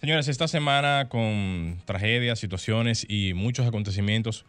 Señores, 0.00 0.28
esta 0.28 0.46
semana 0.46 1.08
con 1.08 1.82
tragedias, 1.84 2.38
situaciones 2.38 3.04
y 3.08 3.34
muchos 3.34 3.66
acontecimientos 3.66 4.44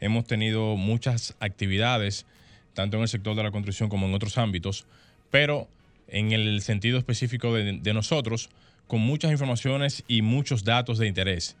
hemos 0.00 0.26
tenido 0.26 0.74
muchas 0.74 1.36
actividades, 1.38 2.26
tanto 2.74 2.96
en 2.96 3.04
el 3.04 3.08
sector 3.08 3.36
de 3.36 3.44
la 3.44 3.52
construcción 3.52 3.88
como 3.88 4.08
en 4.08 4.14
otros 4.14 4.38
ámbitos, 4.38 4.86
pero 5.30 5.68
en 6.08 6.32
el 6.32 6.62
sentido 6.62 6.98
específico 6.98 7.54
de, 7.54 7.94
nosotros, 7.94 8.50
con 8.88 9.00
muchas 9.00 9.30
informaciones 9.30 10.02
y 10.08 10.22
muchos 10.22 10.64
datos 10.64 10.98
de 10.98 11.06
interés. 11.06 11.56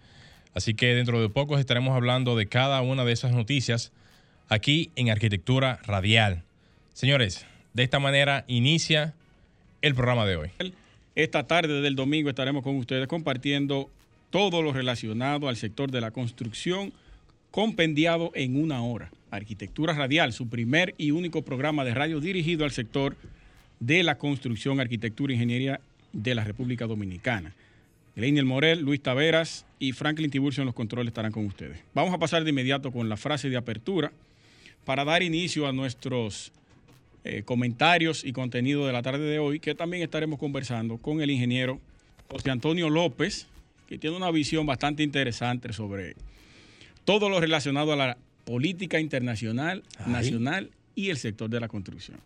Así 0.52 0.74
que 0.74 0.96
dentro 0.96 1.20
de 1.20 1.28
pocos 1.28 1.60
estaremos 1.60 1.94
hablando 1.94 2.34
de 2.34 2.48
cada 2.48 2.80
una 2.80 3.04
de 3.04 3.12
esas 3.12 3.30
noticias 3.30 3.92
aquí 4.48 4.90
en 4.96 5.10
Arquitectura 5.10 5.78
Radial. 5.84 6.42
Señores, 6.92 7.46
de 7.72 7.84
esta 7.84 8.00
manera 8.00 8.44
inicia 8.48 9.14
el 9.80 9.94
programa 9.94 10.26
de 10.26 10.36
hoy. 10.36 10.50
Esta 11.18 11.42
tarde 11.42 11.80
del 11.80 11.96
domingo 11.96 12.28
estaremos 12.28 12.62
con 12.62 12.76
ustedes 12.76 13.08
compartiendo 13.08 13.90
todo 14.30 14.62
lo 14.62 14.72
relacionado 14.72 15.48
al 15.48 15.56
sector 15.56 15.90
de 15.90 16.00
la 16.00 16.12
construcción, 16.12 16.92
compendiado 17.50 18.30
en 18.36 18.54
una 18.54 18.84
hora. 18.84 19.10
Arquitectura 19.32 19.94
Radial, 19.94 20.32
su 20.32 20.48
primer 20.48 20.94
y 20.96 21.10
único 21.10 21.42
programa 21.42 21.84
de 21.84 21.92
radio 21.92 22.20
dirigido 22.20 22.64
al 22.64 22.70
sector 22.70 23.16
de 23.80 24.04
la 24.04 24.16
construcción, 24.16 24.78
arquitectura 24.78 25.32
e 25.32 25.34
ingeniería 25.34 25.80
de 26.12 26.36
la 26.36 26.44
República 26.44 26.86
Dominicana. 26.86 27.52
Gleinier 28.14 28.44
Morel, 28.44 28.82
Luis 28.82 29.02
Taveras 29.02 29.66
y 29.80 29.90
Franklin 29.90 30.30
Tiburcio 30.30 30.62
en 30.62 30.66
los 30.66 30.74
controles 30.76 31.08
estarán 31.08 31.32
con 31.32 31.44
ustedes. 31.46 31.80
Vamos 31.94 32.14
a 32.14 32.18
pasar 32.18 32.44
de 32.44 32.50
inmediato 32.50 32.92
con 32.92 33.08
la 33.08 33.16
frase 33.16 33.50
de 33.50 33.56
apertura 33.56 34.12
para 34.84 35.04
dar 35.04 35.24
inicio 35.24 35.66
a 35.66 35.72
nuestros 35.72 36.52
eh, 37.24 37.42
comentarios 37.44 38.24
y 38.24 38.32
contenido 38.32 38.86
de 38.86 38.92
la 38.92 39.02
tarde 39.02 39.24
de 39.24 39.38
hoy, 39.38 39.60
que 39.60 39.74
también 39.74 40.02
estaremos 40.02 40.38
conversando 40.38 40.98
con 40.98 41.20
el 41.20 41.30
ingeniero 41.30 41.80
José 42.30 42.50
Antonio 42.50 42.90
López, 42.90 43.46
que 43.88 43.98
tiene 43.98 44.16
una 44.16 44.30
visión 44.30 44.66
bastante 44.66 45.02
interesante 45.02 45.72
sobre 45.72 46.14
todo 47.04 47.28
lo 47.28 47.40
relacionado 47.40 47.92
a 47.92 47.96
la 47.96 48.18
política 48.44 49.00
internacional, 49.00 49.82
Ay. 49.98 50.12
nacional 50.12 50.70
y 50.94 51.10
el 51.10 51.16
sector 51.16 51.48
de 51.48 51.60
la 51.60 51.68
construcción. 51.68 52.18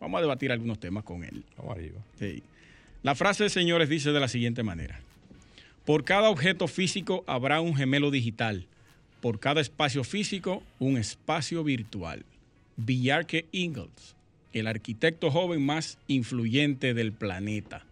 Vamos 0.00 0.18
a 0.18 0.22
debatir 0.22 0.52
algunos 0.52 0.78
temas 0.78 1.04
con 1.04 1.24
él. 1.24 1.44
Vamos 1.56 1.76
arriba. 1.76 2.00
Sí. 2.18 2.42
La 3.02 3.14
frase, 3.14 3.48
señores, 3.48 3.88
dice 3.88 4.12
de 4.12 4.20
la 4.20 4.28
siguiente 4.28 4.62
manera. 4.62 5.00
Por 5.84 6.04
cada 6.04 6.30
objeto 6.30 6.66
físico 6.68 7.22
habrá 7.26 7.60
un 7.60 7.76
gemelo 7.76 8.10
digital. 8.10 8.66
Por 9.20 9.40
cada 9.40 9.60
espacio 9.60 10.04
físico, 10.04 10.62
un 10.78 10.96
espacio 10.96 11.62
virtual. 11.62 12.24
Villarque 12.76 13.46
Ingalls, 13.52 14.16
el 14.54 14.66
arquitecto 14.66 15.30
joven 15.30 15.64
más 15.64 15.98
influyente 16.06 16.94
del 16.94 17.12
planeta. 17.12 17.84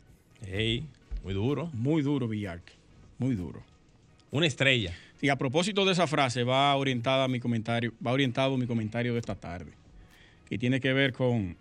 Hey, 0.47 0.87
muy 1.23 1.35
duro. 1.35 1.71
Muy 1.73 2.03
duro, 2.03 2.29
Villarque. 2.29 2.73
Muy 3.19 3.35
duro. 3.35 3.63
Una 4.31 4.47
estrella. 4.47 4.95
Y 5.21 5.29
a 5.29 5.37
propósito 5.37 5.85
de 5.85 5.93
esa 5.93 6.07
frase, 6.07 6.43
va 6.45 6.75
orientada 6.75 7.29
mi 7.29 7.39
comentario, 7.39 7.93
va 8.05 8.13
orientado 8.13 8.57
mi 8.57 8.67
comentario 8.67 9.13
de 9.13 9.21
esta 9.21 9.35
tarde, 9.37 9.71
que 10.49 10.59
tiene 10.59 10.81
que 10.81 10.93
ver 10.93 11.13
con, 11.13 11.57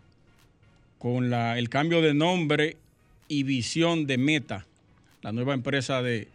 con 0.98 1.30
la- 1.30 1.60
el 1.60 1.70
cambio 1.70 2.02
de 2.02 2.14
nombre 2.14 2.78
y 3.28 3.44
visión 3.44 4.08
de 4.08 4.18
Meta, 4.18 4.66
la 5.22 5.32
nueva 5.32 5.54
empresa 5.54 6.02
de, 6.02 6.28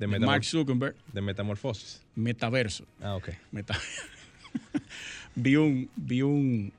De, 0.00 0.06
Mark 0.08 0.44
Zuckerberg, 0.44 0.96
de 1.12 1.20
metamorfosis. 1.20 2.02
Metaverso. 2.16 2.84
Ah, 3.00 3.14
ok. 3.14 3.28
Meta- 3.52 3.78
vi 5.36 5.56
un, 5.56 5.88
vi 5.96 6.22
un, 6.22 6.72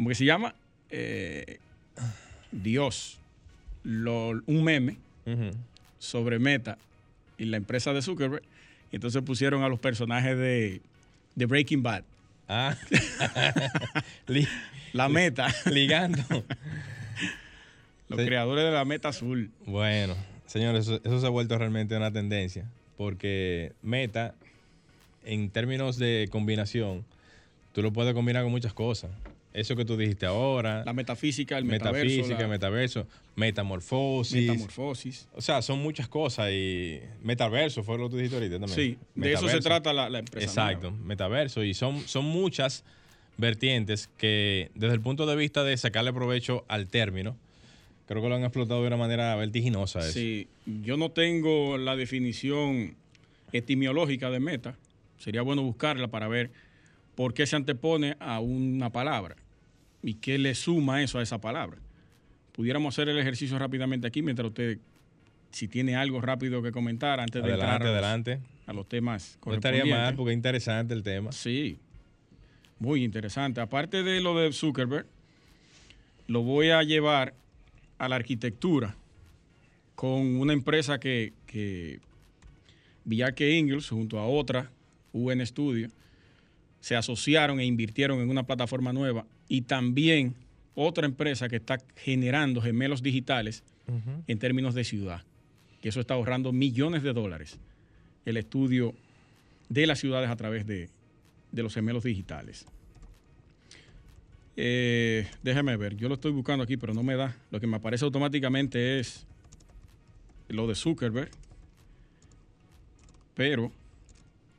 ¿cómo 0.00 0.08
que 0.08 0.14
se 0.14 0.24
llama? 0.24 0.54
Eh, 0.88 1.58
Dios, 2.52 3.18
lo- 3.82 4.30
un 4.46 4.64
meme 4.64 4.96
sobre 5.98 6.38
Meta 6.38 6.78
y 7.36 7.44
la 7.44 7.58
empresa 7.58 7.92
de 7.92 8.00
Zuckerberg. 8.00 8.42
Y 8.90 8.96
entonces 8.96 9.20
pusieron 9.20 9.62
a 9.62 9.68
los 9.68 9.78
personajes 9.78 10.38
de, 10.38 10.80
de 11.34 11.44
Breaking 11.46 11.82
Bad. 11.82 12.04
Ah. 12.48 12.74
La 14.94 15.10
Meta, 15.10 15.54
ligando. 15.70 16.22
los 18.08 18.18
Sí. 18.20 18.26
creadores 18.26 18.64
de 18.64 18.70
la 18.70 18.86
Meta 18.86 19.08
Azul. 19.10 19.50
Bueno, 19.66 20.16
señores, 20.46 20.86
eso, 20.88 21.00
eso 21.04 21.20
se 21.20 21.26
ha 21.26 21.30
vuelto 21.30 21.58
realmente 21.58 21.94
una 21.94 22.10
tendencia, 22.10 22.64
porque 22.96 23.74
Meta, 23.82 24.34
en 25.26 25.50
términos 25.50 25.98
de 25.98 26.26
combinación, 26.32 27.04
tú 27.74 27.82
lo 27.82 27.92
puedes 27.92 28.14
combinar 28.14 28.42
con 28.44 28.50
muchas 28.50 28.72
cosas. 28.72 29.10
Eso 29.52 29.74
que 29.74 29.84
tú 29.84 29.96
dijiste 29.96 30.26
ahora, 30.26 30.84
La 30.84 30.92
metafísica, 30.92 31.58
el 31.58 31.64
metaverso, 31.64 32.06
metafísica, 32.06 32.42
la 32.42 32.48
metaverso, 32.48 33.06
metamorfosis. 33.34 34.46
metamorfosis. 34.48 35.28
O 35.34 35.40
sea, 35.40 35.60
son 35.60 35.80
muchas 35.80 36.06
cosas 36.06 36.50
y 36.52 37.00
metaverso 37.22 37.82
fue 37.82 37.98
lo 37.98 38.04
que 38.04 38.10
tú 38.10 38.16
dijiste 38.18 38.36
ahorita 38.36 38.60
también. 38.60 38.76
Sí, 38.76 38.98
de 39.16 39.32
eso 39.32 39.48
se 39.48 39.58
trata 39.60 39.92
la, 39.92 40.08
la 40.08 40.20
empresa. 40.20 40.46
Exacto, 40.46 40.90
nueva. 40.92 41.04
metaverso. 41.04 41.64
Y 41.64 41.74
son, 41.74 42.00
son 42.06 42.26
muchas 42.26 42.84
vertientes 43.38 44.08
que 44.18 44.70
desde 44.76 44.94
el 44.94 45.00
punto 45.00 45.26
de 45.26 45.34
vista 45.34 45.64
de 45.64 45.76
sacarle 45.76 46.12
provecho 46.12 46.64
al 46.68 46.86
término, 46.86 47.36
creo 48.06 48.22
que 48.22 48.28
lo 48.28 48.36
han 48.36 48.42
explotado 48.44 48.82
de 48.82 48.86
una 48.86 48.96
manera 48.96 49.34
vertiginosa. 49.34 49.98
Eso. 49.98 50.12
Sí, 50.12 50.46
yo 50.84 50.96
no 50.96 51.10
tengo 51.10 51.76
la 51.76 51.96
definición 51.96 52.94
etimológica 53.52 54.30
de 54.30 54.38
meta. 54.38 54.76
Sería 55.18 55.42
bueno 55.42 55.62
buscarla 55.62 56.06
para 56.08 56.28
ver 56.28 56.52
por 57.16 57.34
qué 57.34 57.46
se 57.46 57.56
antepone 57.56 58.16
a 58.20 58.38
una 58.38 58.90
palabra 58.90 59.36
y 60.02 60.14
qué 60.14 60.38
le 60.38 60.54
suma 60.54 61.02
eso 61.02 61.18
a 61.18 61.22
esa 61.22 61.40
palabra. 61.40 61.78
Pudiéramos 62.52 62.94
hacer 62.94 63.08
el 63.08 63.18
ejercicio 63.18 63.58
rápidamente 63.58 64.06
aquí 64.06 64.22
mientras 64.22 64.48
usted, 64.48 64.78
si 65.50 65.68
tiene 65.68 65.96
algo 65.96 66.20
rápido 66.20 66.62
que 66.62 66.72
comentar 66.72 67.20
antes 67.20 67.42
de 67.42 67.50
entrar 67.50 67.82
a 67.82 67.84
los, 67.84 67.88
adelante. 67.88 68.40
a 68.66 68.72
los 68.72 68.88
temas 68.88 69.38
No 69.44 69.54
estaría 69.54 69.84
mal 69.84 70.14
porque 70.14 70.32
es 70.32 70.36
interesante 70.36 70.94
el 70.94 71.02
tema. 71.02 71.32
Sí, 71.32 71.78
muy 72.78 73.04
interesante. 73.04 73.60
Aparte 73.60 74.02
de 74.02 74.20
lo 74.20 74.38
de 74.38 74.52
Zuckerberg, 74.52 75.06
lo 76.26 76.42
voy 76.42 76.70
a 76.70 76.82
llevar 76.82 77.34
a 77.98 78.08
la 78.08 78.16
arquitectura 78.16 78.96
con 79.94 80.40
una 80.40 80.54
empresa 80.54 80.98
que, 80.98 81.34
que 81.46 82.00
Villarque 83.04 83.58
Ingalls, 83.58 83.90
junto 83.90 84.18
a 84.18 84.26
otra, 84.26 84.70
UN 85.12 85.44
Studio, 85.44 85.88
se 86.80 86.96
asociaron 86.96 87.60
e 87.60 87.66
invirtieron 87.66 88.20
en 88.20 88.30
una 88.30 88.44
plataforma 88.44 88.92
nueva 88.92 89.26
y 89.50 89.62
también 89.62 90.36
otra 90.76 91.06
empresa 91.06 91.48
que 91.48 91.56
está 91.56 91.78
generando 91.96 92.62
gemelos 92.62 93.02
digitales 93.02 93.64
en 94.28 94.38
términos 94.38 94.76
de 94.76 94.84
ciudad, 94.84 95.24
que 95.82 95.88
eso 95.88 96.00
está 96.00 96.14
ahorrando 96.14 96.52
millones 96.52 97.02
de 97.02 97.12
dólares, 97.12 97.58
el 98.24 98.36
estudio 98.36 98.94
de 99.68 99.88
las 99.88 99.98
ciudades 99.98 100.30
a 100.30 100.36
través 100.36 100.68
de, 100.68 100.88
de 101.50 101.62
los 101.64 101.74
gemelos 101.74 102.04
digitales. 102.04 102.64
Eh, 104.56 105.28
déjame 105.42 105.76
ver, 105.76 105.96
yo 105.96 106.08
lo 106.08 106.14
estoy 106.14 106.30
buscando 106.30 106.62
aquí, 106.62 106.76
pero 106.76 106.94
no 106.94 107.02
me 107.02 107.16
da. 107.16 107.36
Lo 107.50 107.58
que 107.58 107.66
me 107.66 107.78
aparece 107.78 108.04
automáticamente 108.04 109.00
es 109.00 109.26
lo 110.48 110.68
de 110.68 110.76
Zuckerberg. 110.76 111.30
Pero, 113.34 113.72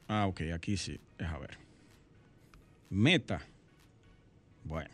ah, 0.09 0.27
ok, 0.27 0.41
aquí 0.53 0.75
sí, 0.75 0.99
deja 1.17 1.37
ver. 1.37 1.57
Meta. 2.89 3.45
Bueno. 4.63 4.89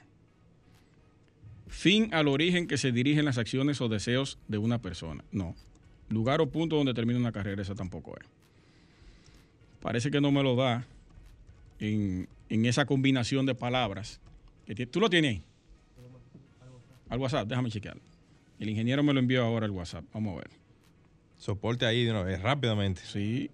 Fin 1.67 2.13
al 2.13 2.27
origen 2.27 2.67
que 2.67 2.77
se 2.77 2.91
dirigen 2.91 3.25
las 3.25 3.37
acciones 3.37 3.81
o 3.81 3.89
deseos 3.89 4.39
de 4.47 4.57
una 4.57 4.81
persona. 4.81 5.23
No. 5.31 5.55
Lugar 6.09 6.39
o 6.41 6.49
punto 6.49 6.77
donde 6.77 6.93
termina 6.93 7.19
una 7.19 7.31
carrera, 7.33 7.61
esa 7.61 7.75
tampoco 7.75 8.15
es. 8.19 8.25
Parece 9.81 10.09
que 10.09 10.21
no 10.21 10.31
me 10.31 10.41
lo 10.43 10.55
da 10.55 10.85
en, 11.79 12.27
en 12.49 12.65
esa 12.65 12.85
combinación 12.85 13.45
de 13.45 13.53
palabras. 13.55 14.19
¿Tú 14.91 14.99
lo 14.99 15.09
tienes 15.09 15.31
ahí? 15.35 15.43
Al 17.09 17.19
WhatsApp, 17.19 17.47
déjame 17.47 17.69
chequearlo. 17.69 18.01
El 18.59 18.69
ingeniero 18.69 19.03
me 19.03 19.13
lo 19.13 19.19
envió 19.19 19.43
ahora 19.45 19.65
al 19.65 19.71
WhatsApp. 19.71 20.03
Vamos 20.13 20.33
a 20.33 20.37
ver. 20.37 20.49
Soporte 21.37 21.85
ahí 21.85 22.03
de 22.03 22.11
una 22.11 22.23
vez, 22.23 22.41
rápidamente. 22.41 23.01
Sí, 23.05 23.49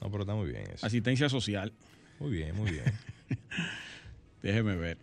No, 0.00 0.10
pero 0.10 0.22
está 0.24 0.34
muy 0.34 0.50
bien 0.50 0.64
eso. 0.72 0.84
asistencia 0.86 1.28
social. 1.28 1.72
Muy 2.20 2.30
bien, 2.32 2.54
muy 2.56 2.70
bien. 2.70 2.84
Déjeme 4.42 4.76
ver. 4.76 4.98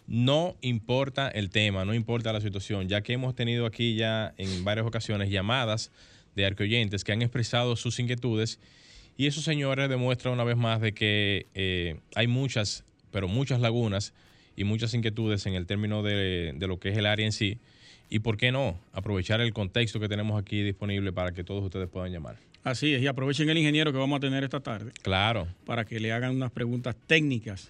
No 0.07 0.55
importa 0.61 1.29
el 1.29 1.49
tema, 1.49 1.83
no 1.85 1.93
importa 1.93 2.33
la 2.33 2.41
situación, 2.41 2.89
ya 2.89 3.01
que 3.01 3.13
hemos 3.13 3.35
tenido 3.35 3.65
aquí 3.65 3.95
ya 3.95 4.35
en 4.37 4.63
varias 4.63 4.85
ocasiones 4.85 5.29
llamadas 5.29 5.91
de 6.35 6.45
arqueoyentes 6.45 7.03
que 7.03 7.11
han 7.11 7.21
expresado 7.21 7.75
sus 7.75 7.99
inquietudes 7.99 8.59
y 9.17 9.27
esos 9.27 9.43
señores 9.43 9.89
demuestran 9.89 10.33
una 10.33 10.43
vez 10.43 10.57
más 10.57 10.81
de 10.81 10.93
que 10.93 11.45
eh, 11.55 11.97
hay 12.15 12.27
muchas, 12.27 12.83
pero 13.11 13.27
muchas 13.27 13.59
lagunas 13.61 14.13
y 14.57 14.63
muchas 14.65 14.93
inquietudes 14.93 15.45
en 15.45 15.53
el 15.55 15.65
término 15.65 16.03
de, 16.03 16.53
de 16.55 16.67
lo 16.67 16.79
que 16.79 16.89
es 16.89 16.97
el 16.97 17.05
área 17.05 17.25
en 17.25 17.31
sí. 17.31 17.57
Y 18.09 18.19
por 18.19 18.37
qué 18.37 18.51
no 18.51 18.77
aprovechar 18.93 19.41
el 19.41 19.51
contexto 19.53 19.99
que 19.99 20.07
tenemos 20.09 20.39
aquí 20.41 20.61
disponible 20.61 21.11
para 21.11 21.31
que 21.31 21.43
todos 21.43 21.63
ustedes 21.63 21.89
puedan 21.89 22.11
llamar. 22.11 22.37
Así 22.63 22.93
es, 22.93 23.01
y 23.01 23.07
aprovechen 23.07 23.47
el 23.49 23.57
ingeniero 23.57 23.91
que 23.91 23.97
vamos 23.99 24.17
a 24.17 24.19
tener 24.19 24.43
esta 24.43 24.59
tarde 24.59 24.91
Claro. 25.03 25.47
para 25.65 25.85
que 25.85 25.99
le 25.99 26.11
hagan 26.11 26.35
unas 26.35 26.51
preguntas 26.51 26.95
técnicas 27.07 27.69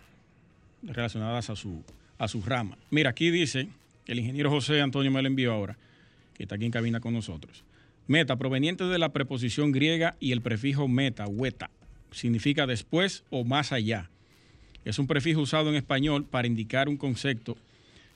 relacionadas 0.83 1.50
a 1.50 1.56
su, 1.56 1.83
a 2.18 2.27
su 2.29 2.41
rama. 2.41 2.77
Mira, 2.91 3.09
aquí 3.09 3.29
dice, 3.29 3.68
el 4.07 4.19
ingeniero 4.19 4.50
José 4.50 4.79
Antonio 4.81 5.11
me 5.11 5.21
lo 5.21 5.27
envió 5.27 5.51
ahora, 5.53 5.77
que 6.33 6.44
está 6.44 6.56
aquí 6.56 6.63
en 6.65 6.71
cabina 6.71 7.00
con 7.01 7.13
nosotros. 7.13 7.63
Meta, 8.07 8.36
proveniente 8.36 8.84
de 8.84 9.00
la 9.00 9.10
preposición 9.13 9.72
griega 9.72 10.16
y 10.19 10.31
el 10.31 10.42
prefijo 10.42 10.88
meta, 10.88 11.25
hueta, 11.28 11.69
significa 12.12 12.68
después 12.68 13.24
o 13.31 13.44
más 13.44 13.72
allá. 13.72 14.10
Es 14.84 15.00
un 15.00 15.07
prefijo 15.07 15.42
usado 15.42 15.69
en 15.69 15.75
español 15.75 16.25
para 16.25 16.48
indicar 16.48 16.88
un 16.88 16.98
concepto 16.98 17.57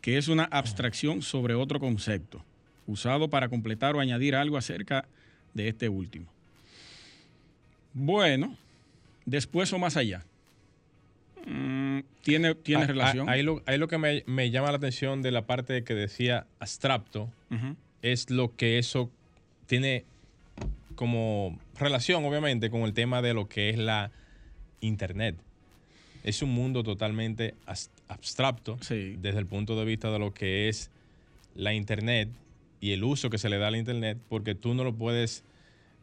que 0.01 0.17
es 0.17 0.27
una 0.27 0.43
abstracción 0.45 1.21
sobre 1.23 1.55
otro 1.55 1.79
concepto, 1.79 2.43
usado 2.87 3.29
para 3.29 3.49
completar 3.49 3.95
o 3.95 3.99
añadir 3.99 4.35
algo 4.35 4.57
acerca 4.57 5.05
de 5.53 5.67
este 5.67 5.89
último. 5.89 6.27
Bueno, 7.93 8.55
después 9.25 9.73
o 9.73 9.79
más 9.79 9.97
allá. 9.97 10.23
Mm, 11.45 11.99
¿Tiene, 12.21 12.53
tiene 12.55 12.83
Ah, 12.83 12.87
relación? 12.87 13.27
ah, 13.29 13.33
Ahí 13.33 13.43
lo, 13.43 13.63
ahí 13.65 13.77
lo 13.77 13.87
que 13.87 13.97
me, 13.97 14.23
me 14.27 14.51
llama 14.51 14.69
la 14.71 14.77
atención 14.77 15.21
de 15.21 15.31
la 15.31 15.45
parte 15.45 15.83
que 15.83 15.95
decía 15.95 16.45
abstracto 16.59 17.29
es 18.01 18.29
lo 18.29 18.55
que 18.55 18.77
eso 18.77 19.09
tiene 19.69 20.03
como 20.95 21.57
relación, 21.79 22.25
obviamente, 22.25 22.69
con 22.71 22.81
el 22.81 22.93
tema 22.93 23.21
de 23.21 23.33
lo 23.35 23.47
que 23.47 23.69
es 23.69 23.77
la 23.77 24.11
Internet. 24.81 25.35
Es 26.23 26.41
un 26.41 26.49
mundo 26.49 26.83
totalmente 26.83 27.53
abstracto 28.07 28.77
Sí. 28.81 29.15
desde 29.21 29.39
el 29.39 29.45
punto 29.45 29.77
de 29.77 29.85
vista 29.85 30.11
de 30.11 30.19
lo 30.19 30.33
que 30.33 30.67
es 30.67 30.89
la 31.55 31.73
Internet 31.73 32.29
y 32.81 32.91
el 32.91 33.03
uso 33.03 33.29
que 33.29 33.37
se 33.37 33.47
le 33.49 33.57
da 33.59 33.67
a 33.67 33.71
la 33.71 33.77
Internet, 33.77 34.17
porque 34.27 34.55
tú 34.55 34.73
no 34.73 34.83
lo 34.83 34.93
puedes, 34.93 35.43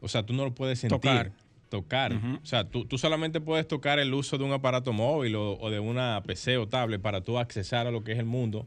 o 0.01 0.07
sea, 0.07 0.23
tú 0.23 0.33
no 0.33 0.45
lo 0.45 0.55
puedes 0.55 0.79
sentir. 0.79 0.99
Tocar. 0.99 1.31
Tocar. 1.69 2.13
O 2.41 2.45
sea, 2.45 2.63
tú, 2.63 2.85
tú 2.85 2.97
solamente 2.97 3.41
puedes 3.41 3.67
tocar 3.67 3.99
el 3.99 4.13
uso 4.13 4.37
de 4.37 4.45
un 4.45 4.53
aparato 4.53 4.93
móvil 4.93 5.35
o, 5.35 5.59
o 5.59 5.69
de 5.69 5.79
una 5.81 6.23
PC 6.25 6.57
o 6.57 6.65
tablet 6.67 7.01
para 7.01 7.19
tú 7.19 7.37
accesar 7.37 7.85
a 7.87 7.91
lo 7.91 8.05
que 8.05 8.13
es 8.13 8.19
el 8.19 8.25
mundo 8.25 8.65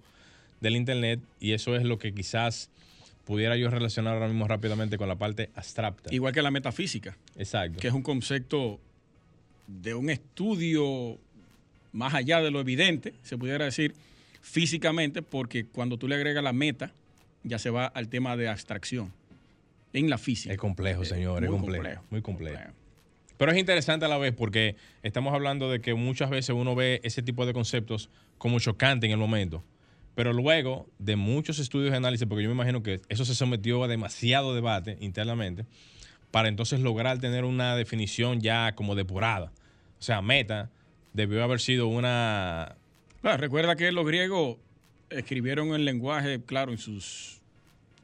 del 0.60 0.76
Internet 0.76 1.18
y 1.40 1.52
eso 1.52 1.74
es 1.76 1.84
lo 1.84 1.98
que 1.98 2.12
quizás 2.12 2.68
pudiera 3.24 3.56
yo 3.56 3.70
relacionar 3.70 4.14
ahora 4.14 4.28
mismo 4.28 4.46
rápidamente 4.48 4.98
con 4.98 5.08
la 5.08 5.16
parte 5.16 5.50
abstracta. 5.54 6.12
Igual 6.14 6.32
que 6.32 6.42
la 6.42 6.50
metafísica, 6.50 7.16
Exacto. 7.36 7.78
que 7.80 7.88
es 7.88 7.94
un 7.94 8.02
concepto 8.02 8.80
de 9.66 9.94
un 9.94 10.10
estudio 10.10 11.18
más 11.92 12.14
allá 12.14 12.40
de 12.40 12.50
lo 12.50 12.60
evidente, 12.60 13.14
se 13.22 13.36
pudiera 13.38 13.64
decir 13.64 13.94
físicamente, 14.40 15.22
porque 15.22 15.64
cuando 15.66 15.96
tú 15.98 16.08
le 16.08 16.14
agregas 16.16 16.42
la 16.42 16.52
meta, 16.52 16.92
ya 17.42 17.58
se 17.58 17.70
va 17.70 17.86
al 17.86 18.08
tema 18.08 18.36
de 18.36 18.48
abstracción 18.48 19.12
en 19.92 20.08
la 20.10 20.18
física. 20.18 20.52
Es 20.52 20.58
complejo, 20.58 21.02
Eh, 21.02 21.06
señor, 21.06 21.44
es 21.44 21.50
muy 21.50 21.58
complejo, 21.60 22.02
muy 22.10 22.22
complejo. 22.22 22.60
Pero 23.36 23.52
es 23.52 23.58
interesante 23.58 24.04
a 24.04 24.08
la 24.08 24.18
vez 24.18 24.34
porque 24.34 24.76
estamos 25.02 25.32
hablando 25.34 25.70
de 25.70 25.80
que 25.80 25.94
muchas 25.94 26.28
veces 26.30 26.54
uno 26.54 26.74
ve 26.74 27.00
ese 27.04 27.22
tipo 27.22 27.46
de 27.46 27.52
conceptos 27.54 28.10
como 28.38 28.60
chocante 28.60 29.06
en 29.06 29.12
el 29.12 29.18
momento. 29.18 29.64
Pero 30.20 30.34
luego 30.34 30.86
de 30.98 31.16
muchos 31.16 31.58
estudios 31.58 31.92
de 31.92 31.96
análisis, 31.96 32.26
porque 32.28 32.42
yo 32.42 32.50
me 32.50 32.54
imagino 32.54 32.82
que 32.82 33.00
eso 33.08 33.24
se 33.24 33.34
sometió 33.34 33.82
a 33.84 33.88
demasiado 33.88 34.54
debate 34.54 34.98
internamente, 35.00 35.64
para 36.30 36.50
entonces 36.50 36.80
lograr 36.80 37.18
tener 37.20 37.46
una 37.46 37.74
definición 37.74 38.42
ya 38.42 38.74
como 38.74 38.94
depurada. 38.94 39.50
O 39.98 40.02
sea, 40.02 40.20
meta 40.20 40.70
debió 41.14 41.42
haber 41.42 41.58
sido 41.58 41.86
una... 41.86 42.76
Claro, 43.22 43.38
recuerda 43.38 43.76
que 43.76 43.90
los 43.92 44.06
griegos 44.06 44.58
escribieron 45.08 45.68
el 45.68 45.86
lenguaje, 45.86 46.44
claro, 46.44 46.70
en 46.70 46.76
sus, 46.76 47.40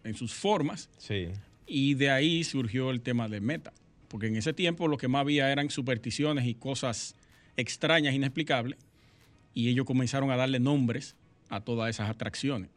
en 0.03 0.15
sus 0.15 0.33
formas, 0.33 0.89
Sí, 0.97 1.29
y 1.67 1.93
de 1.97 2.09
ahí 2.09 2.45
surgió 2.45 2.93
el 2.93 3.03
tema 3.03 3.29
de 3.29 3.43
meta. 3.43 3.75
Porque 4.09 4.29
en 4.29 4.37
ese 4.37 4.55
tiempo 4.55 4.89
lo 4.89 4.97
que 4.97 5.09
más 5.09 5.21
había 5.21 5.53
eran 5.53 5.69
supersticiones 5.69 6.47
y 6.47 6.55
cosas 6.55 7.15
extrañas, 7.59 8.15
inexplicables, 8.15 8.79
y 9.53 9.69
ellos 9.69 9.85
comenzaron 9.85 10.31
a 10.31 10.37
darle 10.37 10.61
nombres 10.61 11.15
a 11.49 11.61
todas 11.61 11.91
esas 11.91 12.11
atracciones, 12.11 12.71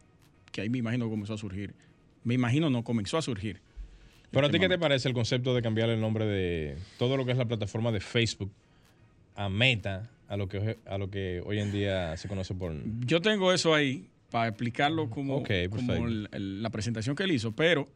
que 0.52 0.62
ahí 0.62 0.70
me 0.70 0.78
imagino 0.78 1.10
comenzó 1.10 1.34
a 1.34 1.38
surgir. 1.38 1.74
Me 2.24 2.34
imagino 2.34 2.70
no, 2.70 2.84
comenzó 2.84 3.18
a 3.18 3.22
surgir. 3.22 3.60
Pero 4.32 4.46
a 4.46 4.48
el 4.48 4.54
ti, 4.54 4.60
¿qué 4.60 4.70
te 4.70 4.78
parece 4.78 5.08
el 5.08 5.14
concepto 5.14 5.56
de 5.56 5.62
cambiar 5.62 5.90
el 5.90 6.00
nombre 6.00 6.26
de 6.26 6.78
todo 6.98 7.18
lo 7.18 7.26
que 7.26 7.32
es 7.32 7.38
la 7.38 7.46
plataforma 7.48 7.92
de 7.92 8.00
Facebook 8.00 8.52
a 9.36 9.50
Meta, 9.50 10.10
a 10.28 10.38
lo 10.38 10.48
que, 10.48 10.78
a 10.86 10.98
lo 10.98 11.10
que 11.10 11.42
hoy 11.46 11.60
en 11.60 11.72
día 11.72 12.16
se 12.18 12.28
conoce 12.28 12.54
por... 12.54 12.74
Yo 13.06 13.22
tengo 13.22 13.52
eso 13.54 13.74
ahí 13.74 14.08
para 14.30 14.50
explicarlo 14.50 15.10
como, 15.10 15.38
Ok, 15.38 15.50
como 15.70 15.88
perfecto. 15.88 16.08
el- 16.08 16.30
el- 16.32 16.62
la 16.62 16.70
presentación 16.70 17.16
que 17.16 17.24
él 17.24 17.32
hizo, 17.32 17.52
pero 17.54 17.88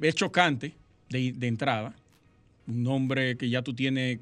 es 0.00 0.14
chocante 0.14 0.74
de, 1.10 1.32
de 1.32 1.46
entrada. 1.46 1.94
Un 2.66 2.82
nombre 2.82 3.36
que 3.36 3.48
ya 3.48 3.62
tú 3.62 3.74
tienes 3.74 4.18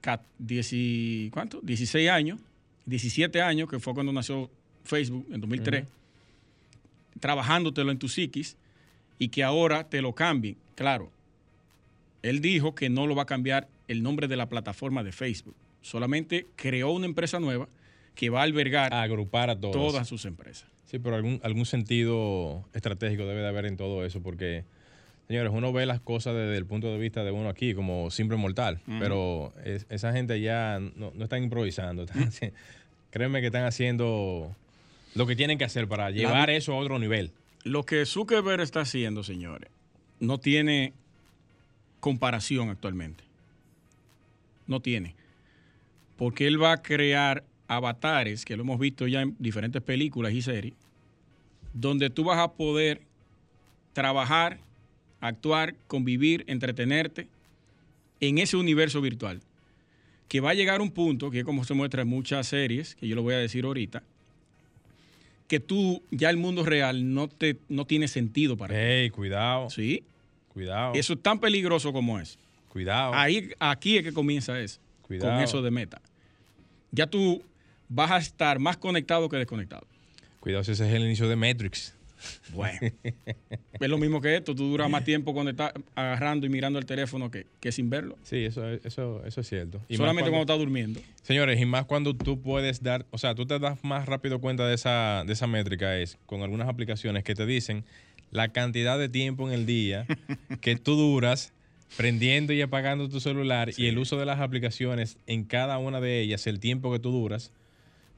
ca- 0.00 0.22
10 0.38 0.70
y- 0.72 1.30
¿cuánto? 1.32 1.60
16 1.62 2.08
años, 2.10 2.40
17 2.86 3.40
años, 3.42 3.68
que 3.68 3.78
fue 3.78 3.94
cuando 3.94 4.12
nació 4.12 4.50
Facebook 4.84 5.26
en 5.32 5.40
2003, 5.40 5.84
trabajándotelo 7.20 7.90
en 7.90 7.98
tu 7.98 8.08
psiquis 8.08 8.56
y 9.18 9.28
que 9.28 9.44
ahora 9.44 9.84
te 9.88 10.02
lo 10.02 10.14
cambien. 10.14 10.56
Claro, 10.74 11.10
él 12.22 12.40
dijo 12.40 12.74
que 12.74 12.88
no 12.88 13.06
lo 13.06 13.14
va 13.14 13.22
a 13.22 13.26
cambiar 13.26 13.68
el 13.88 14.02
nombre 14.02 14.28
de 14.28 14.36
la 14.36 14.48
plataforma 14.48 15.02
de 15.04 15.12
Facebook. 15.12 15.54
Solamente 15.82 16.46
creó 16.56 16.90
una 16.92 17.06
empresa 17.06 17.40
nueva 17.40 17.68
que 18.14 18.30
va 18.30 18.40
a 18.40 18.44
albergar 18.44 18.92
a 18.92 19.02
agrupar 19.02 19.50
a 19.50 19.58
todos. 19.58 19.72
todas 19.74 20.08
sus 20.08 20.24
empresas. 20.24 20.68
Sí, 20.86 20.98
pero 20.98 21.16
algún, 21.16 21.40
algún 21.42 21.64
sentido 21.66 22.64
estratégico 22.74 23.26
debe 23.26 23.40
de 23.40 23.48
haber 23.48 23.64
en 23.66 23.76
todo 23.78 24.04
eso, 24.04 24.20
porque, 24.22 24.64
señores, 25.26 25.50
uno 25.54 25.72
ve 25.72 25.86
las 25.86 26.00
cosas 26.00 26.34
desde 26.34 26.56
el 26.58 26.66
punto 26.66 26.88
de 26.92 26.98
vista 26.98 27.24
de 27.24 27.30
uno 27.30 27.48
aquí 27.48 27.72
como 27.74 28.10
simple 28.10 28.36
mortal, 28.36 28.80
pero 28.98 29.54
es- 29.64 29.86
esa 29.88 30.12
gente 30.12 30.40
ya 30.40 30.78
no, 30.96 31.12
no 31.14 31.24
están 31.24 31.42
improvisando. 31.42 32.02
están 32.14 32.52
créeme 33.10 33.40
que 33.40 33.46
están 33.46 33.64
haciendo 33.64 34.54
lo 35.14 35.26
que 35.26 35.36
tienen 35.36 35.58
que 35.58 35.64
hacer 35.64 35.88
para 35.88 36.10
llevar 36.10 36.50
eso 36.50 36.72
a 36.72 36.76
otro 36.76 36.98
nivel. 36.98 37.32
Lo 37.64 37.84
que 37.84 38.04
Zuckerberg 38.06 38.60
está 38.60 38.80
haciendo, 38.80 39.22
señores, 39.22 39.70
no 40.20 40.38
tiene 40.38 40.94
comparación 42.00 42.70
actualmente. 42.70 43.24
No 44.66 44.80
tiene. 44.80 45.14
Porque 46.16 46.46
él 46.46 46.60
va 46.60 46.72
a 46.72 46.82
crear 46.82 47.44
avatares, 47.68 48.44
que 48.44 48.56
lo 48.56 48.62
hemos 48.62 48.78
visto 48.78 49.06
ya 49.06 49.22
en 49.22 49.36
diferentes 49.38 49.82
películas 49.82 50.32
y 50.32 50.42
series, 50.42 50.74
donde 51.72 52.10
tú 52.10 52.24
vas 52.24 52.38
a 52.38 52.52
poder 52.52 53.02
trabajar, 53.92 54.58
actuar, 55.20 55.74
convivir, 55.86 56.44
entretenerte 56.48 57.28
en 58.20 58.38
ese 58.38 58.56
universo 58.56 59.00
virtual. 59.00 59.40
Que 60.28 60.40
va 60.40 60.50
a 60.50 60.54
llegar 60.54 60.80
un 60.80 60.90
punto, 60.90 61.30
que 61.30 61.40
es 61.40 61.44
como 61.44 61.64
se 61.64 61.74
muestra 61.74 62.02
en 62.02 62.08
muchas 62.08 62.46
series, 62.46 62.94
que 62.94 63.06
yo 63.06 63.14
lo 63.14 63.22
voy 63.22 63.34
a 63.34 63.38
decir 63.38 63.64
ahorita, 63.64 64.02
que 65.52 65.60
tú 65.60 66.02
ya 66.10 66.30
el 66.30 66.38
mundo 66.38 66.64
real 66.64 67.12
no 67.12 67.28
te 67.28 67.58
no 67.68 67.84
tiene 67.84 68.08
sentido 68.08 68.56
para 68.56 68.72
ti. 68.74 69.10
Cuidado, 69.10 69.68
Sí, 69.68 70.02
cuidado, 70.48 70.94
eso 70.94 71.12
es 71.12 71.20
tan 71.22 71.40
peligroso 71.40 71.92
como 71.92 72.18
es. 72.18 72.38
cuidado. 72.70 73.12
Ahí, 73.12 73.50
aquí 73.58 73.98
es 73.98 74.02
que 74.02 74.14
comienza 74.14 74.58
eso, 74.58 74.80
Cuidado. 75.02 75.30
con 75.34 75.42
eso 75.42 75.60
de 75.60 75.70
meta. 75.70 76.00
Ya 76.90 77.06
tú 77.06 77.42
vas 77.90 78.10
a 78.12 78.16
estar 78.16 78.60
más 78.60 78.78
conectado 78.78 79.28
que 79.28 79.36
desconectado. 79.36 79.86
Cuidado, 80.40 80.64
si 80.64 80.72
ese 80.72 80.88
es 80.88 80.94
el 80.94 81.02
inicio 81.02 81.28
de 81.28 81.36
Matrix. 81.36 81.94
Bueno, 82.54 82.78
es 83.80 83.88
lo 83.88 83.98
mismo 83.98 84.20
que 84.20 84.36
esto. 84.36 84.54
Tú 84.54 84.68
duras 84.68 84.88
más 84.90 85.04
tiempo 85.04 85.32
cuando 85.34 85.50
estás 85.50 85.72
agarrando 85.94 86.46
y 86.46 86.48
mirando 86.48 86.78
el 86.78 86.86
teléfono 86.86 87.30
que, 87.30 87.46
que 87.60 87.72
sin 87.72 87.88
verlo. 87.90 88.16
Sí, 88.22 88.44
eso, 88.44 88.68
es- 88.68 88.84
eso, 88.84 89.24
eso 89.24 89.40
es 89.40 89.48
cierto. 89.48 89.80
Y 89.88 89.96
Solamente 89.96 90.30
cuando, 90.30 90.46
cuando- 90.46 90.52
estás 90.54 90.58
durmiendo. 90.58 91.00
Señores, 91.22 91.60
y 91.60 91.66
más 91.66 91.84
cuando 91.86 92.14
tú 92.14 92.40
puedes 92.40 92.82
dar, 92.82 93.06
o 93.10 93.18
sea, 93.18 93.34
tú 93.34 93.46
te 93.46 93.58
das 93.58 93.82
más 93.84 94.06
rápido 94.06 94.40
cuenta 94.40 94.66
de 94.66 94.74
esa, 94.74 95.24
de 95.26 95.32
esa 95.32 95.46
métrica, 95.46 95.96
es 95.98 96.18
con 96.26 96.42
algunas 96.42 96.68
aplicaciones 96.68 97.24
que 97.24 97.34
te 97.34 97.46
dicen 97.46 97.84
la 98.30 98.48
cantidad 98.48 98.98
de 98.98 99.08
tiempo 99.08 99.46
en 99.48 99.54
el 99.54 99.66
día 99.66 100.06
que 100.60 100.76
tú 100.76 100.94
duras 100.96 101.52
prendiendo 101.96 102.52
y 102.54 102.62
apagando 102.62 103.08
tu 103.08 103.20
celular 103.20 103.70
y 103.76 103.86
el 103.86 103.98
uso 103.98 104.16
de 104.16 104.24
las 104.24 104.40
aplicaciones 104.40 105.18
en 105.26 105.44
cada 105.44 105.76
una 105.78 106.00
de 106.00 106.20
ellas, 106.22 106.46
el 106.46 106.58
tiempo 106.58 106.90
que 106.90 106.98
tú 106.98 107.10
duras, 107.10 107.52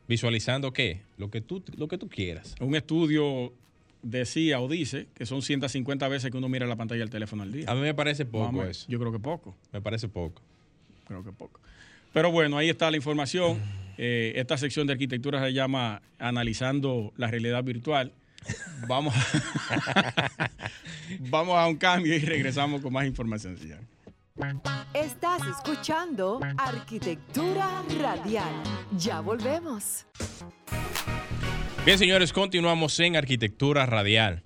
visualizando 0.07 0.73
qué? 0.73 1.01
Lo 1.19 1.31
que 1.31 1.41
tú, 1.41 1.63
lo 1.77 1.89
que 1.89 1.99
tú 1.99 2.09
quieras. 2.09 2.55
Un 2.61 2.75
estudio 2.77 3.53
decía 4.05 4.61
o 4.61 4.69
dice 4.69 5.09
que 5.15 5.27
son 5.27 5.43
150 5.43 6.07
veces 6.09 6.31
que 6.31 6.37
uno 6.37 6.49
mira 6.49 6.67
la 6.67 6.77
pantalla 6.77 7.01
del 7.01 7.11
teléfono 7.11 7.43
al 7.43 7.53
día. 7.53 7.71
A 7.71 7.75
mí 7.75 7.81
me 7.81 7.95
parece 7.95 8.25
poco 8.25 8.45
Vamos, 8.45 8.69
eso. 8.69 8.87
Yo 8.89 8.99
creo 9.01 9.11
que 9.11 9.19
poco. 9.19 9.57
Me 9.73 9.81
parece 9.81 10.09
poco. 10.09 10.41
Creo 11.07 11.25
que 11.25 11.33
poco. 11.33 11.61
Pero 12.13 12.31
bueno, 12.31 12.57
ahí 12.57 12.69
está 12.69 12.91
la 12.91 12.97
información. 12.97 13.59
Eh, 13.97 14.33
esta 14.41 14.59
sección 14.59 14.89
de 14.89 14.95
arquitectura 14.95 15.41
se 15.41 15.53
llama 15.53 16.03
Analizando 16.19 17.13
la 17.17 17.29
realidad 17.29 17.63
virtual. 17.63 18.11
Vamos 18.89 19.15
a, 19.15 20.51
vamos 21.31 21.57
a 21.57 21.69
un 21.69 21.77
cambio 21.77 22.17
y 22.17 22.19
regresamos 22.19 22.83
con 22.83 22.93
más 22.93 23.07
información. 23.07 23.57
señor. 23.57 23.79
Estás 24.93 25.43
escuchando 25.47 26.41
Arquitectura 26.59 27.85
Radial. 28.01 28.53
Ya 28.99 29.21
volvemos. 29.21 30.07
Bien, 31.85 31.99
señores, 31.99 32.33
continuamos 32.33 32.99
en 33.01 33.15
Arquitectura 33.15 33.85
Radial. 33.85 34.43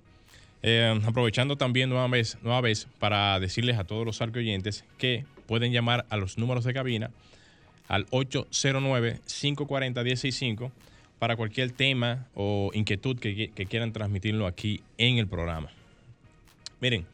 Eh, 0.61 0.99
aprovechando 1.05 1.55
también 1.55 1.89
nueva 1.89 2.05
vez, 2.09 2.37
nueva 2.41 2.59
vez 2.59 2.89
para 2.99 3.39
decirles 3.39 3.77
a 3.77 3.85
todos 3.85 4.05
los 4.05 4.21
arqueoyentes 4.21 4.83
que 4.97 5.23
pueden 5.47 5.71
llamar 5.71 6.05
a 6.09 6.17
los 6.17 6.37
números 6.37 6.65
de 6.65 6.73
cabina 6.73 7.11
al 7.87 8.07
809-540-165 8.07 10.69
para 11.17 11.37
cualquier 11.37 11.71
tema 11.71 12.27
o 12.35 12.71
inquietud 12.73 13.17
que, 13.17 13.51
quieran 13.69 13.93
transmitirlo 13.93 14.45
aquí 14.45 14.81
en 14.97 15.17
el 15.17 15.27
programa. 15.27 15.69
Miren, 16.81 17.05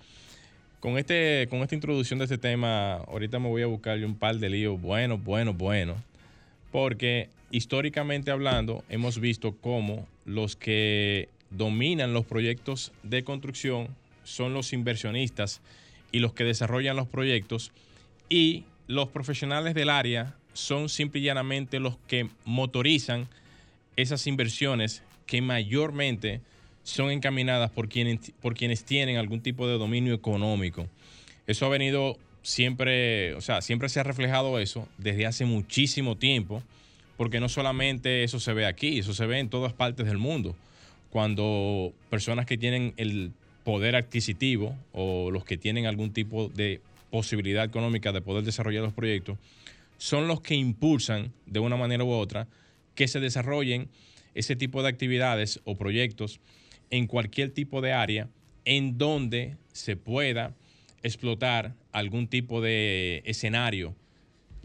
con, 0.80 0.98
este, 0.98 1.46
con 1.52 1.60
esta 1.60 1.76
introducción 1.76 2.18
de 2.18 2.26
este 2.26 2.40
tema, 2.40 2.96
ahorita 2.96 3.38
me 3.38 3.48
voy 3.48 3.62
a 3.62 3.68
buscar 3.68 4.04
un 4.04 4.16
par 4.16 4.38
de 4.38 4.50
líos 4.50 4.82
buenos, 4.82 5.24
buenos, 5.24 5.56
buenos, 5.56 6.00
porque 6.72 7.30
históricamente 7.52 8.32
hablando 8.32 8.84
hemos 8.90 9.20
visto 9.20 9.56
cómo 9.62 10.08
los 10.26 10.56
que 10.56 11.30
dominan 11.52 12.14
los 12.14 12.26
proyectos 12.26 12.92
de 13.04 13.24
construcción 13.24 13.88
son 14.24 14.54
los 14.54 14.74
inversionistas 14.74 15.62
y 16.12 16.20
los 16.20 16.34
que 16.34 16.44
desarrollan 16.44 16.96
los 16.96 17.08
proyectos 17.08 17.72
y 18.30 18.64
los 18.88 19.10
profesionales 19.10 19.74
del 19.74 19.90
área 19.90 20.36
son 20.54 20.90
simple 20.90 21.22
y 21.22 21.24
llanamente 21.24 21.80
los 21.80 21.98
que 22.08 22.30
motorizan 22.46 23.28
esas 23.96 24.28
inversiones 24.28 25.04
que 25.26 25.42
mayormente 25.42 26.42
son 26.84 27.12
encaminadas 27.12 27.72
por 27.72 27.90
quienes, 27.90 28.32
por 28.42 28.56
quienes 28.56 28.84
tienen 28.84 29.18
algún 29.18 29.42
tipo 29.42 29.68
de 29.68 29.78
dominio 29.78 30.14
económico. 30.14 30.88
Eso 31.48 31.66
ha 31.66 31.70
venido 31.70 32.18
siempre, 32.42 33.34
o 33.36 33.42
sea, 33.42 33.62
siempre 33.62 33.90
se 33.90 34.00
ha 34.00 34.04
reflejado 34.04 34.60
eso 34.60 34.88
desde 34.98 35.26
hace 35.26 35.46
muchísimo 35.46 36.16
tiempo, 36.16 36.62
porque 37.18 37.40
no 37.40 37.50
solamente 37.50 38.24
eso 38.24 38.40
se 38.40 38.54
ve 38.54 38.66
aquí, 38.66 39.00
eso 39.00 39.14
se 39.14 39.26
ve 39.26 39.40
en 39.40 39.50
todas 39.50 39.74
partes 39.74 40.06
del 40.06 40.18
mundo. 40.18 40.56
Cuando 41.10 41.94
personas 42.10 42.46
que 42.46 42.58
tienen 42.58 42.94
el 42.98 43.32
poder 43.64 43.96
adquisitivo 43.96 44.76
o 44.92 45.32
los 45.32 45.46
que 45.46 45.58
tienen 45.58 45.86
algún 45.86 46.12
tipo 46.12 46.50
de 46.50 46.82
posibilidad 47.10 47.64
económica 47.64 48.12
de 48.12 48.22
poder 48.22 48.44
desarrollar 48.44 48.84
los 48.84 48.94
proyectos, 48.94 49.38
son 49.98 50.28
los 50.28 50.42
que 50.42 50.56
impulsan 50.56 51.32
de 51.46 51.60
una 51.60 51.78
manera 51.78 52.04
u 52.04 52.12
otra 52.12 52.48
que 52.96 53.08
se 53.08 53.20
desarrollen 53.20 53.90
ese 54.34 54.56
tipo 54.56 54.84
de 54.84 54.90
actividades 54.90 55.62
o 55.64 55.76
proyectos 55.76 56.40
en 56.90 57.08
cualquier 57.08 57.52
tipo 57.52 57.82
de 57.82 57.94
área 57.94 58.28
en 58.66 58.98
donde 58.98 59.56
se 59.72 59.96
pueda 59.96 60.54
explotar 61.04 61.74
algún 61.92 62.28
tipo 62.28 62.62
de 62.62 63.22
escenario. 63.26 63.96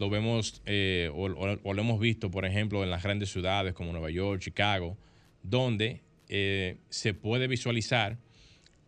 Lo 0.01 0.09
vemos 0.09 0.63
eh, 0.65 1.11
o, 1.13 1.27
lo 1.29 1.79
hemos 1.79 1.99
visto, 1.99 2.31
por 2.31 2.43
ejemplo, 2.43 2.83
en 2.83 2.89
las 2.89 3.03
grandes 3.03 3.31
ciudades 3.31 3.75
como 3.75 3.91
Nueva 3.91 4.09
York, 4.09 4.41
Chicago, 4.41 4.97
donde 5.43 6.01
eh, 6.27 6.77
se 6.89 7.13
puede 7.13 7.47
visualizar 7.47 8.17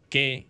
que 0.10 0.48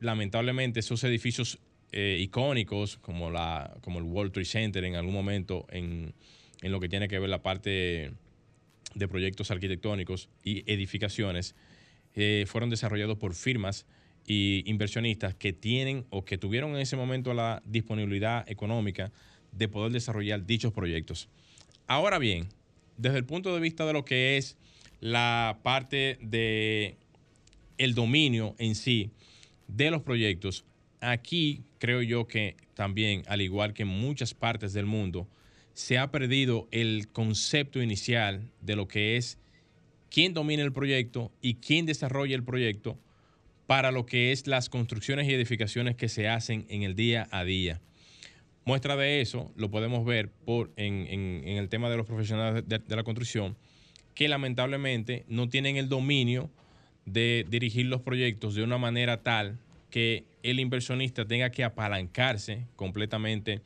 lamentablemente 0.00 0.80
esos 0.80 1.04
edificios 1.04 1.60
eh, 1.92 2.18
icónicos 2.18 2.96
como, 2.96 3.30
la, 3.30 3.72
como 3.82 4.00
el 4.00 4.04
World 4.04 4.32
Trade 4.32 4.46
Center 4.46 4.84
en 4.84 4.96
algún 4.96 5.14
momento 5.14 5.64
en, 5.70 6.12
en 6.60 6.72
lo 6.72 6.80
que 6.80 6.88
tiene 6.88 7.06
que 7.06 7.20
ver 7.20 7.30
la 7.30 7.44
parte 7.44 8.10
de 8.96 9.08
proyectos 9.08 9.52
arquitectónicos 9.52 10.28
y 10.42 10.68
edificaciones 10.68 11.54
fueron 12.46 12.68
desarrollados 12.68 13.16
por 13.16 13.36
firmas 13.36 13.86
y 14.26 14.64
inversionistas 14.66 15.36
que 15.36 15.52
tienen 15.52 16.04
o 16.10 16.24
que 16.24 16.36
tuvieron 16.36 16.72
en 16.72 16.80
ese 16.80 16.96
momento 16.96 17.32
la 17.32 17.62
disponibilidad 17.64 18.44
económica 18.50 19.12
de 19.52 19.68
poder 19.68 19.92
desarrollar 19.92 20.46
dichos 20.46 20.72
proyectos. 20.72 21.28
Ahora 21.86 22.18
bien, 22.18 22.48
desde 22.96 23.18
el 23.18 23.24
punto 23.24 23.54
de 23.54 23.60
vista 23.60 23.86
de 23.86 23.92
lo 23.92 24.04
que 24.04 24.36
es 24.36 24.56
la 25.00 25.58
parte 25.62 26.18
de 26.20 26.96
el 27.78 27.94
dominio 27.94 28.54
en 28.58 28.74
sí 28.74 29.10
de 29.68 29.90
los 29.90 30.02
proyectos, 30.02 30.64
aquí 31.00 31.62
creo 31.78 32.02
yo 32.02 32.26
que 32.26 32.56
también, 32.74 33.22
al 33.26 33.40
igual 33.40 33.72
que 33.72 33.82
en 33.82 33.88
muchas 33.88 34.34
partes 34.34 34.72
del 34.72 34.86
mundo, 34.86 35.26
se 35.72 35.98
ha 35.98 36.10
perdido 36.10 36.68
el 36.70 37.08
concepto 37.08 37.82
inicial 37.82 38.50
de 38.60 38.76
lo 38.76 38.86
que 38.86 39.16
es 39.16 39.38
quién 40.10 40.34
domina 40.34 40.62
el 40.62 40.72
proyecto 40.72 41.32
y 41.40 41.54
quién 41.54 41.86
desarrolla 41.86 42.34
el 42.34 42.44
proyecto 42.44 42.98
para 43.66 43.92
lo 43.92 44.04
que 44.04 44.32
es 44.32 44.46
las 44.46 44.68
construcciones 44.68 45.28
y 45.28 45.34
edificaciones 45.34 45.94
que 45.96 46.08
se 46.08 46.28
hacen 46.28 46.66
en 46.68 46.82
el 46.82 46.96
día 46.96 47.28
a 47.30 47.44
día. 47.44 47.80
Muestra 48.70 48.94
de 48.94 49.20
eso 49.20 49.50
lo 49.56 49.68
podemos 49.68 50.04
ver 50.04 50.30
por, 50.30 50.70
en, 50.76 51.08
en- 51.08 51.58
el 51.58 51.68
tema 51.68 51.90
de 51.90 51.96
los 51.96 52.06
profesionales 52.06 52.62
de, 52.68 52.78
de 52.78 52.94
la 52.94 53.02
construcción, 53.02 53.56
que 54.14 54.28
lamentablemente 54.28 55.24
no 55.26 55.48
tienen 55.48 55.76
el 55.76 55.88
dominio 55.88 56.48
de 57.04 57.44
dirigir 57.50 57.86
los 57.86 58.00
proyectos 58.00 58.54
de 58.54 58.62
una 58.62 58.78
manera 58.78 59.24
tal 59.24 59.58
que 59.90 60.22
el 60.44 60.60
inversionista 60.60 61.24
tenga 61.24 61.50
que 61.50 61.64
apalancarse 61.64 62.68
completamente 62.76 63.60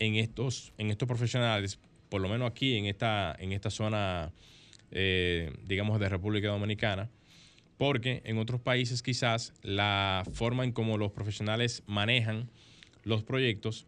en 0.00 0.16
estos, 0.16 0.72
en 0.76 0.90
estos 0.90 1.06
profesionales, 1.06 1.78
por 2.08 2.20
lo 2.20 2.28
menos 2.28 2.50
aquí 2.50 2.76
en 2.76 2.86
esta, 2.86 3.36
en 3.38 3.52
esta 3.52 3.70
zona, 3.70 4.32
eh, 4.90 5.52
digamos, 5.68 6.00
de 6.00 6.08
República 6.08 6.48
Dominicana, 6.48 7.08
porque 7.78 8.22
en 8.24 8.38
otros 8.38 8.60
países 8.60 9.04
quizás 9.04 9.54
la 9.62 10.24
forma 10.32 10.64
en 10.64 10.72
cómo 10.72 10.98
los 10.98 11.12
profesionales 11.12 11.84
manejan 11.86 12.50
los 13.04 13.22
proyectos 13.22 13.86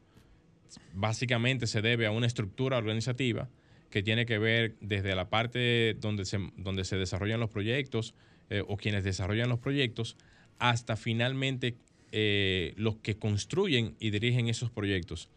básicamente 0.92 1.66
se 1.66 1.82
debe 1.82 2.06
a 2.06 2.10
una 2.10 2.26
estructura 2.26 2.78
organizativa 2.78 3.48
que 3.90 4.02
tiene 4.02 4.26
que 4.26 4.38
ver 4.38 4.74
desde 4.80 5.14
la 5.14 5.28
parte 5.28 5.94
donde 6.00 6.24
se, 6.24 6.38
donde 6.56 6.84
se 6.84 6.96
desarrollan 6.96 7.40
los 7.40 7.50
proyectos 7.50 8.14
eh, 8.50 8.62
o 8.66 8.76
quienes 8.76 9.04
desarrollan 9.04 9.48
los 9.48 9.60
proyectos 9.60 10.16
hasta 10.58 10.96
finalmente 10.96 11.76
eh, 12.12 12.74
los 12.76 12.96
que 12.96 13.16
construyen 13.16 13.96
y 13.98 14.10
dirigen 14.10 14.48
esos 14.48 14.70
proyectos. 14.70 15.28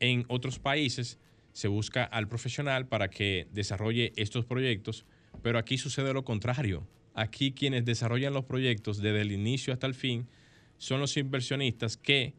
En 0.00 0.24
otros 0.28 0.58
países 0.58 1.18
se 1.52 1.68
busca 1.68 2.04
al 2.04 2.28
profesional 2.28 2.86
para 2.86 3.08
que 3.08 3.48
desarrolle 3.52 4.12
estos 4.16 4.44
proyectos, 4.44 5.04
pero 5.42 5.58
aquí 5.58 5.78
sucede 5.78 6.12
lo 6.12 6.24
contrario. 6.24 6.86
Aquí 7.14 7.52
quienes 7.52 7.84
desarrollan 7.84 8.32
los 8.32 8.44
proyectos 8.44 9.02
desde 9.02 9.22
el 9.22 9.32
inicio 9.32 9.72
hasta 9.72 9.86
el 9.86 9.94
fin 9.94 10.28
son 10.76 11.00
los 11.00 11.16
inversionistas 11.16 11.96
que 11.96 12.34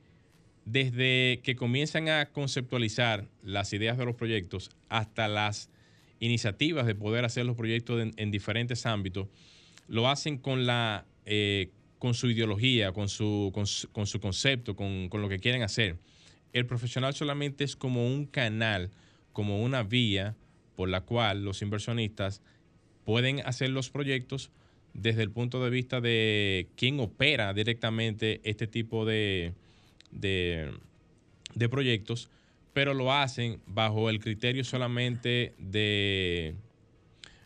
desde 0.65 1.41
que 1.43 1.55
comienzan 1.55 2.09
a 2.09 2.27
conceptualizar 2.27 3.27
las 3.43 3.73
ideas 3.73 3.97
de 3.97 4.05
los 4.05 4.15
proyectos 4.15 4.69
hasta 4.87 5.27
las 5.27 5.69
iniciativas 6.19 6.85
de 6.85 6.95
poder 6.95 7.25
hacer 7.25 7.45
los 7.45 7.55
proyectos 7.55 8.01
en, 8.01 8.13
en 8.17 8.31
diferentes 8.31 8.85
ámbitos, 8.85 9.27
lo 9.87 10.09
hacen 10.09 10.37
con 10.37 10.65
la 10.65 11.05
eh, 11.25 11.69
con 11.99 12.13
su 12.13 12.29
ideología, 12.29 12.93
con 12.93 13.09
su, 13.09 13.51
con 13.53 13.67
su, 13.67 13.91
con 13.91 14.07
su 14.07 14.19
concepto, 14.19 14.75
con, 14.75 15.09
con 15.09 15.21
lo 15.21 15.29
que 15.29 15.37
quieren 15.37 15.61
hacer. 15.61 15.97
El 16.53 16.65
profesional 16.65 17.13
solamente 17.13 17.65
es 17.65 17.75
como 17.75 18.07
un 18.07 18.25
canal, 18.25 18.89
como 19.33 19.61
una 19.61 19.83
vía 19.83 20.35
por 20.75 20.89
la 20.89 21.01
cual 21.01 21.43
los 21.43 21.61
inversionistas 21.61 22.41
pueden 23.03 23.41
hacer 23.45 23.69
los 23.69 23.89
proyectos 23.89 24.49
desde 24.93 25.21
el 25.21 25.29
punto 25.29 25.63
de 25.63 25.69
vista 25.69 26.01
de 26.01 26.69
quién 26.75 26.99
opera 26.99 27.53
directamente 27.53 28.39
este 28.43 28.65
tipo 28.65 29.05
de, 29.05 29.53
de, 30.11 30.71
de 31.55 31.69
proyectos, 31.69 32.29
pero 32.73 32.93
lo 32.93 33.11
hacen 33.13 33.59
bajo 33.65 34.09
el 34.09 34.19
criterio 34.19 34.63
solamente 34.63 35.53
de, 35.57 36.55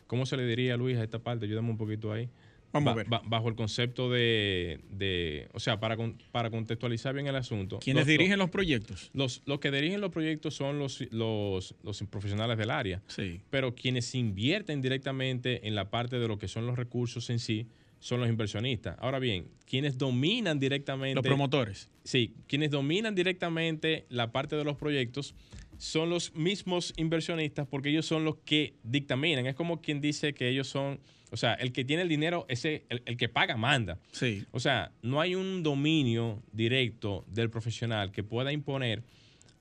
¿cómo 0.08 0.26
se 0.26 0.38
le 0.38 0.46
diría, 0.46 0.78
Luis, 0.78 0.98
a 0.98 1.04
esta 1.04 1.20
parte? 1.20 1.46
Ayúdame 1.46 1.70
un 1.70 1.78
poquito 1.78 2.12
ahí. 2.12 2.30
Vamos 2.72 2.94
a 2.94 2.96
ver. 2.96 3.08
ba- 3.08 3.22
bajo 3.24 3.50
el 3.50 3.56
concepto 3.56 4.10
de, 4.10 4.80
de- 4.90 5.48
o 5.54 5.60
sea, 5.60 5.80
para, 5.80 5.96
con- 5.96 6.18
para 6.32 6.50
contextualizar 6.50 7.14
bien 7.14 7.28
el 7.28 7.36
asunto. 7.36 7.78
¿Quiénes 7.78 8.02
los- 8.02 8.08
dirigen 8.08 8.40
los 8.40 8.50
proyectos? 8.50 9.12
Los, 9.14 9.44
los 9.46 9.60
que 9.60 9.70
dirigen 9.70 10.02
los 10.02 10.10
proyectos 10.12 10.56
son 10.56 10.80
los, 10.80 11.02
los, 11.12 11.76
los 11.84 12.04
profesionales 12.10 12.58
del 12.58 12.72
área 12.72 13.04
Sí. 13.08 13.42
pero 13.52 13.76
quienes 13.76 14.16
invierten 14.16 14.82
directamente 14.82 15.68
en 15.68 15.76
la 15.76 15.92
parte 15.92 16.18
de 16.18 16.28
lo 16.28 16.40
que 16.40 16.48
son 16.48 16.66
los 16.66 16.76
recursos 16.76 17.30
en 17.30 17.38
sí 17.38 17.68
son 18.04 18.20
los 18.20 18.28
inversionistas. 18.28 18.98
Ahora 19.00 19.18
bien, 19.18 19.48
quienes 19.66 19.98
dominan 19.98 20.60
directamente... 20.60 21.16
Los 21.16 21.24
promotores. 21.24 21.90
Sí, 22.04 22.34
quienes 22.48 22.70
dominan 22.70 23.16
directamente 23.16 24.06
la 24.10 24.34
parte 24.34 24.58
de 24.58 24.66
los 24.66 24.76
proyectos 24.76 25.36
son 25.78 26.10
los 26.10 26.36
mismos 26.36 26.94
inversionistas 26.98 27.66
porque 27.66 27.92
ellos 27.92 28.06
son 28.06 28.26
los 28.26 28.36
que 28.44 28.74
dictaminan. 28.84 29.46
Es 29.46 29.56
como 29.56 29.82
quien 29.82 30.02
dice 30.02 30.34
que 30.34 30.50
ellos 30.50 30.68
son, 30.68 31.00
o 31.32 31.38
sea, 31.38 31.54
el 31.54 31.72
que 31.72 31.86
tiene 31.86 32.02
el 32.02 32.10
dinero, 32.10 32.46
ese, 32.50 32.84
el, 32.90 33.04
el 33.06 33.16
que 33.16 33.30
paga 33.30 33.56
manda. 33.56 33.98
Sí. 34.12 34.44
O 34.52 34.60
sea, 34.60 34.92
no 35.02 35.22
hay 35.22 35.36
un 35.36 35.64
dominio 35.64 36.44
directo 36.52 37.24
del 37.30 37.50
profesional 37.50 38.12
que 38.12 38.22
pueda 38.22 38.52
imponer 38.52 39.02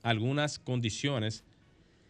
algunas 0.01 0.59
condiciones 0.59 1.45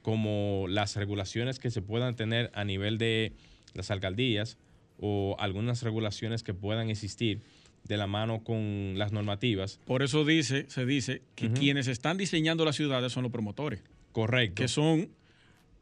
como 0.01 0.65
las 0.67 0.95
regulaciones 0.95 1.59
que 1.59 1.69
se 1.69 1.83
puedan 1.83 2.15
tener 2.15 2.49
a 2.55 2.63
nivel 2.63 2.97
de 2.97 3.33
las 3.75 3.91
alcaldías 3.91 4.57
o 4.99 5.35
algunas 5.39 5.81
regulaciones 5.83 6.43
que 6.43 6.53
puedan 6.53 6.89
existir 6.89 7.41
de 7.85 7.97
la 7.97 8.07
mano 8.07 8.43
con 8.43 8.93
las 8.97 9.11
normativas. 9.11 9.79
Por 9.85 10.03
eso 10.03 10.23
dice, 10.23 10.65
se 10.69 10.85
dice 10.85 11.21
que 11.35 11.51
quienes 11.51 11.87
están 11.87 12.17
diseñando 12.17 12.63
las 12.63 12.75
ciudades 12.77 13.11
son 13.11 13.23
los 13.23 13.31
promotores, 13.31 13.81
Correcto. 14.13 14.61
que 14.61 14.67
son, 14.69 15.09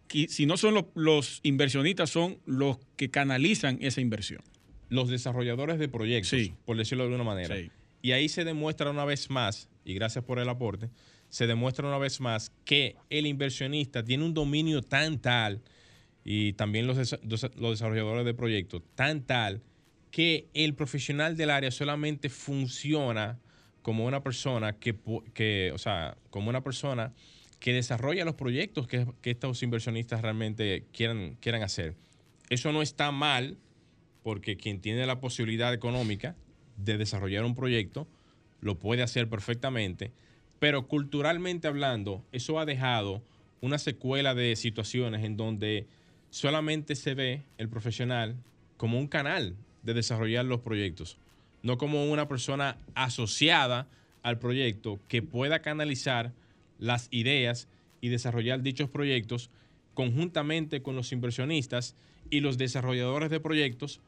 que 0.08 0.28
si 0.28 0.46
no 0.48 0.58
son 0.58 0.74
los, 0.74 0.86
los 0.96 1.40
inversionistas, 1.44 2.10
son 2.10 2.40
los 2.46 2.78
que 2.96 3.10
canalizan 3.12 3.78
esa 3.82 4.02
inversión. 4.02 4.42
los 4.90 5.08
desarrolladores 5.10 5.80
de 5.80 5.88
proyectos, 5.88 6.32
Sí. 6.32 6.54
por 6.66 6.76
decirlo 6.76 7.06
de 7.06 7.12
alguna 7.14 7.24
manera. 7.24 7.56
Sí. 7.56 7.70
Y 8.02 8.12
ahí 8.12 8.28
se 8.28 8.44
demuestra 8.44 8.90
una 8.90 9.06
vez 9.06 9.30
más, 9.30 9.70
y 9.86 9.94
gracias 9.94 10.26
por 10.26 10.38
el 10.40 10.50
aporte, 10.50 10.90
se 11.30 11.48
demuestra 11.48 11.88
una 11.88 11.98
vez 11.98 12.20
más 12.20 12.52
que 12.66 12.98
el 13.10 13.26
inversionista 13.26 14.04
tiene 14.04 14.26
un 14.26 14.34
dominio 14.34 14.82
tan 14.82 15.20
tal, 15.20 15.62
y 16.24 16.54
también 16.54 16.88
los, 16.88 16.98
los 17.24 17.72
desarrolladores 17.72 18.26
de 18.26 18.34
proyectos, 18.34 18.84
tan 18.96 19.22
tal, 19.22 19.62
que 20.12 20.48
el 20.54 20.76
profesional 20.76 21.38
del 21.38 21.50
área 21.50 21.72
solamente 21.72 22.30
funciona 22.30 23.40
como 23.82 24.06
una 24.06 24.22
persona 24.22 24.74
que, 24.74 24.96
que 25.34 25.72
o 25.74 25.78
sea, 25.78 26.18
como 26.30 26.50
una 26.50 26.64
persona 26.64 27.14
que 27.60 27.74
desarrolla 27.74 28.26
los 28.26 28.36
proyectos 28.36 28.88
que, 28.88 29.08
que 29.22 29.32
estos 29.32 29.64
inversionistas 29.64 30.22
realmente 30.22 30.86
quieran, 30.92 31.38
quieran 31.40 31.64
hacer. 31.64 31.96
Eso 32.50 32.72
no 32.72 32.82
está 32.82 33.12
mal, 33.12 33.58
porque 34.24 34.58
quien 34.58 34.82
tiene 34.82 35.06
la 35.06 35.20
posibilidad 35.20 35.74
económica 35.74 36.36
de 36.78 36.98
desarrollar 36.98 37.44
un 37.44 37.56
proyecto 37.56 38.08
lo 38.60 38.78
puede 38.78 39.02
hacer 39.02 39.28
perfectamente, 39.28 40.12
pero 40.60 40.88
culturalmente 40.88 41.68
hablando, 41.68 42.24
eso 42.32 42.60
ha 42.60 42.66
dejado 42.66 43.24
una 43.62 43.80
secuela 43.80 44.36
de 44.36 44.56
situaciones 44.56 45.24
en 45.24 45.38
donde 45.38 45.88
solamente 46.32 46.96
se 46.96 47.14
ve 47.14 47.44
el 47.60 47.70
profesional 47.70 48.36
como 48.78 48.98
un 48.98 49.08
canal 49.08 49.56
de 49.84 49.94
desarrollar 49.94 50.46
los 50.46 50.62
proyectos, 50.62 51.18
no 51.62 51.78
como 51.78 52.10
una 52.10 52.28
persona 52.28 52.78
asociada 52.96 53.88
al 54.24 54.40
proyecto 54.40 55.00
que 55.08 55.22
pueda 55.22 55.60
canalizar 55.60 56.32
las 56.80 57.08
ideas 57.12 57.68
y 58.00 58.10
desarrollar 58.10 58.64
dichos 58.64 58.90
proyectos 58.90 59.52
conjuntamente 59.94 60.82
con 60.82 60.96
los 60.96 61.12
inversionistas 61.12 61.96
y 62.30 62.40
los 62.40 62.58
desarrolladores 62.58 63.30
de 63.30 63.40
proyectos 63.40 64.00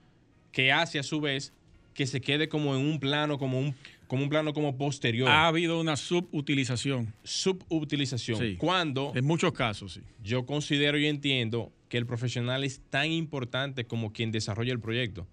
que 0.51 0.71
hace 0.71 0.97
a 0.97 1.03
su 1.03 1.21
vez 1.21 1.51
que 1.93 2.07
se 2.07 2.21
quede 2.21 2.49
como 2.49 2.75
en 2.75 2.81
un 2.81 2.99
plano 2.99 3.37
como 3.37 3.59
un 3.59 3.75
como 4.07 4.23
un 4.23 4.29
plano 4.29 4.53
como 4.53 4.77
posterior 4.77 5.29
Ha 5.29 5.47
habido 5.47 5.79
una 5.79 5.95
subutilización, 5.95 7.13
subutilización 7.23 8.37
Sí. 8.39 8.55
cuando 8.57 9.11
en 9.15 9.25
muchos 9.25 9.53
casos, 9.53 9.93
sí. 9.93 10.01
yo 10.23 10.45
considero 10.45 10.97
y 10.99 11.07
entiendo 11.07 11.71
que 11.89 11.97
el 11.97 12.05
profesional 12.05 12.63
es 12.63 12.81
tan 12.89 13.11
importante 13.11 13.85
como 13.85 14.11
quien 14.13 14.31
desarrolla 14.31 14.71
el 14.73 14.79
proyecto 14.79 15.27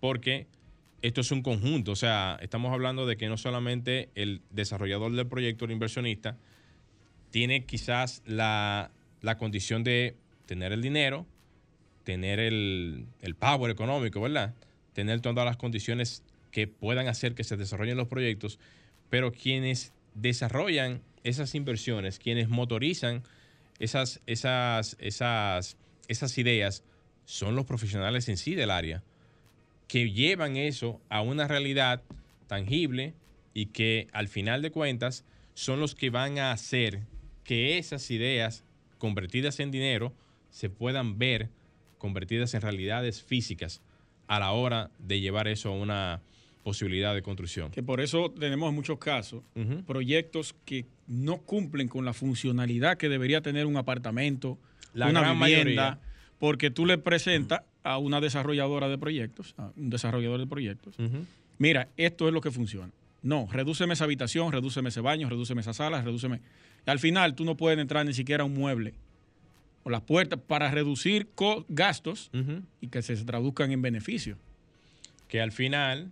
porque 0.00 0.46
esto 1.02 1.20
es 1.20 1.30
un 1.32 1.42
conjunto, 1.42 1.92
o 1.92 1.96
sea, 1.96 2.38
estamos 2.40 2.72
hablando 2.72 3.04
de 3.06 3.16
que 3.18 3.28
no 3.28 3.36
solamente 3.36 4.08
el 4.14 4.40
desarrollador 4.50 5.12
del 5.14 5.26
proyecto, 5.26 5.66
el 5.66 5.70
inversionista, 5.72 6.38
tiene 7.30 7.66
quizás 7.66 8.22
la, 8.26 8.90
la 9.20 9.36
condición 9.36 9.84
de 9.84 10.16
tener 10.46 10.72
el 10.72 10.80
dinero, 10.80 11.26
tener 12.04 12.38
el, 12.40 13.04
el 13.20 13.34
power 13.34 13.70
económico, 13.70 14.20
¿verdad? 14.20 14.54
Tener 14.94 15.20
todas 15.20 15.44
las 15.44 15.56
condiciones 15.58 16.22
que 16.54 16.68
puedan 16.68 17.08
hacer 17.08 17.34
que 17.34 17.42
se 17.42 17.56
desarrollen 17.56 17.96
los 17.96 18.06
proyectos, 18.06 18.60
pero 19.10 19.32
quienes 19.32 19.92
desarrollan 20.14 21.02
esas 21.24 21.56
inversiones, 21.56 22.20
quienes 22.20 22.48
motorizan 22.48 23.24
esas, 23.80 24.20
esas, 24.26 24.96
esas, 25.00 25.76
esas 26.06 26.38
ideas, 26.38 26.84
son 27.24 27.56
los 27.56 27.66
profesionales 27.66 28.28
en 28.28 28.36
sí 28.36 28.54
del 28.54 28.70
área, 28.70 29.02
que 29.88 30.12
llevan 30.12 30.56
eso 30.56 31.00
a 31.08 31.22
una 31.22 31.48
realidad 31.48 32.04
tangible 32.46 33.14
y 33.52 33.66
que 33.66 34.06
al 34.12 34.28
final 34.28 34.62
de 34.62 34.70
cuentas 34.70 35.24
son 35.54 35.80
los 35.80 35.96
que 35.96 36.10
van 36.10 36.38
a 36.38 36.52
hacer 36.52 37.00
que 37.42 37.78
esas 37.78 38.12
ideas 38.12 38.62
convertidas 38.98 39.58
en 39.58 39.72
dinero 39.72 40.14
se 40.50 40.70
puedan 40.70 41.18
ver 41.18 41.50
convertidas 41.98 42.54
en 42.54 42.60
realidades 42.60 43.24
físicas 43.24 43.82
a 44.28 44.38
la 44.38 44.52
hora 44.52 44.92
de 45.00 45.18
llevar 45.18 45.48
eso 45.48 45.70
a 45.70 45.72
una 45.72 46.22
posibilidad 46.64 47.14
de 47.14 47.22
construcción. 47.22 47.70
Que 47.70 47.82
por 47.82 48.00
eso 48.00 48.30
tenemos 48.32 48.68
en 48.70 48.74
muchos 48.74 48.98
casos 48.98 49.42
proyectos 49.86 50.54
que 50.64 50.86
no 51.06 51.38
cumplen 51.42 51.86
con 51.88 52.04
la 52.04 52.12
funcionalidad 52.12 52.96
que 52.96 53.08
debería 53.08 53.40
tener 53.42 53.66
un 53.66 53.76
apartamento, 53.76 54.58
La 54.94 55.08
una 55.08 55.20
gran 55.20 55.38
vivienda, 55.38 55.82
mayoría. 55.90 55.98
porque 56.38 56.70
tú 56.70 56.86
le 56.86 56.98
presentas 56.98 57.60
a 57.82 57.98
una 57.98 58.20
desarrolladora 58.20 58.88
de 58.88 58.96
proyectos, 58.98 59.54
a 59.58 59.70
un 59.76 59.90
desarrollador 59.90 60.40
de 60.40 60.46
proyectos, 60.46 60.96
mira, 61.58 61.88
esto 61.96 62.26
es 62.26 62.34
lo 62.34 62.40
que 62.40 62.50
funciona. 62.50 62.90
No, 63.22 63.46
redúceme 63.50 63.92
esa 63.94 64.04
habitación, 64.04 64.50
redúceme 64.52 64.88
ese 64.88 65.00
baño, 65.00 65.28
redúceme 65.28 65.60
esa 65.60 65.72
sala, 65.74 66.02
redúceme. 66.02 66.40
Al 66.86 66.98
final 66.98 67.34
tú 67.34 67.44
no 67.44 67.56
puedes 67.56 67.78
entrar 67.78 68.04
ni 68.04 68.12
siquiera 68.14 68.42
a 68.42 68.46
un 68.46 68.54
mueble 68.54 68.94
o 69.82 69.90
las 69.90 70.00
puertas 70.02 70.38
para 70.46 70.70
reducir 70.70 71.28
gastos 71.68 72.30
y 72.80 72.88
que 72.88 73.02
se 73.02 73.16
traduzcan 73.24 73.70
en 73.72 73.82
beneficios. 73.82 74.38
que 75.28 75.40
al 75.42 75.52
final, 75.52 76.10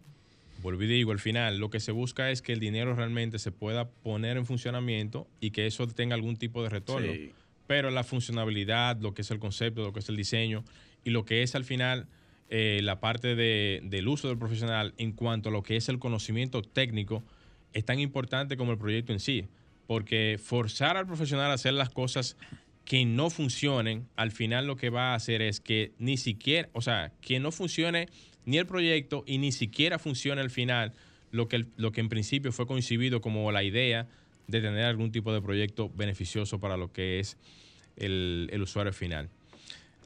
volví 0.63 0.87
y 0.87 0.89
digo, 0.89 1.13
al 1.13 1.19
final 1.19 1.59
lo 1.59 1.69
que 1.71 1.81
se 1.81 1.93
busca 1.93 2.31
es 2.31 2.41
que 2.41 2.53
el 2.53 2.61
dinero 2.61 2.95
realmente 2.95 3.39
se 3.39 3.51
pueda 3.53 3.91
poner 3.91 4.37
en 4.37 4.47
funcionamiento 4.47 5.29
y 5.41 5.51
que 5.51 5.67
eso 5.67 5.87
tenga 5.89 6.15
algún 6.15 6.37
tipo 6.37 6.63
de 6.63 6.69
retorno. 6.71 7.13
Sí. 7.13 7.33
Pero 7.67 7.91
la 7.91 8.05
funcionabilidad, 8.05 8.99
lo 9.01 9.13
que 9.15 9.23
es 9.23 9.31
el 9.31 9.39
concepto, 9.39 9.83
lo 9.83 9.93
que 9.93 10.01
es 10.01 10.09
el 10.09 10.17
diseño 10.17 10.65
y 11.05 11.11
lo 11.11 11.25
que 11.25 11.43
es 11.43 11.55
al 11.55 11.65
final 11.65 12.07
eh, 12.55 12.81
la 12.83 13.01
parte 13.01 13.35
de- 13.35 13.81
del 13.85 14.09
uso 14.09 14.29
del 14.29 14.37
profesional 14.39 14.93
en 14.99 15.13
cuanto 15.13 15.49
a 15.49 15.53
lo 15.53 15.63
que 15.63 15.77
es 15.77 15.89
el 15.89 15.99
conocimiento 15.99 16.61
técnico 16.63 17.25
es 17.73 17.85
tan 17.85 17.99
importante 17.99 18.57
como 18.59 18.73
el 18.73 18.79
proyecto 18.79 19.13
en 19.13 19.21
sí. 19.21 19.47
Porque 19.87 20.39
forzar 20.43 20.97
al 20.97 21.07
profesional 21.07 21.51
a 21.51 21.55
hacer 21.55 21.73
las 21.73 21.89
cosas 21.91 22.37
que 22.85 23.05
no 23.05 23.31
funcionen, 23.31 24.07
al 24.17 24.33
final 24.33 24.67
lo 24.67 24.77
que 24.77 24.91
va 24.91 25.13
a 25.13 25.15
hacer 25.15 25.41
es 25.41 25.61
que 25.61 25.93
ni 25.99 26.17
siquiera, 26.17 26.69
o 26.73 26.83
sea, 26.83 27.13
que 27.21 27.41
no 27.41 27.53
funcione 27.53 28.09
ni 28.45 28.59
el 28.59 28.67
proyecto 28.67 29.25
y 29.27 29.39
ni 29.39 29.53
siquiera 29.53 29.99
funcione 29.99 30.41
al 30.41 30.51
final 30.51 30.93
lo 31.31 31.49
que, 31.49 31.67
lo 31.77 31.93
que 31.93 32.01
en 32.01 32.09
principio 32.09 32.53
fue 32.53 32.67
concebido 32.67 33.21
como 33.21 33.51
la 33.53 33.63
idea 33.63 34.09
de 34.47 34.61
tener 34.61 34.85
algún 34.85 35.13
tipo 35.13 35.33
de 35.33 35.41
proyecto 35.41 35.91
beneficioso 35.95 36.61
para 36.61 36.77
lo 36.77 36.93
que 36.93 37.21
es 37.21 37.39
el, 37.97 38.49
el 38.53 38.63
usuario 38.63 38.93
final. 38.93 39.31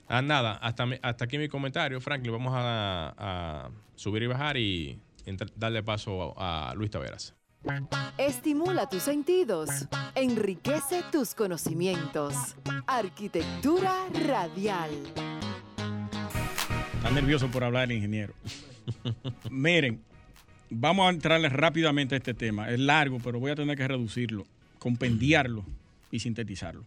Ah, 0.08 0.22
nada, 0.22 0.52
hasta, 0.54 0.86
hasta 1.02 1.24
aquí 1.24 1.36
mi 1.36 1.48
comentario, 1.48 2.00
Franklin. 2.00 2.32
Vamos 2.32 2.52
a, 2.56 3.70
subir 3.96 4.22
y 4.22 4.26
bajar 4.26 4.56
y 4.56 4.98
darle 5.56 5.82
paso 5.82 6.34
a 6.36 6.74
Luis 6.76 6.90
Taveras. 6.90 7.34
Estimula 8.16 8.88
tus 8.88 9.02
sentidos, 9.02 9.68
enriquece 10.14 11.02
tus 11.10 11.34
conocimientos. 11.34 12.34
Arquitectura 12.86 14.06
radial. 14.26 14.90
Está 17.06 17.20
nervioso 17.20 17.48
por 17.52 17.62
hablar 17.62 17.84
el 17.84 17.98
ingeniero. 17.98 18.34
Miren, 19.52 20.00
vamos 20.70 21.06
a 21.06 21.10
entrarle 21.10 21.48
rápidamente 21.48 22.16
a 22.16 22.18
este 22.18 22.34
tema. 22.34 22.68
Es 22.68 22.80
largo, 22.80 23.20
pero 23.22 23.38
voy 23.38 23.52
a 23.52 23.54
tener 23.54 23.76
que 23.76 23.86
reducirlo, 23.86 24.44
compendiarlo 24.80 25.64
y 26.10 26.18
sintetizarlo. 26.18 26.82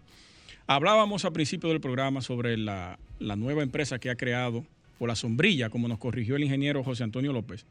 Hablábamos 0.67 1.23
al 1.23 1.31
principio 1.31 1.69
del 1.69 1.79
programa 1.79 2.19
sobre 2.19 2.57
la, 2.57 2.99
la 3.19 3.37
nueva 3.37 3.63
empresa 3.63 3.97
que 3.97 4.09
ha 4.09 4.17
creado, 4.17 4.65
o 4.99 5.07
la 5.07 5.15
sombrilla, 5.15 5.69
como 5.69 5.87
nos 5.87 5.99
corrigió 5.99 6.35
el 6.35 6.43
ingeniero 6.43 6.83
José 6.83 7.05
Antonio 7.05 7.31
López, 7.31 7.65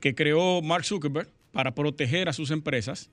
que 0.00 0.14
creó 0.14 0.62
Mark 0.62 0.86
Zuckerberg 0.86 1.28
para 1.52 1.74
proteger 1.74 2.26
a 2.30 2.32
sus 2.32 2.52
empresas, 2.52 3.10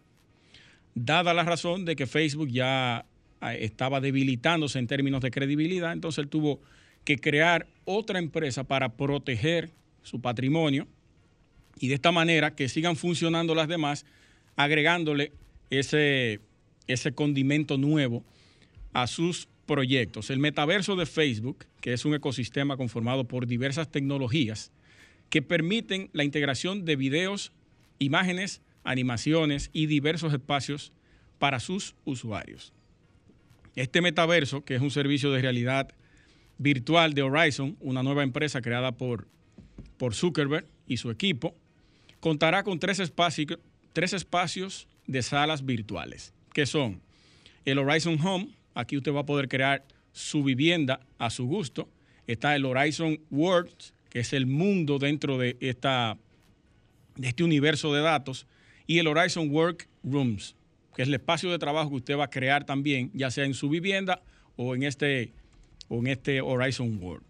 dada 0.96 1.34
la 1.34 1.44
razón 1.44 1.84
de 1.84 1.98
que 1.98 2.08
Facebook 2.08 2.48
ya 2.48 3.06
ah, 3.42 3.56
estaba 3.56 4.00
debilitándose 4.00 4.80
en 4.80 4.88
términos 4.88 5.20
de 5.20 5.32
credibilidad, 5.32 5.92
entonces 5.92 6.24
él 6.24 6.30
tuvo 6.30 6.62
que 7.10 7.18
crear 7.18 7.66
otra 7.86 8.20
empresa 8.20 8.66
para 8.66 8.96
proteger 8.96 9.72
su 10.04 10.22
patrimonio 10.22 10.88
y 11.80 11.88
de 11.88 11.96
esta 11.96 12.12
manera 12.12 12.54
que 12.54 12.70
sigan 12.70 12.96
funcionando 12.96 13.56
las 13.56 13.68
demás, 13.68 14.06
agregándole 14.56 15.32
ese, 15.72 16.40
ese 16.86 17.12
condimento 17.14 17.80
nuevo 17.80 18.24
a 18.94 19.08
sus 19.08 19.48
proyectos. 19.66 20.30
El 20.30 20.38
metaverso 20.38 20.96
de 20.96 21.08
Facebook, 21.08 21.66
que 21.82 21.94
es 21.94 22.06
un 22.06 22.14
ecosistema 22.14 22.78
conformado 22.78 23.24
por 23.24 23.48
diversas 23.48 23.90
tecnologías 23.90 24.72
que 25.32 25.42
permiten 25.42 26.12
la 26.14 26.24
integración 26.24 26.86
de 26.86 26.96
videos, 26.96 27.52
imágenes, 27.98 28.62
animaciones 28.84 29.72
y 29.74 29.88
diversos 29.88 30.32
espacios 30.32 30.94
para 31.40 31.60
sus 31.60 31.96
usuarios. 32.06 32.72
Este 33.76 34.00
metaverso, 34.00 34.64
que 34.64 34.76
es 34.76 34.82
un 34.84 34.92
servicio 34.92 35.32
de 35.32 35.42
realidad 35.42 35.96
virtual 36.60 37.14
de 37.14 37.24
Horizon, 37.24 37.76
una 37.80 38.04
nueva 38.04 38.22
empresa 38.22 38.62
creada 38.62 38.92
por, 38.92 39.28
por 39.98 40.14
Zuckerberg 40.14 40.68
y 40.88 40.98
su 40.98 41.10
equipo, 41.10 41.56
contará 42.20 42.64
con 42.64 42.80
tres 42.80 43.00
espacios, 43.00 44.88
de 45.08 45.24
salas 45.24 45.66
virtuales, 45.66 46.34
que 46.54 46.68
son 46.68 47.02
el 47.66 47.80
Horizon 47.80 48.20
Home, 48.22 48.50
aquí 48.76 48.96
usted 48.96 49.12
va 49.12 49.22
a 49.22 49.26
poder 49.26 49.48
crear 49.48 49.84
su 50.12 50.44
vivienda 50.44 51.00
a 51.18 51.32
su 51.32 51.46
gusto, 51.48 51.90
está 52.28 52.56
el 52.56 52.66
Horizon 52.66 53.20
World, 53.32 53.74
que 54.10 54.20
es 54.20 54.34
el 54.34 54.46
mundo 54.46 55.00
dentro 55.00 55.38
de, 55.38 55.58
esta, 55.62 56.18
de 57.16 57.30
este 57.30 57.44
universo 57.44 57.94
de 57.94 58.02
datos, 58.02 58.46
y 58.86 59.00
el 59.00 59.08
Horizon 59.08 59.50
Work 59.50 59.88
Rooms, 60.04 60.56
que 60.96 61.02
es 61.02 61.08
el 61.08 61.16
espacio 61.16 61.50
de 61.50 61.58
trabajo 61.58 61.90
que 61.90 61.96
usted 61.96 62.18
va 62.18 62.26
a 62.26 62.30
crear 62.30 62.66
también, 62.66 63.10
ya 63.14 63.32
sea 63.32 63.46
en 63.46 63.54
su 63.54 63.70
vivienda 63.70 64.22
o 64.58 64.76
en 64.76 64.84
este, 64.84 65.32
en 65.90 66.08
este 66.08 66.42
Horizon 66.42 66.98
World. 67.02 67.26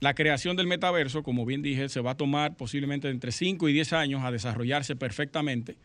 La 0.00 0.14
creación 0.14 0.56
del 0.56 0.66
metaverso, 0.66 1.22
como 1.22 1.44
bien 1.44 1.60
dije, 1.60 1.88
se 1.88 2.00
va 2.00 2.12
a 2.12 2.16
tomar 2.16 2.56
posiblemente 2.56 3.10
entre 3.10 3.32
5 3.32 3.68
y 3.68 3.74
10 3.74 3.92
años 3.92 4.22
a 4.24 4.30
desarrollarse 4.30 4.96
perfectamente. 4.96 5.76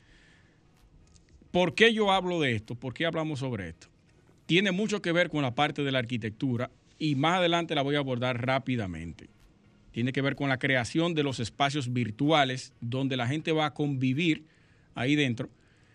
¿Por 1.52 1.76
qué 1.76 1.94
yo 1.94 2.12
hablo 2.12 2.40
de 2.40 2.56
esto? 2.56 2.76
¿Por 2.76 2.94
qué 2.94 3.06
hablamos 3.06 3.40
sobre 3.40 3.70
esto? 3.70 3.88
Tiene 4.46 4.72
mucho 4.72 5.02
que 5.02 5.12
ver 5.12 5.30
con 5.30 5.42
la 5.42 5.56
parte 5.56 5.84
de 5.84 5.92
la 5.92 6.00
arquitectura 6.00 6.72
y 6.98 7.16
más 7.16 7.40
adelante 7.40 7.76
la 7.76 7.82
voy 7.82 7.96
a 7.96 8.00
abordar 8.00 8.46
rápidamente. 8.46 9.30
Tiene 9.92 10.14
que 10.14 10.22
ver 10.22 10.36
con 10.36 10.50
la 10.50 10.60
creación 10.60 11.14
de 11.14 11.24
los 11.24 11.40
espacios 11.40 11.92
virtuales 11.92 12.74
donde 12.82 13.18
la 13.18 13.28
gente 13.28 13.52
va 13.52 13.66
a 13.66 13.74
convivir 13.74 14.44
ahí 14.94 15.16
dentro 15.16 15.50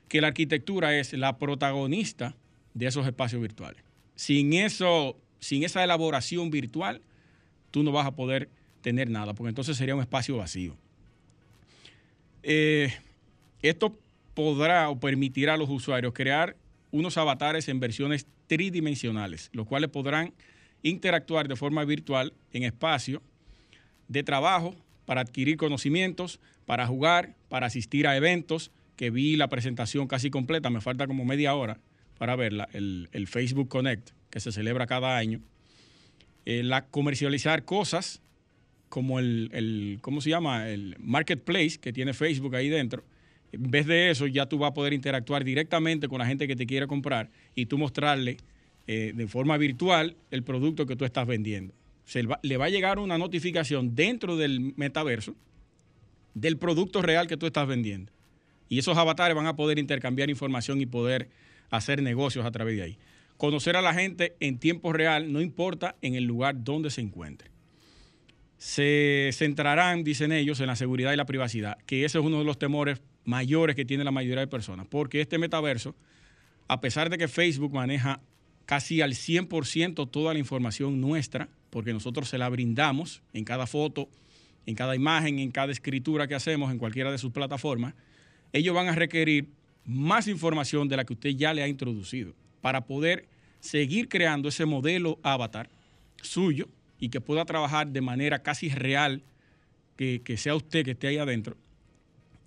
que 0.09 0.21
la 0.21 0.27
arquitectura 0.27 0.99
es 0.99 1.13
la 1.13 1.39
protagonista 1.39 2.37
de 2.75 2.87
esos 2.87 3.07
espacios 3.07 3.41
virtuales. 3.41 3.83
Sin 4.17 4.53
eso, 4.53 5.17
sin 5.41 5.65
esa 5.65 5.83
elaboración 5.83 6.51
virtual, 6.51 7.03
tú 7.71 7.83
no 7.83 7.93
vas 7.93 8.07
a 8.07 8.13
poder 8.13 8.49
tener 8.83 9.11
nada, 9.11 9.35
porque 9.35 9.49
entonces 9.49 9.77
sería 9.77 9.95
un 9.95 10.01
espacio 10.01 10.37
vacío. 10.37 10.77
Eh, 12.43 12.93
esto 13.63 13.99
podrá 14.35 14.89
o 14.89 14.99
permitirá 14.99 15.55
a 15.55 15.57
los 15.57 15.69
usuarios 15.69 16.13
crear 16.15 16.57
unos 16.91 17.19
avatares 17.19 17.69
en 17.69 17.81
versiones 17.81 18.27
tridimensionales, 18.47 19.51
los 19.53 19.67
cuales 19.67 19.91
podrán 19.91 20.33
interactuar 20.83 21.49
de 21.49 21.57
forma 21.57 21.85
virtual 21.85 22.33
en 22.53 22.65
espacio 22.65 23.23
de 24.09 24.23
trabajo 24.23 24.75
para 25.05 25.21
adquirir 25.21 25.57
conocimientos, 25.57 26.41
para 26.67 26.87
jugar, 26.87 27.35
para 27.49 27.67
asistir 27.67 28.07
a 28.07 28.17
eventos, 28.17 28.71
que 28.97 29.11
vi 29.11 29.37
la 29.37 29.49
presentación 29.49 30.07
casi 30.07 30.31
completa, 30.31 30.69
me 30.71 30.81
falta 30.81 31.07
como 31.07 31.25
media 31.25 31.55
hora 31.55 31.79
para 32.19 32.37
verla, 32.37 32.69
el, 32.73 33.27
Facebook 33.27 33.69
Connect, 33.69 34.11
que 34.31 34.41
se 34.41 34.53
celebra 34.53 34.87
cada 34.87 35.17
año. 35.17 35.41
Eh, 36.47 36.63
la 36.63 36.87
comercializar 36.87 37.65
cosas 37.65 38.23
como 38.89 39.19
el, 39.19 39.51
el, 39.53 39.99
¿cómo 40.01 40.21
se 40.21 40.31
llama? 40.31 40.69
El 40.69 40.97
marketplace 40.99 41.79
que 41.81 41.93
tiene 41.93 42.13
Facebook 42.13 42.57
ahí 42.57 42.69
dentro. 42.69 43.05
En 43.53 43.71
vez 43.71 43.87
de 43.87 44.11
eso, 44.11 44.27
ya 44.27 44.47
tú 44.47 44.59
vas 44.59 44.71
a 44.71 44.75
poder 44.75 44.93
interactuar 44.93 45.45
directamente 45.45 46.09
con 46.09 46.19
la 46.19 46.27
gente 46.27 46.47
que 46.47 46.57
te 46.57 46.67
quiere 46.67 46.87
comprar 46.87 47.31
y 47.55 47.67
tú 47.67 47.79
mostrarle 47.79 48.37
eh, 48.87 49.13
de 49.15 49.27
forma 49.27 49.57
virtual 49.57 50.17
el 50.31 50.43
producto 50.43 50.87
que 50.87 50.97
tú 50.97 51.05
estás 51.05 51.27
vendiendo. 51.27 51.75
Se 52.05 52.25
le 52.43 52.57
va 52.57 52.65
a 52.65 52.71
llegar 52.71 52.99
una 52.99 53.19
notificación 53.19 53.95
dentro 53.95 54.37
del 54.37 54.75
metaverso 54.77 55.35
del 56.35 56.59
producto 56.59 57.03
real 57.03 57.27
que 57.27 57.37
tú 57.37 57.47
estás 57.47 57.67
vendiendo. 57.67 58.13
Y 58.69 58.79
esos 58.79 58.97
avatares 58.97 59.37
van 59.37 59.47
a 59.47 59.57
poder 59.57 59.79
intercambiar 59.79 60.31
información 60.31 60.81
y 60.81 60.87
poder 60.87 61.29
hacer 61.71 62.03
negocios 62.03 62.45
a 62.45 62.51
través 62.51 62.77
de 62.77 62.83
ahí. 62.83 62.99
Conocer 63.41 63.75
a 63.75 63.81
la 63.81 63.95
gente 63.95 64.37
en 64.41 64.59
tiempo 64.59 64.93
real, 64.93 65.33
no 65.33 65.41
importa 65.41 65.97
en 66.03 66.15
el 66.15 66.25
lugar 66.25 66.63
donde 66.63 66.91
se 66.91 67.01
encuentre. 67.01 67.51
Se 68.59 69.31
centrarán, 69.33 70.05
dicen 70.05 70.31
ellos, 70.31 70.61
en 70.61 70.67
la 70.67 70.77
seguridad 70.77 71.11
y 71.15 71.17
la 71.17 71.25
privacidad, 71.25 71.79
que 71.87 72.05
ese 72.05 72.19
es 72.19 72.25
uno 72.25 72.41
de 72.41 72.45
los 72.45 72.59
temores 72.59 73.01
mayores 73.25 73.77
que 73.77 73.87
tiene 73.87 74.05
la 74.05 74.11
mayoría 74.11 74.41
de 74.41 74.47
personas, 74.47 74.87
porque 74.91 75.23
este 75.23 75.39
metaverso, 75.39 75.97
a 76.69 76.83
pesar 76.83 77.09
de 77.09 77.17
que 77.17 77.29
Facebook 77.29 77.73
maneja 77.73 78.21
casi 78.67 79.01
al 79.01 79.13
100% 79.13 80.11
toda 80.11 80.35
la 80.35 80.39
información 80.39 81.01
nuestra, 81.01 81.49
porque 81.71 81.95
nosotros 81.95 82.29
se 82.29 82.37
la 82.37 82.51
brindamos 82.51 83.23
en 83.33 83.45
cada 83.45 83.67
foto, 83.67 84.11
en 84.67 84.75
cada 84.75 84.95
imagen, 84.95 85.39
en 85.39 85.51
cada 85.51 85.73
escritura 85.73 86.29
que 86.29 86.35
hacemos 86.35 86.71
en 86.71 86.77
cualquiera 86.77 87.11
de 87.11 87.17
sus 87.17 87.33
plataformas, 87.33 87.95
ellos 88.53 88.75
van 88.75 88.89
a 88.89 88.95
requerir 88.95 89.49
más 89.87 90.29
información 90.29 90.89
de 90.89 90.99
la 90.99 91.07
que 91.07 91.15
usted 91.15 91.31
ya 91.31 91.55
le 91.55 91.63
ha 91.63 91.69
introducido 91.69 92.35
para 92.61 92.87
poder 92.87 93.29
seguir 93.61 94.09
creando 94.09 94.49
ese 94.49 94.67
modelo 94.67 95.19
avatar 95.23 95.69
suyo 96.23 96.69
y 96.99 97.09
que 97.09 97.21
pueda 97.21 97.45
trabajar 97.45 97.89
de 97.89 98.01
manera 98.01 98.43
casi 98.43 98.69
real, 98.69 99.23
que, 99.97 100.23
sea 100.37 100.55
usted 100.55 100.85
que 100.85 100.93
esté 100.93 101.09
ahí 101.09 101.19
adentro. 101.19 101.57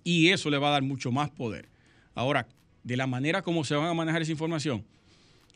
Y 0.02 0.30
eso 0.30 0.50
le 0.50 0.58
va 0.58 0.68
a 0.68 0.72
dar 0.72 0.82
mucho 0.82 1.12
más 1.12 1.30
poder. 1.30 1.68
Ahora, 2.14 2.48
de 2.82 2.96
la 2.96 3.06
manera 3.06 3.42
como 3.42 3.64
se 3.64 3.74
van 3.74 3.86
a 3.86 3.94
manejar 3.94 4.22
esa 4.22 4.32
información, 4.32 4.84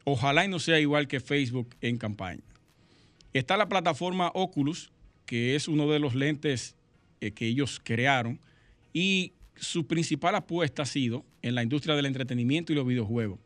ojalá 0.05 0.45
y 0.45 0.49
no 0.49 0.59
sea 0.59 0.81
igual 0.81 1.09
que 1.09 1.21
Facebook 1.21 1.75
en 1.81 1.99
campaña. 1.99 2.43
Está 3.33 3.57
la 3.57 3.69
plataforma 3.69 4.31
Oculus, 4.35 4.91
que 5.27 5.55
es 5.55 5.69
uno 5.69 5.91
de 5.91 5.99
los 5.99 6.15
lentes 6.15 6.77
eh, 7.21 7.33
que 7.33 7.47
ellos 7.47 7.81
crearon, 7.83 8.41
y 8.93 9.33
su 9.57 9.87
principal 9.87 10.35
apuesta 10.35 10.83
ha 10.83 10.87
sido 10.87 11.25
en 11.43 11.55
la 11.55 11.63
industria 11.63 11.95
del 11.95 12.07
entretenimiento 12.07 12.73
y 12.73 12.77
los 12.77 12.87
videojuegos. 12.87 13.39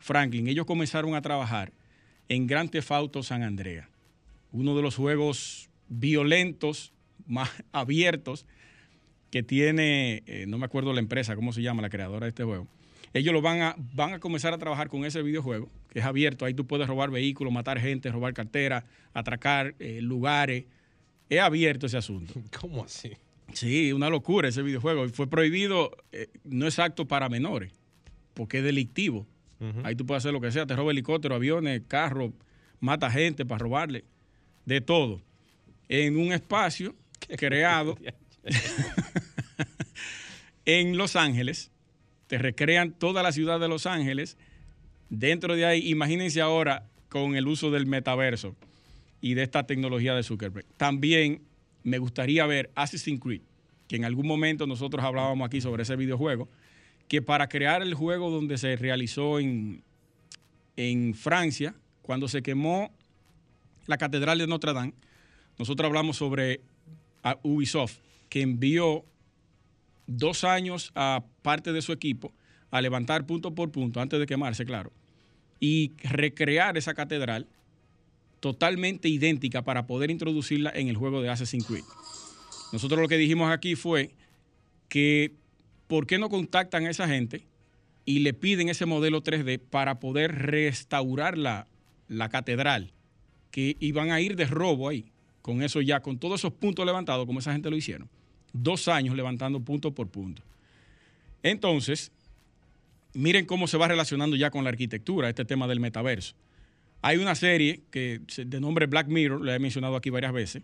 Franklin, 0.00 0.48
ellos 0.48 0.66
comenzaron 0.66 1.14
a 1.14 1.22
trabajar 1.22 1.72
en 2.28 2.46
Grand 2.46 2.70
Theft 2.70 2.90
Auto 2.90 3.22
San 3.22 3.42
Andrea, 3.42 3.88
uno 4.50 4.74
de 4.74 4.82
los 4.82 4.96
juegos 4.96 5.70
violentos 5.88 6.92
más 7.26 7.50
abiertos 7.72 8.46
que 9.30 9.42
tiene, 9.42 10.24
eh, 10.26 10.46
no 10.48 10.58
me 10.58 10.66
acuerdo 10.66 10.92
la 10.92 11.00
empresa, 11.00 11.36
cómo 11.36 11.52
se 11.52 11.62
llama 11.62 11.82
la 11.82 11.90
creadora 11.90 12.26
de 12.26 12.30
este 12.30 12.42
juego. 12.42 12.66
Ellos 13.12 13.32
lo 13.32 13.42
van 13.42 13.60
a, 13.60 13.76
van 13.94 14.12
a 14.12 14.20
comenzar 14.20 14.54
a 14.54 14.58
trabajar 14.58 14.88
con 14.88 15.04
ese 15.04 15.22
videojuego, 15.22 15.68
que 15.90 15.98
es 15.98 16.04
abierto. 16.04 16.44
Ahí 16.44 16.54
tú 16.54 16.66
puedes 16.66 16.86
robar 16.86 17.10
vehículos, 17.10 17.52
matar 17.52 17.80
gente, 17.80 18.10
robar 18.10 18.34
carteras, 18.34 18.84
atracar 19.12 19.74
eh, 19.80 20.00
lugares. 20.00 20.64
Es 21.28 21.40
abierto 21.40 21.86
ese 21.86 21.96
asunto. 21.96 22.34
¿Cómo 22.60 22.84
así? 22.84 23.12
Sí, 23.52 23.92
una 23.92 24.08
locura 24.08 24.48
ese 24.48 24.62
videojuego. 24.62 25.08
Fue 25.08 25.28
prohibido, 25.28 25.96
eh, 26.12 26.28
no 26.44 26.68
es 26.68 26.78
apto 26.78 27.08
para 27.08 27.28
menores, 27.28 27.72
porque 28.34 28.58
es 28.58 28.64
delictivo. 28.64 29.26
Ahí 29.84 29.94
tú 29.94 30.06
puedes 30.06 30.22
hacer 30.22 30.32
lo 30.32 30.40
que 30.40 30.50
sea, 30.50 30.66
te 30.66 30.74
roba 30.74 30.90
helicóptero, 30.90 31.34
aviones, 31.34 31.82
carros, 31.86 32.32
mata 32.80 33.10
gente 33.10 33.44
para 33.44 33.58
robarle, 33.58 34.04
de 34.64 34.80
todo. 34.80 35.20
En 35.88 36.16
un 36.16 36.32
espacio 36.32 36.96
creado 37.36 37.96
en 40.64 40.96
Los 40.96 41.16
Ángeles, 41.16 41.70
te 42.26 42.38
recrean 42.38 42.92
toda 42.92 43.22
la 43.22 43.32
ciudad 43.32 43.60
de 43.60 43.68
Los 43.68 43.86
Ángeles. 43.86 44.36
Dentro 45.10 45.56
de 45.56 45.66
ahí, 45.66 45.90
imagínense 45.90 46.40
ahora 46.40 46.86
con 47.08 47.36
el 47.36 47.48
uso 47.48 47.70
del 47.70 47.86
metaverso 47.86 48.56
y 49.20 49.34
de 49.34 49.42
esta 49.42 49.66
tecnología 49.66 50.14
de 50.14 50.22
Zuckerberg. 50.22 50.66
También 50.76 51.42
me 51.82 51.98
gustaría 51.98 52.46
ver 52.46 52.70
Assassin's 52.74 53.20
Creed, 53.20 53.42
que 53.88 53.96
en 53.96 54.04
algún 54.04 54.26
momento 54.26 54.66
nosotros 54.66 55.04
hablábamos 55.04 55.46
aquí 55.46 55.60
sobre 55.60 55.82
ese 55.82 55.96
videojuego, 55.96 56.48
que 57.10 57.22
para 57.22 57.48
crear 57.48 57.82
el 57.82 57.94
juego 57.94 58.30
donde 58.30 58.56
se 58.56 58.76
realizó 58.76 59.40
en, 59.40 59.82
en 60.76 61.12
Francia, 61.12 61.74
cuando 62.02 62.28
se 62.28 62.40
quemó 62.40 62.92
la 63.88 63.98
Catedral 63.98 64.38
de 64.38 64.46
Notre 64.46 64.72
Dame, 64.72 64.94
nosotros 65.58 65.88
hablamos 65.88 66.18
sobre 66.18 66.60
Ubisoft, 67.42 67.98
que 68.28 68.42
envió 68.42 69.04
dos 70.06 70.44
años 70.44 70.92
a 70.94 71.24
parte 71.42 71.72
de 71.72 71.82
su 71.82 71.90
equipo 71.90 72.32
a 72.70 72.80
levantar 72.80 73.26
punto 73.26 73.56
por 73.56 73.72
punto, 73.72 74.00
antes 74.00 74.20
de 74.20 74.26
quemarse, 74.26 74.64
claro, 74.64 74.92
y 75.58 75.94
recrear 76.04 76.78
esa 76.78 76.94
catedral 76.94 77.48
totalmente 78.38 79.08
idéntica 79.08 79.62
para 79.62 79.88
poder 79.88 80.12
introducirla 80.12 80.70
en 80.76 80.86
el 80.86 80.96
juego 80.96 81.20
de 81.22 81.30
Assassin's 81.30 81.66
Creed. 81.66 81.82
Nosotros 82.72 83.00
lo 83.00 83.08
que 83.08 83.16
dijimos 83.16 83.50
aquí 83.50 83.74
fue 83.74 84.14
que 84.88 85.39
¿por 85.90 86.06
qué 86.06 86.20
no 86.20 86.28
contactan 86.28 86.86
a 86.86 86.90
esa 86.90 87.08
gente 87.08 87.42
y 88.04 88.20
le 88.20 88.32
piden 88.32 88.68
ese 88.68 88.86
modelo 88.86 89.24
3D 89.24 89.58
para 89.58 89.98
poder 89.98 90.32
restaurar 90.32 91.36
la, 91.36 91.66
la 92.06 92.28
catedral? 92.28 92.92
Que 93.50 93.76
iban 93.80 94.12
a 94.12 94.20
ir 94.20 94.36
de 94.36 94.46
robo 94.46 94.88
ahí, 94.88 95.10
con 95.42 95.64
eso 95.64 95.80
ya, 95.80 95.98
con 95.98 96.16
todos 96.16 96.42
esos 96.42 96.52
puntos 96.52 96.86
levantados, 96.86 97.26
como 97.26 97.40
esa 97.40 97.52
gente 97.52 97.70
lo 97.70 97.76
hicieron. 97.76 98.08
Dos 98.52 98.86
años 98.86 99.16
levantando 99.16 99.58
punto 99.58 99.92
por 99.92 100.06
punto. 100.06 100.42
Entonces, 101.42 102.12
miren 103.12 103.44
cómo 103.44 103.66
se 103.66 103.76
va 103.76 103.88
relacionando 103.88 104.36
ya 104.36 104.52
con 104.52 104.62
la 104.62 104.70
arquitectura, 104.70 105.28
este 105.28 105.44
tema 105.44 105.66
del 105.66 105.80
metaverso. 105.80 106.36
Hay 107.02 107.16
una 107.16 107.34
serie 107.34 107.80
que 107.90 108.20
de 108.36 108.60
nombre 108.60 108.86
Black 108.86 109.08
Mirror, 109.08 109.44
la 109.44 109.56
he 109.56 109.58
mencionado 109.58 109.96
aquí 109.96 110.10
varias 110.10 110.32
veces. 110.32 110.62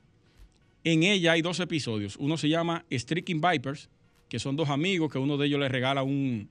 En 0.84 1.02
ella 1.02 1.32
hay 1.32 1.42
dos 1.42 1.58
episodios. 1.58 2.14
Uno 2.16 2.36
se 2.36 2.48
llama 2.48 2.84
Streaking 2.92 3.40
Vipers, 3.40 3.88
que 4.28 4.38
son 4.38 4.56
dos 4.56 4.68
amigos 4.68 5.12
que 5.12 5.18
uno 5.18 5.36
de 5.36 5.46
ellos 5.46 5.60
les 5.60 5.70
regala 5.70 6.02
un, 6.02 6.48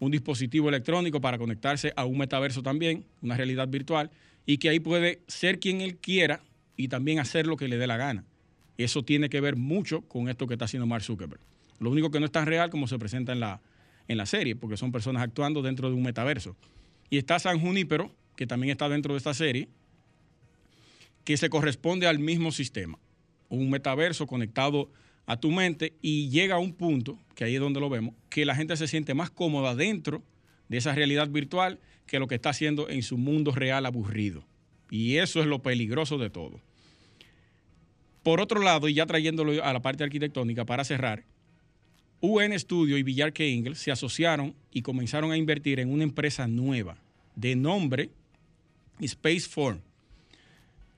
dispositivo 0.00 0.68
electrónico 0.68 1.20
para 1.20 1.38
conectarse 1.38 1.92
a 1.96 2.04
un 2.04 2.18
metaverso 2.18 2.62
también, 2.62 3.04
una 3.22 3.36
realidad 3.36 3.68
virtual. 3.68 4.10
y 4.48 4.58
que 4.58 4.68
ahí 4.68 4.78
puede 4.78 5.22
ser 5.26 5.58
quien 5.58 5.80
él 5.80 5.96
quiera 5.96 6.40
y 6.76 6.88
también 6.88 7.18
hacer 7.18 7.46
lo 7.46 7.56
que 7.56 7.66
le 7.66 7.78
dé 7.78 7.86
la 7.86 7.96
gana. 7.96 8.24
Eso 8.78 9.02
tiene 9.02 9.28
que 9.28 9.40
ver 9.40 9.56
mucho 9.56 10.02
con 10.02 10.28
esto 10.28 10.46
que 10.46 10.54
está 10.54 10.66
haciendo 10.66 10.86
Mark 10.86 11.02
Zuckerberg. 11.02 11.40
Lo 11.80 11.90
único 11.90 12.10
que 12.10 12.20
no 12.20 12.26
es 12.26 12.32
tan 12.32 12.46
real 12.46 12.70
como 12.70 12.86
se 12.86 12.98
presenta 12.98 13.32
en 13.32 13.40
la, 13.40 13.60
en 14.06 14.18
la 14.18 14.26
serie, 14.26 14.54
porque 14.54 14.76
son 14.76 14.92
personas 14.92 15.22
actuando 15.22 15.62
dentro 15.62 15.88
de 15.88 15.96
un 15.96 16.02
metaverso. 16.02 16.56
Y 17.10 17.18
está 17.18 17.38
San 17.38 17.58
Junípero, 17.58 18.14
que 18.36 18.46
también 18.46 18.70
está 18.70 18.88
dentro 18.88 19.14
de 19.14 19.18
esta 19.18 19.34
serie, 19.34 19.68
que 21.24 21.36
se 21.36 21.50
corresponde 21.50 22.06
al 22.06 22.18
mismo 22.18 22.52
sistema. 22.52 22.98
Un 23.48 23.70
metaverso 23.70 24.26
conectado 24.26 24.90
a 25.26 25.36
tu 25.36 25.50
mente 25.50 25.94
y 26.00 26.30
llega 26.30 26.54
a 26.54 26.58
un 26.58 26.72
punto, 26.72 27.18
que 27.34 27.44
ahí 27.44 27.54
es 27.54 27.60
donde 27.60 27.80
lo 27.80 27.90
vemos, 27.90 28.14
que 28.30 28.46
la 28.46 28.54
gente 28.54 28.76
se 28.76 28.86
siente 28.86 29.14
más 29.14 29.30
cómoda 29.30 29.74
dentro 29.74 30.22
de 30.68 30.78
esa 30.78 30.94
realidad 30.94 31.28
virtual 31.28 31.80
que 32.06 32.18
lo 32.18 32.28
que 32.28 32.36
está 32.36 32.50
haciendo 32.50 32.88
en 32.88 33.02
su 33.02 33.18
mundo 33.18 33.52
real 33.52 33.84
aburrido. 33.86 34.44
Y 34.90 35.16
eso 35.16 35.40
es 35.40 35.46
lo 35.46 35.60
peligroso 35.62 36.16
de 36.18 36.30
todo. 36.30 36.60
Por 38.22 38.40
otro 38.40 38.60
lado, 38.60 38.88
y 38.88 38.94
ya 38.94 39.06
trayéndolo 39.06 39.64
a 39.64 39.72
la 39.72 39.82
parte 39.82 40.04
arquitectónica 40.04 40.64
para 40.64 40.84
cerrar, 40.84 41.24
UN 42.20 42.58
Studio 42.58 42.96
y 42.96 43.02
Villar 43.02 43.32
K. 43.32 43.44
Se 43.74 43.90
asociaron 43.90 44.54
y 44.72 44.82
comenzaron 44.82 45.32
a 45.32 45.36
invertir 45.36 45.80
en 45.80 45.90
una 45.90 46.04
empresa 46.04 46.46
nueva 46.48 46.96
de 47.34 47.56
nombre 47.56 48.10
Spaceform, 49.04 49.80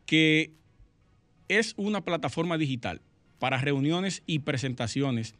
que 0.06 0.52
es 1.48 1.74
una 1.76 2.02
plataforma 2.02 2.56
digital 2.56 3.00
para 3.38 3.58
reuniones 3.58 4.22
y 4.26 4.40
presentaciones 4.40 5.34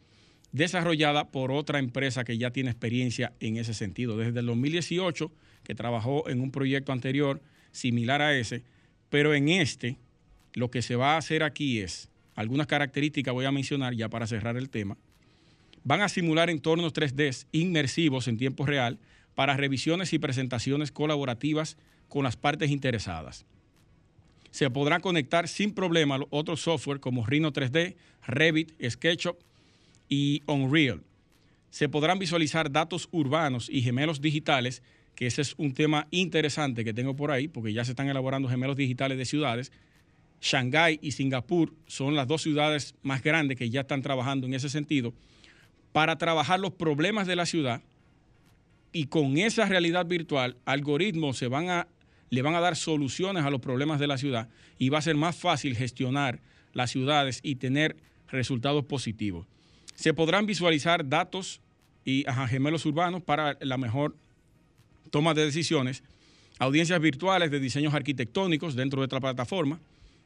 desarrollada 0.51 1.29
por 1.29 1.51
otra 1.51 1.79
empresa 1.79 2.23
que 2.23 2.37
ya 2.37 2.51
tiene 2.51 2.71
experiencia 2.71 3.33
en 3.39 3.57
ese 3.57 3.73
sentido. 3.73 4.17
Desde 4.17 4.39
el 4.39 4.45
2018, 4.47 5.31
que 5.63 5.75
trabajó 5.75 6.27
en 6.29 6.41
un 6.41 6.51
proyecto 6.51 6.91
anterior 6.91 7.41
similar 7.71 8.21
a 8.21 8.35
ese, 8.35 8.63
pero 9.09 9.33
en 9.33 9.49
este 9.49 9.97
lo 10.53 10.71
que 10.71 10.81
se 10.81 10.95
va 10.95 11.13
a 11.13 11.17
hacer 11.17 11.43
aquí 11.43 11.79
es, 11.79 12.09
algunas 12.35 12.67
características 12.67 13.33
voy 13.33 13.45
a 13.45 13.51
mencionar 13.51 13.93
ya 13.93 14.09
para 14.09 14.27
cerrar 14.27 14.57
el 14.57 14.69
tema, 14.69 14.97
van 15.83 16.01
a 16.01 16.09
simular 16.09 16.49
entornos 16.49 16.93
3D 16.93 17.45
inmersivos 17.51 18.27
en 18.27 18.37
tiempo 18.37 18.65
real 18.65 18.99
para 19.35 19.55
revisiones 19.55 20.11
y 20.13 20.19
presentaciones 20.19 20.91
colaborativas 20.91 21.77
con 22.07 22.23
las 22.23 22.35
partes 22.35 22.71
interesadas. 22.71 23.45
Se 24.51 24.69
podrá 24.69 24.99
conectar 24.99 25.47
sin 25.47 25.73
problema 25.73 26.19
otros 26.29 26.61
software 26.61 26.99
como 26.99 27.25
Rhino 27.25 27.53
3D, 27.53 27.95
Revit, 28.25 28.71
SketchUp 28.83 29.37
y 30.07 30.41
Unreal. 30.47 31.03
Se 31.69 31.87
podrán 31.87 32.19
visualizar 32.19 32.71
datos 32.71 33.09
urbanos 33.11 33.69
y 33.69 33.81
gemelos 33.81 34.21
digitales, 34.21 34.81
que 35.15 35.27
ese 35.27 35.41
es 35.41 35.53
un 35.57 35.73
tema 35.73 36.07
interesante 36.09 36.83
que 36.83 36.93
tengo 36.93 37.15
por 37.15 37.31
ahí, 37.31 37.47
porque 37.47 37.73
ya 37.73 37.85
se 37.85 37.91
están 37.91 38.09
elaborando 38.09 38.49
gemelos 38.49 38.75
digitales 38.75 39.17
de 39.17 39.25
ciudades 39.25 39.71
Shanghái 40.41 40.99
y 41.01 41.11
Singapur 41.11 41.73
son 41.87 42.15
las 42.15 42.27
dos 42.27 42.41
ciudades 42.41 42.95
más 43.03 43.21
grandes 43.21 43.57
que 43.57 43.69
ya 43.69 43.81
están 43.81 44.01
trabajando 44.01 44.47
en 44.47 44.53
ese 44.53 44.69
sentido 44.69 45.13
para 45.91 46.17
trabajar 46.17 46.59
los 46.59 46.73
problemas 46.73 47.27
de 47.27 47.35
la 47.35 47.45
ciudad 47.45 47.81
y 48.91 49.05
con 49.05 49.37
esa 49.37 49.65
realidad 49.65 50.05
virtual, 50.05 50.57
algoritmos 50.65 51.37
se 51.37 51.47
van 51.47 51.69
a, 51.69 51.87
le 52.29 52.41
van 52.41 52.55
a 52.55 52.59
dar 52.59 52.75
soluciones 52.75 53.43
a 53.43 53.49
los 53.49 53.61
problemas 53.61 53.99
de 53.99 54.07
la 54.07 54.17
ciudad 54.17 54.49
y 54.77 54.89
va 54.89 54.99
a 54.99 55.01
ser 55.01 55.15
más 55.15 55.35
fácil 55.35 55.75
gestionar 55.75 56.39
las 56.73 56.91
ciudades 56.91 57.39
y 57.43 57.55
tener 57.55 57.97
resultados 58.29 58.85
positivos. 58.85 59.47
Se 59.95 60.13
podrán 60.13 60.45
visualizar 60.45 61.07
datos 61.07 61.61
y 62.05 62.25
gemelos 62.47 62.85
urbanos 62.85 63.21
para 63.21 63.57
la 63.61 63.77
mejor 63.77 64.15
toma 65.09 65.33
de 65.33 65.45
decisiones, 65.45 66.03
audiencias 66.59 66.99
virtuales 67.01 67.51
de 67.51 67.59
diseños 67.59 67.93
arquitectónicos 67.93 68.75
dentro 68.75 69.01
de 69.01 69.05
esta 69.05 69.19
plataforma, 69.19 69.79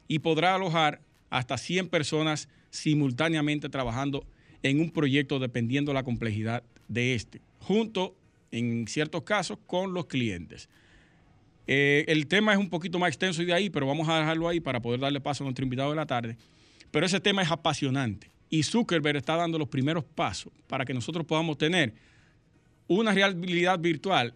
y 0.06 0.18
podrá 0.18 0.54
alojar 0.54 1.00
hasta 1.30 1.56
100 1.56 1.88
personas 1.88 2.48
simultáneamente 2.70 3.68
trabajando 3.68 4.26
en 4.62 4.80
un 4.80 4.90
proyecto 4.90 5.38
dependiendo 5.38 5.92
la 5.92 6.04
complejidad 6.04 6.62
de 6.88 7.14
este, 7.14 7.40
junto 7.60 8.14
en 8.50 8.86
ciertos 8.86 9.22
casos 9.22 9.58
con 9.66 9.94
los 9.94 10.06
clientes. 10.06 10.68
Eh, 11.66 12.04
el 12.08 12.26
tema 12.26 12.52
es 12.52 12.58
un 12.58 12.68
poquito 12.68 12.98
más 12.98 13.08
extenso 13.08 13.42
y 13.42 13.46
de 13.46 13.54
ahí, 13.54 13.70
pero 13.70 13.86
vamos 13.86 14.08
a 14.08 14.18
dejarlo 14.18 14.48
ahí 14.48 14.60
para 14.60 14.80
poder 14.80 15.00
darle 15.00 15.20
paso 15.20 15.44
a 15.44 15.46
nuestro 15.46 15.64
invitado 15.64 15.90
de 15.90 15.96
la 15.96 16.06
tarde. 16.06 16.36
Pero 16.90 17.06
ese 17.06 17.20
tema 17.20 17.42
es 17.42 17.50
apasionante 17.50 18.30
y 18.50 18.62
Zuckerberg 18.62 19.16
está 19.16 19.36
dando 19.36 19.58
los 19.58 19.68
primeros 19.68 20.04
pasos 20.04 20.52
para 20.66 20.84
que 20.84 20.94
nosotros 20.94 21.26
podamos 21.26 21.58
tener 21.58 21.94
una 22.86 23.12
realidad 23.12 23.78
virtual 23.78 24.34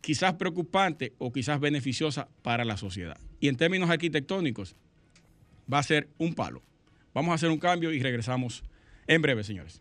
quizás 0.00 0.34
preocupante 0.34 1.14
o 1.18 1.32
quizás 1.32 1.60
beneficiosa 1.60 2.28
para 2.42 2.64
la 2.64 2.76
sociedad. 2.76 3.18
Y 3.40 3.48
en 3.48 3.56
términos 3.56 3.88
arquitectónicos, 3.90 4.76
va 5.72 5.78
a 5.78 5.82
ser 5.82 6.08
un 6.18 6.34
palo. 6.34 6.62
Vamos 7.14 7.32
a 7.32 7.34
hacer 7.34 7.50
un 7.50 7.58
cambio 7.58 7.92
y 7.92 8.00
regresamos 8.02 8.64
en 9.06 9.22
breve, 9.22 9.44
señores. 9.44 9.80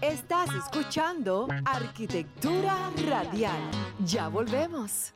Estás 0.00 0.48
escuchando 0.54 1.48
Arquitectura 1.64 2.90
Radial. 3.06 3.60
Ya 4.04 4.28
volvemos. 4.28 5.14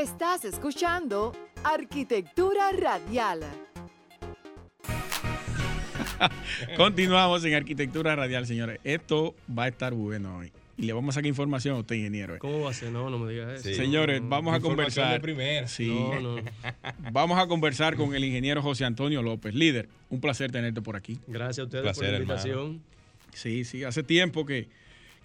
Estás 0.00 0.44
escuchando 0.44 1.32
Arquitectura 1.64 2.70
Radial. 2.70 3.40
Continuamos 6.76 7.44
en 7.44 7.54
Arquitectura 7.54 8.14
Radial, 8.14 8.46
señores. 8.46 8.78
Esto 8.84 9.34
va 9.58 9.64
a 9.64 9.68
estar 9.68 9.94
bueno 9.94 10.36
hoy 10.36 10.52
y 10.76 10.82
le 10.82 10.92
vamos 10.92 11.14
a 11.14 11.16
sacar 11.16 11.26
información 11.26 11.74
a 11.74 11.80
usted, 11.80 11.96
ingeniero. 11.96 12.38
¿Cómo 12.38 12.60
va 12.60 12.70
a 12.70 12.74
ser? 12.74 12.92
No, 12.92 13.10
no 13.10 13.18
me 13.18 13.32
digas 13.32 13.66
eso. 13.66 13.74
Señores, 13.74 14.20
vamos 14.22 14.54
a 14.54 14.60
conversar. 14.60 15.20
De 15.20 15.64
Sí. 15.66 15.90
vamos 17.12 17.36
a 17.36 17.48
conversar 17.48 17.96
con 17.96 18.14
el 18.14 18.24
ingeniero 18.24 18.62
José 18.62 18.84
Antonio 18.84 19.20
López, 19.20 19.52
líder. 19.52 19.88
Un 20.10 20.20
placer 20.20 20.52
tenerte 20.52 20.80
por 20.80 20.94
aquí. 20.94 21.18
Gracias 21.26 21.58
a 21.58 21.64
ustedes 21.64 21.98
por 21.98 22.06
la 22.06 22.18
invitación. 22.18 22.82
Sí, 23.32 23.64
sí, 23.64 23.82
hace 23.82 24.04
tiempo 24.04 24.46
que, 24.46 24.68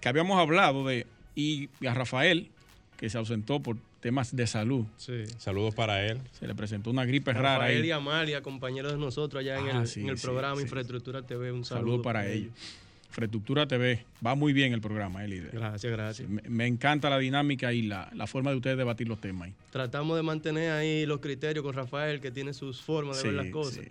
que 0.00 0.08
habíamos 0.08 0.36
hablado 0.36 0.84
de, 0.84 1.06
y 1.36 1.68
a 1.86 1.94
Rafael, 1.94 2.50
que 2.96 3.08
se 3.08 3.18
ausentó 3.18 3.60
por 3.60 3.76
temas 4.04 4.36
de 4.36 4.46
salud. 4.46 4.84
Sí. 4.98 5.24
Saludos 5.38 5.74
para 5.74 6.04
él. 6.04 6.20
Se 6.38 6.46
le 6.46 6.54
presentó 6.54 6.90
una 6.90 7.06
gripe 7.06 7.32
rara. 7.32 7.54
Rafael 7.54 7.82
y 7.82 7.90
Amalia, 7.90 8.42
compañeros 8.42 8.92
de 8.92 8.98
nosotros 8.98 9.40
allá 9.40 9.58
en 9.58 9.68
ah, 9.68 9.82
el, 9.82 10.02
en 10.02 10.08
el 10.10 10.18
programa 10.18 10.60
Infraestructura 10.60 11.22
TV. 11.22 11.50
Un 11.50 11.64
saludo, 11.64 11.86
saludo 11.86 12.02
para 12.02 12.28
ellos. 12.28 12.52
Infraestructura 13.08 13.66
TV. 13.66 14.04
Va 14.24 14.34
muy 14.34 14.52
bien 14.52 14.74
el 14.74 14.82
programa, 14.82 15.24
eh, 15.24 15.28
líder. 15.28 15.52
Gracias, 15.52 15.90
gracias. 15.90 16.28
Me, 16.28 16.66
encanta 16.66 17.08
la 17.08 17.18
dinámica 17.18 17.72
y 17.72 17.80
la, 17.80 18.10
forma 18.26 18.50
de 18.50 18.58
ustedes 18.58 18.76
debatir 18.76 19.08
los 19.08 19.22
temas. 19.22 19.46
Ahí. 19.48 19.54
Tratamos 19.70 20.18
de 20.18 20.22
mantener 20.22 20.72
ahí 20.72 21.06
los 21.06 21.20
criterios 21.20 21.64
con 21.64 21.72
Rafael, 21.72 22.20
que 22.20 22.30
tiene 22.30 22.52
sus 22.52 22.82
formas 22.82 23.22
de 23.22 23.30
ver 23.30 23.42
las 23.42 23.52
cosas. 23.52 23.86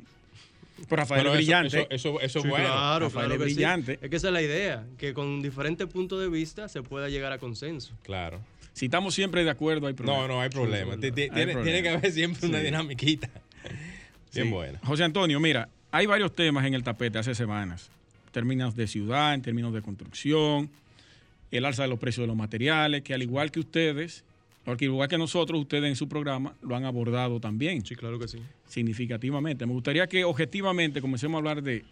Pues 0.88 1.00
Rafael 1.00 1.26
es 1.26 1.34
brillante. 1.34 1.88
Eso, 1.90 2.22
es 2.22 2.34
bueno. 2.36 2.66
Claro, 2.66 3.06
Rafael 3.06 3.32
es 3.32 3.40
brillante. 3.40 3.98
Es 4.00 4.10
que 4.12 4.16
esa 4.18 4.28
es 4.28 4.34
la 4.34 4.44
idea, 4.44 4.86
que 5.00 5.16
con 5.16 5.42
diferentes 5.42 5.88
puntos 5.88 6.20
de 6.22 6.30
vista 6.30 6.70
se 6.70 6.84
pueda 6.84 7.10
llegar 7.10 7.32
a 7.32 7.40
consenso. 7.40 7.96
Claro. 8.04 8.42
Si 8.74 8.86
estamos 8.86 9.14
siempre 9.14 9.44
de 9.44 9.50
acuerdo, 9.50 9.88
hay 9.88 9.94
problema. 9.94 10.22
No, 10.22 10.28
no 10.28 10.42
hay 10.42 10.50
problema. 10.50 10.98
tiene, 10.98 11.82
que 11.82 11.90
haber 11.90 12.12
siempre 12.12 12.50
una 12.50 12.60
dinamiquita. 12.60 13.30
Bien 14.34 14.50
buena. 14.50 14.80
José 14.84 15.04
Antonio, 15.04 15.40
mira, 15.40 15.70
hay 15.92 16.06
varios 16.08 16.34
temas 16.36 16.66
en 16.66 16.74
el 16.74 16.84
tapete 16.84 17.20
hace 17.20 17.36
semanas 17.36 17.92
términos 18.34 18.76
de 18.76 18.88
ciudad, 18.88 19.34
en 19.34 19.42
términos 19.42 19.74
de 19.74 19.82
construcción, 19.82 20.70
el 21.52 21.64
alza 21.64 21.84
de 21.84 21.90
los 21.90 22.00
precios 22.00 22.24
de 22.24 22.28
los 22.28 22.36
materiales, 22.36 23.04
que 23.04 23.14
al 23.14 23.22
igual 23.22 23.52
que 23.52 23.62
ustedes, 23.62 24.26
porque 24.66 24.86
igual 24.86 25.08
que 25.08 25.18
nosotros, 25.18 25.62
ustedes 25.62 25.86
en 25.86 25.96
su 25.96 26.10
programa 26.10 26.56
lo 26.62 26.76
han 26.76 26.84
abordado 26.84 27.40
también. 27.40 27.86
Sí, 27.86 27.96
claro 27.96 28.20
que 28.20 28.28
sí. 28.28 28.40
Significativamente. 28.68 29.66
Me 29.66 29.74
gustaría 29.74 30.08
que 30.08 30.26
objetivamente 30.26 31.00
comencemos 31.00 31.36
a 31.36 31.38
hablar 31.38 31.62
de, 31.62 31.86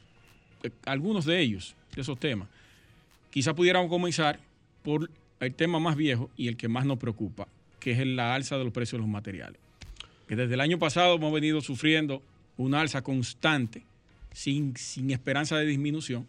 algunos 0.86 1.26
de 1.26 1.40
ellos, 1.40 1.76
de 1.96 2.02
esos 2.02 2.20
temas. 2.20 2.50
Quizá 3.30 3.54
pudiéramos 3.54 3.90
comenzar 3.90 4.40
por 4.84 5.10
el 5.42 5.54
tema 5.54 5.80
más 5.80 5.96
viejo 5.96 6.30
y 6.38 6.48
el 6.48 6.58
que 6.58 6.68
más 6.68 6.86
nos 6.86 6.98
preocupa, 6.98 7.48
que 7.80 7.92
es 7.92 8.06
la 8.06 8.34
alza 8.34 8.58
de 8.58 8.64
los 8.64 8.74
precios 8.74 9.00
de 9.00 9.06
los 9.06 9.10
materiales. 9.10 9.60
Que 10.28 10.36
desde 10.36 10.54
el 10.54 10.62
año 10.62 10.80
pasado 10.80 11.16
hemos 11.16 11.34
venido 11.34 11.62
sufriendo 11.62 12.22
una 12.58 12.82
alza 12.82 13.02
constante 13.02 13.84
sin, 14.34 14.74
esperanza 15.10 15.58
de 15.58 15.66
disminución, 15.66 16.26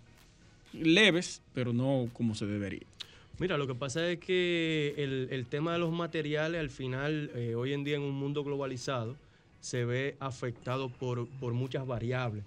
leves, 0.73 1.43
pero 1.55 1.73
no 1.73 2.09
como 2.13 2.35
se 2.35 2.47
debería. 2.47 2.87
Mira, 3.39 3.59
lo 3.59 3.67
que 3.67 3.75
pasa 3.75 4.09
es 4.11 4.19
que 4.19 4.95
el, 4.99 5.47
tema 5.47 5.73
de 5.73 5.79
los 5.79 5.93
materiales 5.93 6.61
al 6.61 6.71
final, 6.71 7.31
eh, 7.35 7.55
hoy 7.55 7.73
en 7.73 7.85
día 7.85 7.97
en 7.97 8.03
un 8.03 8.15
mundo 8.15 8.45
globalizado, 8.45 9.17
se 9.61 9.85
ve 9.85 10.17
afectado 10.21 10.89
por, 10.89 11.29
muchas 11.53 11.87
variables. 11.87 12.45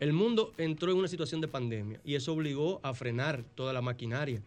El 0.00 0.12
mundo 0.12 0.52
entró 0.58 0.90
en 0.90 0.98
una 0.98 1.08
situación 1.08 1.40
de 1.40 1.48
pandemia 1.48 2.00
y 2.04 2.14
eso 2.14 2.32
obligó 2.32 2.80
a 2.82 2.94
frenar 2.94 3.44
toda 3.54 3.72
la 3.72 3.82
maquinaria. 3.82 4.40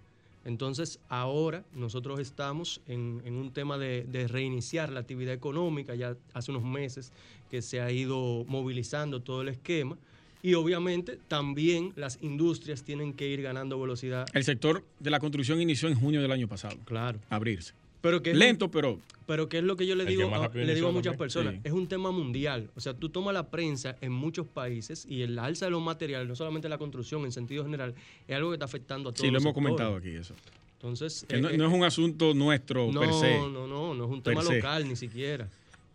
Entonces 0.45 0.99
ahora 1.09 1.65
nosotros 1.73 2.19
estamos 2.19 2.79
en, 2.87 3.21
un 3.25 3.51
tema 3.51 3.77
de, 3.77 4.05
de, 4.07 4.27
reiniciar 4.27 4.91
la 4.91 5.01
actividad 5.01 5.33
económica, 5.33 5.95
ya 5.95 6.15
hace 6.33 6.51
unos 6.51 6.63
meses 6.63 7.11
que 7.49 7.61
se 7.61 7.81
ha 7.81 7.91
ido 7.91 8.45
movilizando 8.47 9.21
todo 9.21 9.41
el 9.41 9.49
esquema 9.49 9.97
y 10.45 10.53
obviamente 10.53 11.17
también 11.27 11.91
las 11.95 12.19
industrias 12.21 12.83
tienen 12.83 13.13
que 13.13 13.27
ir 13.27 13.41
ganando 13.41 13.81
velocidad. 13.81 14.27
El 14.31 14.43
sector 14.43 14.85
de 14.99 15.09
la 15.09 15.19
construcción 15.19 15.59
inició 15.59 15.89
en 15.89 15.95
junio 15.95 16.21
del 16.21 16.31
año 16.31 16.47
pasado. 16.47 16.77
Claro. 16.85 17.19
abrirse. 17.29 17.73
Pero 18.05 18.21
que 18.21 18.35
Lento, 18.35 18.69
pero 18.69 18.99
Pero 19.25 19.49
¿qué 19.49 19.57
es 19.57 19.63
lo 19.63 19.75
que 19.75 19.87
yo 19.87 19.95
le 19.95 20.03
que 20.05 20.11
digo, 20.11 20.33
a, 20.35 20.47
le 20.53 20.75
digo 20.75 20.89
a 20.89 20.91
muchas 20.91 21.13
también. 21.13 21.17
personas? 21.17 21.53
Sí. 21.55 21.61
Es 21.63 21.71
un 21.71 21.87
tema 21.87 22.11
mundial. 22.11 22.69
O 22.75 22.79
sea, 22.79 22.93
tú 22.93 23.09
tomas 23.09 23.33
la 23.33 23.49
prensa 23.49 23.97
en 23.99 24.11
muchos 24.11 24.45
países 24.45 25.07
y 25.09 25.23
el 25.23 25.39
alza 25.39 25.65
de 25.65 25.71
los 25.71 25.81
materiales, 25.81 26.27
no 26.27 26.35
solamente 26.35 26.69
la 26.69 26.77
construcción 26.77 27.25
en 27.25 27.31
sentido 27.31 27.63
general, 27.63 27.95
es 28.27 28.35
algo 28.35 28.51
que 28.51 28.55
está 28.55 28.65
afectando 28.65 29.09
a 29.09 29.11
todos 29.11 29.21
sí, 29.25 29.31
lo 29.31 29.39
hemos 29.39 29.53
sectores. 29.55 29.55
comentado 29.55 29.95
aquí 29.95 30.09
eso. 30.09 30.35
Entonces, 30.73 31.25
Que 31.27 31.37
eh, 31.37 31.41
no, 31.41 31.49
eh, 31.49 31.57
no 31.57 31.65
es 31.67 31.73
un 31.73 31.83
asunto 31.83 32.35
nuestro 32.35 32.91
no, 32.91 32.99
per 32.99 33.11
se. 33.13 33.39
no, 33.39 33.65
no, 33.65 33.95
no 33.95 34.05
es 34.05 34.11
un 34.11 34.21
tema 34.21 34.43
local 34.43 34.87
ni 34.87 34.95
siquiera. 34.95 35.49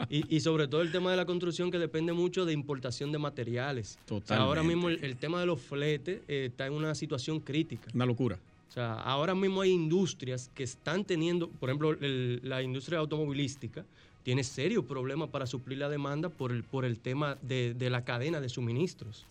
Y, 0.09 0.35
y 0.35 0.41
sobre 0.41 0.67
todo 0.67 0.81
el 0.81 0.91
tema 0.91 1.11
de 1.13 1.17
la 1.17 1.27
construcción 1.27 1.71
que 1.71 1.79
depende 1.79 2.13
mucho 2.13 2.45
de 2.47 2.53
importación 2.55 3.13
de 3.13 3.19
materiales. 3.19 3.99
O 4.11 4.21
sea, 4.25 4.39
ahora 4.39 4.65
mismo 4.65 4.89
el, 4.89 5.05
el 5.05 5.15
tema 5.17 5.39
de 5.39 5.47
los 5.47 5.61
fletes 5.61 6.23
eh, 6.27 6.47
está 6.51 6.67
en 6.67 6.73
una 6.73 6.95
situación 6.97 7.39
crítica. 7.39 7.89
Una 7.95 8.07
locura. 8.07 8.39
O 8.71 8.73
sea, 8.73 8.95
ahora 8.95 9.35
mismo 9.35 9.63
hay 9.63 9.71
industrias 9.73 10.49
que 10.55 10.63
están 10.63 11.05
teniendo, 11.05 11.49
por 11.51 11.69
ejemplo, 11.71 11.91
el- 12.01 12.41
la 12.45 12.63
industria 12.63 13.01
automovilística 13.01 13.85
tiene 14.23 14.45
serios 14.45 14.85
problemas 14.85 15.29
para 15.31 15.47
suplir 15.47 15.79
la 15.79 15.89
demanda 15.89 16.29
por 16.29 16.53
el, 16.53 16.63
por 16.63 16.85
el 16.85 16.99
tema 17.01 17.37
de, 17.43 17.75
de 17.75 17.91
la 17.91 18.05
cadena 18.05 18.41
de 18.41 18.49
suministros. 18.49 19.27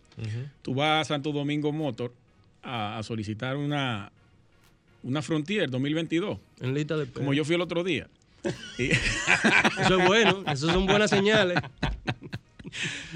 Tú 0.62 0.74
vas 0.74 1.02
a 1.08 1.14
Santo 1.14 1.32
Domingo 1.32 1.72
Motor 1.72 2.14
a, 2.62 2.98
a 2.98 3.04
solicitar 3.04 3.56
una, 3.56 4.12
una 5.04 5.22
Frontier 5.22 5.70
2022, 5.70 6.38
En 6.60 6.74
lista 6.74 6.98
de 6.98 7.06
como 7.06 7.34
yo 7.34 7.46
fui 7.46 7.56
el 7.56 7.62
otro 7.62 7.84
día. 7.86 8.10
Y- 8.78 8.90
Eso 9.82 10.00
es 10.02 10.06
bueno, 10.08 10.44
eso 10.52 10.68
son 10.72 10.86
buenas 10.86 11.10
señales. 11.10 11.58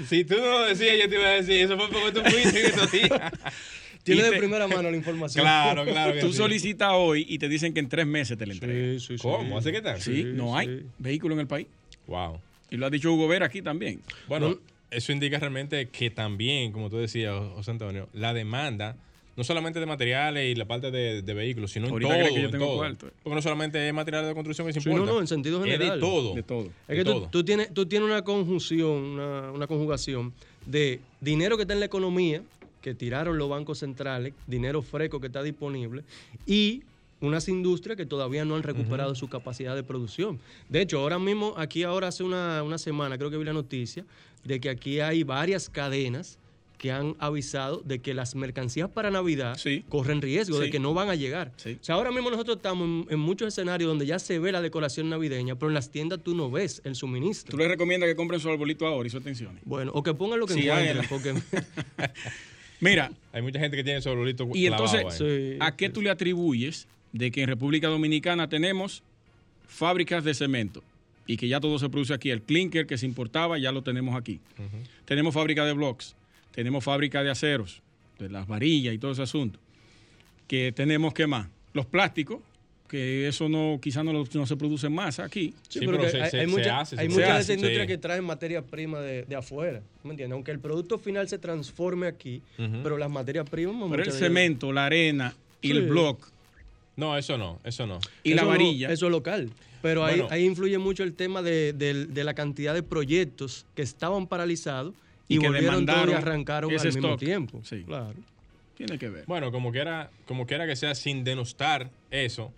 Si 0.08 0.24
tú 0.24 0.34
no 0.36 0.46
lo 0.50 0.60
decías, 0.64 0.96
yo 1.00 1.08
te 1.08 1.14
iba 1.14 1.26
a 1.26 1.32
decir, 1.34 1.60
eso 1.60 1.76
fue 1.76 1.88
porque 1.88 2.12
tú 2.12 2.20
fuiste 2.28 2.60
en 2.60 2.66
estos 2.66 2.90
días. 2.90 3.10
Tiene 4.04 4.22
de 4.22 4.32
primera 4.38 4.68
mano 4.68 4.90
la 4.90 4.96
información. 4.96 5.42
Claro, 5.44 5.84
claro 5.90 6.20
tú 6.20 6.30
sí. 6.30 6.38
solicitas 6.38 6.90
hoy 6.94 7.26
y 7.28 7.38
te 7.38 7.48
dicen 7.48 7.74
que 7.74 7.80
en 7.80 7.88
tres 7.88 8.06
meses 8.06 8.38
te 8.38 8.46
la 8.46 8.52
entregan. 8.54 9.00
Sí, 9.00 9.06
sí, 9.06 9.18
sí. 9.18 9.22
¿Cómo? 9.22 9.58
¿Hace 9.58 9.72
qué 9.72 9.80
tal? 9.82 10.00
Sí, 10.00 10.14
Sí, 10.16 10.24
no 10.32 10.56
hay 10.56 10.66
sí. 10.68 10.86
vehículo 10.98 11.34
en 11.34 11.40
el 11.40 11.46
país. 11.46 11.66
Wow. 12.06 12.38
Y 12.70 12.76
lo 12.76 12.86
ha 12.86 12.90
dicho 12.90 13.12
Hugo 13.12 13.26
Vera 13.28 13.46
aquí 13.46 13.62
también. 13.62 14.00
Bueno, 14.28 14.50
No- 14.50 14.58
eso 14.90 15.10
indica 15.12 15.38
realmente 15.40 15.88
que 15.88 16.10
también, 16.10 16.70
como 16.70 16.88
tú 16.90 16.98
decías, 16.98 17.34
José 17.54 17.70
Antonio, 17.72 18.08
la 18.12 18.32
demanda, 18.34 18.96
no 19.36 19.42
solamente 19.42 19.80
de 19.80 19.86
materiales 19.86 20.52
y 20.52 20.54
la 20.54 20.66
parte 20.66 20.92
de, 20.92 21.22
de 21.22 21.34
vehículos, 21.34 21.72
sino 21.72 21.86
en 21.86 21.92
Ahorita 21.92 22.10
todo. 22.10 22.18
cree 22.22 22.34
que 22.34 22.40
yo 22.40 22.46
en 22.46 22.50
tengo 22.52 22.66
todo. 22.66 22.76
cuarto. 22.76 23.10
Porque 23.24 23.34
no 23.34 23.42
solamente 23.42 23.88
es 23.88 23.92
materiales 23.94 24.28
de 24.28 24.34
construcción 24.34 24.66
que 24.68 24.72
se 24.74 24.80
Sí, 24.80 24.88
importa. 24.90 25.06
no, 25.10 25.14
no, 25.16 25.20
en 25.20 25.26
sentido 25.26 25.64
Es 25.64 25.72
general. 25.72 25.96
de 25.96 26.00
todo. 26.00 26.34
De 26.36 26.42
todo. 26.44 26.66
Es 26.66 26.70
de 26.88 26.94
que 26.96 27.04
tú, 27.04 27.12
todo. 27.12 27.28
tú 27.28 27.42
tienes, 27.44 27.74
tú 27.74 27.86
tienes 27.86 28.06
una 28.08 28.22
conjunción, 28.22 28.90
una, 28.92 29.50
una 29.50 29.66
conjugación 29.66 30.32
de 30.66 31.00
dinero 31.20 31.56
que 31.56 31.62
está 31.62 31.74
en 31.74 31.80
la 31.80 31.86
economía, 31.86 32.42
que 32.84 32.94
tiraron 32.94 33.38
los 33.38 33.48
bancos 33.48 33.78
centrales, 33.78 34.34
dinero 34.46 34.82
fresco 34.82 35.18
que 35.18 35.28
está 35.28 35.42
disponible, 35.42 36.04
y 36.46 36.82
unas 37.22 37.48
industrias 37.48 37.96
que 37.96 38.04
todavía 38.04 38.44
no 38.44 38.56
han 38.56 38.62
recuperado 38.62 39.14
su 39.14 39.26
capacidad 39.28 39.74
de 39.74 39.82
producción. 39.82 40.38
De 40.68 40.82
hecho, 40.82 40.98
ahora 40.98 41.18
mismo, 41.18 41.54
aquí 41.56 41.82
ahora 41.82 42.08
hace 42.08 42.22
una, 42.24 42.62
una 42.62 42.76
semana, 42.76 43.16
creo 43.16 43.30
que 43.30 43.38
vi 43.38 43.44
la 43.44 43.54
noticia, 43.54 44.04
de 44.44 44.60
que 44.60 44.68
aquí 44.68 45.00
hay 45.00 45.22
varias 45.22 45.70
cadenas 45.70 46.38
que 46.76 46.92
han 46.92 47.16
avisado 47.18 47.80
de 47.86 48.00
que 48.00 48.12
las 48.12 48.34
mercancías 48.34 48.90
para 48.90 49.10
Navidad 49.10 49.56
Sí. 49.56 49.82
corren 49.88 50.20
riesgo 50.20 50.58
de 50.58 50.68
que 50.70 50.78
no 50.78 50.92
van 50.92 51.08
a 51.08 51.14
llegar. 51.14 51.50
Sí. 51.56 51.78
O 51.80 51.84
sea, 51.84 51.94
ahora 51.94 52.10
mismo 52.10 52.28
nosotros 52.30 52.56
estamos 52.58 52.86
en, 52.86 53.06
en 53.08 53.18
muchos 53.20 53.48
escenarios 53.48 53.88
donde 53.88 54.04
ya 54.04 54.18
se 54.18 54.38
ve 54.38 54.52
la 54.52 54.60
decoración 54.60 55.08
navideña, 55.08 55.54
pero 55.54 55.68
en 55.70 55.74
las 55.74 55.90
tiendas 55.90 56.20
tú 56.22 56.34
no 56.34 56.50
ves 56.50 56.82
el 56.84 56.94
suministro. 56.94 57.52
Tú 57.52 57.56
le 57.56 57.68
recomiendas 57.68 58.06
que 58.10 58.16
compren 58.16 58.38
su 58.38 58.50
arbolito 58.50 58.86
ahora 58.86 59.06
y 59.06 59.10
su 59.10 59.16
atención. 59.16 59.58
Bueno, 59.64 59.92
o 59.94 60.02
que 60.02 60.12
pongan 60.12 60.38
lo 60.40 60.46
que 60.46 60.54
encuentren, 60.54 61.06
porque 61.08 61.32
Mira, 62.80 63.12
Hay 63.32 63.42
mucha 63.42 63.58
gente 63.58 63.76
que 63.76 63.84
tiene 63.84 64.00
su 64.00 64.10
arbolito 64.10 64.48
y 64.52 64.66
entonces, 64.66 65.04
ahí. 65.04 65.10
Sí, 65.52 65.56
¿a 65.60 65.76
qué 65.76 65.88
tú 65.88 66.02
le 66.02 66.10
atribuyes 66.10 66.86
de 67.12 67.30
que 67.30 67.42
en 67.42 67.48
República 67.48 67.88
Dominicana 67.88 68.48
tenemos 68.48 69.02
fábricas 69.66 70.24
de 70.24 70.34
cemento 70.34 70.82
y 71.26 71.36
que 71.36 71.48
ya 71.48 71.60
todo 71.60 71.78
se 71.78 71.88
produce 71.88 72.12
aquí? 72.14 72.30
El 72.30 72.42
clinker 72.42 72.86
que 72.86 72.98
se 72.98 73.06
importaba 73.06 73.58
ya 73.58 73.72
lo 73.72 73.82
tenemos 73.82 74.16
aquí. 74.16 74.40
Tenemos 75.04 75.34
fábrica 75.34 75.64
de 75.64 75.72
blocks, 75.72 76.14
tenemos 76.52 76.84
fábrica 76.84 77.22
de 77.22 77.30
aceros, 77.30 77.82
de 78.18 78.28
las 78.28 78.46
varillas 78.46 78.94
y 78.94 78.98
todo 78.98 79.12
ese 79.12 79.22
asunto. 79.22 79.58
Que 80.46 80.72
tenemos, 80.72 81.14
¿qué 81.14 81.26
más? 81.26 81.48
Los 81.72 81.86
plásticos, 81.86 82.40
que 82.88 83.26
eso 83.28 83.48
no 83.48 83.78
quizás 83.80 84.04
no, 84.04 84.12
lo- 84.12 84.26
no 84.34 84.46
se 84.46 84.56
produce 84.56 84.88
más 84.88 85.18
aquí. 85.18 85.54
Sí, 85.68 85.78
Sí, 85.80 85.86
pero 85.86 85.92
pero 85.92 86.02
que 86.04 86.10
se- 86.10 86.22
hay, 86.22 86.30
se- 86.30 86.40
hay 86.40 86.46
se 86.46 86.52
muchas 86.52 86.72
hace, 86.82 86.96
se 86.96 87.02
hay 87.02 87.08
muchas 87.08 87.24
de 87.26 87.30
hacer, 87.32 87.40
esas 87.42 87.56
industrias 87.56 87.82
sí. 87.82 87.86
que 87.88 87.98
traen 87.98 88.24
materia 88.24 88.62
prima 88.62 89.00
de, 89.00 89.22
de 89.22 89.36
afuera, 89.36 89.80
¿me 90.02 90.10
entiendes? 90.10 90.34
Aunque 90.34 90.50
el 90.50 90.58
producto 90.60 90.98
final 90.98 91.28
se 91.28 91.38
transforme 91.38 92.06
aquí, 92.06 92.42
pero 92.82 92.98
las 92.98 93.10
materias 93.10 93.48
primas... 93.48 93.74
Pero 93.90 94.02
el 94.02 94.12
cemento, 94.12 94.72
la 94.72 94.86
arena 94.86 95.34
y 95.62 95.68
Sí. 95.68 95.72
el 95.76 95.88
block 95.88 96.28
No, 96.96 97.16
eso 97.18 97.36
no, 97.38 97.58
eso 97.64 97.86
no. 97.86 97.98
y 98.22 98.34
la 98.34 98.42
no- 98.42 98.48
varilla. 98.48 98.90
eso 98.92 99.06
es 99.06 99.12
local. 99.12 99.50
Pero 99.82 100.04
ahí, 100.04 100.20
Bueno. 100.20 100.34
ahí 100.34 100.44
influye 100.44 100.78
mucho 100.78 101.02
el 101.02 101.12
tema 101.14 101.42
de, 101.42 101.72
de- 101.72 102.06
de 102.06 102.24
la 102.24 102.32
cantidad 102.34 102.72
de 102.74 102.82
proyectos 102.82 103.66
que 103.74 103.82
estaban 103.82 104.26
paralizados 104.26 104.94
y, 105.28 105.36
Y 105.36 105.38
que 105.40 105.46
volvieron 105.48 105.84
todos 105.86 106.08
y 106.08 106.12
arrancaron 106.12 106.70
al 106.70 106.84
mismo 106.86 107.16
tiempo. 107.16 107.60
Sí. 107.64 107.82
Claro. 107.86 108.14
Tiene 108.76 108.98
que 108.98 109.08
ver. 109.08 109.24
Bueno, 109.26 109.52
como 109.52 109.72
quiera, 109.72 110.10
como 110.26 110.46
quiera 110.46 110.66
que 110.66 110.74
sea, 110.76 110.94
sin 110.94 111.22
denostar 111.24 111.90
eso, 112.10 112.50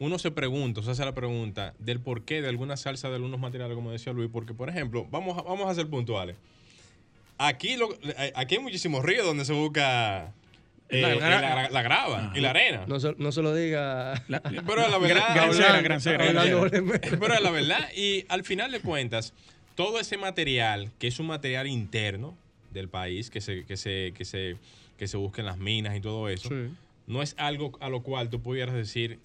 uno 0.00 0.18
se 0.18 0.32
pregunta, 0.32 0.82
se 0.82 0.90
hace 0.90 1.04
la 1.04 1.14
pregunta 1.14 1.74
del 1.78 2.00
porqué 2.00 2.42
de 2.42 2.48
alguna 2.48 2.76
salsa 2.76 3.08
de 3.08 3.14
algunos 3.16 3.38
materiales, 3.38 3.76
como 3.76 3.92
decía 3.92 4.12
Luis, 4.12 4.28
porque, 4.32 4.52
por 4.54 4.68
ejemplo, 4.68 5.06
vamos 5.10 5.38
a, 5.38 5.42
vamos 5.42 5.70
a 5.70 5.74
ser 5.74 5.88
puntuales. 5.88 6.36
Aquí, 7.38 7.76
lo- 7.76 7.92
eh, 8.02 8.32
aquí 8.34 8.56
hay 8.56 8.60
muchísimos 8.62 9.02
ríos 9.04 9.24
donde 9.24 9.44
se 9.44 9.52
busca 9.54 10.32
eh, 10.90 11.00
La 11.02 11.08
la, 11.14 11.16
gra- 11.16 11.40
la- 11.40 11.70
la 11.70 11.82
grava 11.82 12.32
y 12.34 12.40
la 12.40 12.50
arena. 12.50 12.84
No 12.86 12.98
se, 13.00 13.14
no 13.16 13.30
se 13.32 13.40
lo 13.42 13.54
diga... 13.54 14.22
La- 14.28 14.40
Pero 14.42 14.88
la 14.88 14.98
verdad, 14.98 15.34
Grancera, 15.34 15.80
grancera, 15.80 16.24
Orlando 16.26 16.60
grancera. 16.62 16.82
Olemer. 16.82 17.00
pero 17.20 17.34
es 17.34 17.40
la 17.42 17.50
verdad, 17.50 17.88
y 17.96 18.24
al 18.28 18.44
final 18.44 18.72
de 18.72 18.80
cuentas, 18.80 19.32
todo 19.74 20.00
ese 20.00 20.16
material, 20.18 20.90
que 20.98 21.06
es 21.06 21.18
un 21.20 21.28
material 21.28 21.66
interno 21.66 22.36
del 22.72 22.88
país, 22.88 23.30
que 23.30 23.40
se, 23.40 23.64
que 23.64 23.76
se, 23.76 24.12
que 24.16 24.24
se, 24.24 24.56
que 24.98 25.08
se 25.08 25.16
busca 25.16 25.40
en 25.42 25.46
las 25.46 25.58
minas 25.58 25.96
y 25.96 26.00
todo 26.00 26.28
eso, 26.28 26.48
Sí. 26.48 26.70
no 27.06 27.22
es 27.22 27.34
algo 27.38 27.72
a 27.80 27.88
lo 27.88 28.02
cual 28.02 28.28
tú 28.28 28.40
pudieras 28.42 28.74
decir, 28.74 29.18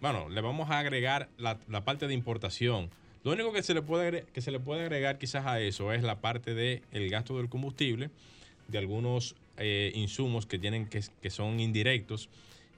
bueno, 0.00 0.28
le 0.28 0.40
vamos 0.40 0.70
a 0.70 0.78
agregar 0.78 1.28
la, 1.38 1.58
la 1.68 1.84
parte 1.84 2.06
de 2.06 2.14
importación. 2.14 2.90
Lo 3.24 3.32
único 3.32 3.52
que 3.52 3.62
se 3.62 3.74
le 3.74 3.82
puede 3.82 4.08
agre- 4.08 4.24
que 4.32 4.40
se 4.40 4.50
le 4.50 4.60
puede 4.60 4.82
agregar 4.82 5.18
quizás 5.18 5.44
a 5.46 5.60
eso 5.60 5.92
es 5.92 6.02
la 6.02 6.20
parte 6.20 6.54
del 6.54 6.82
el 6.92 7.10
gasto 7.10 7.36
del 7.38 7.48
combustible, 7.48 8.10
de 8.68 8.78
algunos 8.78 9.34
eh, 9.56 9.90
insumos 9.94 10.46
que 10.46 10.58
tienen 10.58 10.86
que, 10.86 11.02
que 11.20 11.30
son 11.30 11.58
indirectos, 11.60 12.28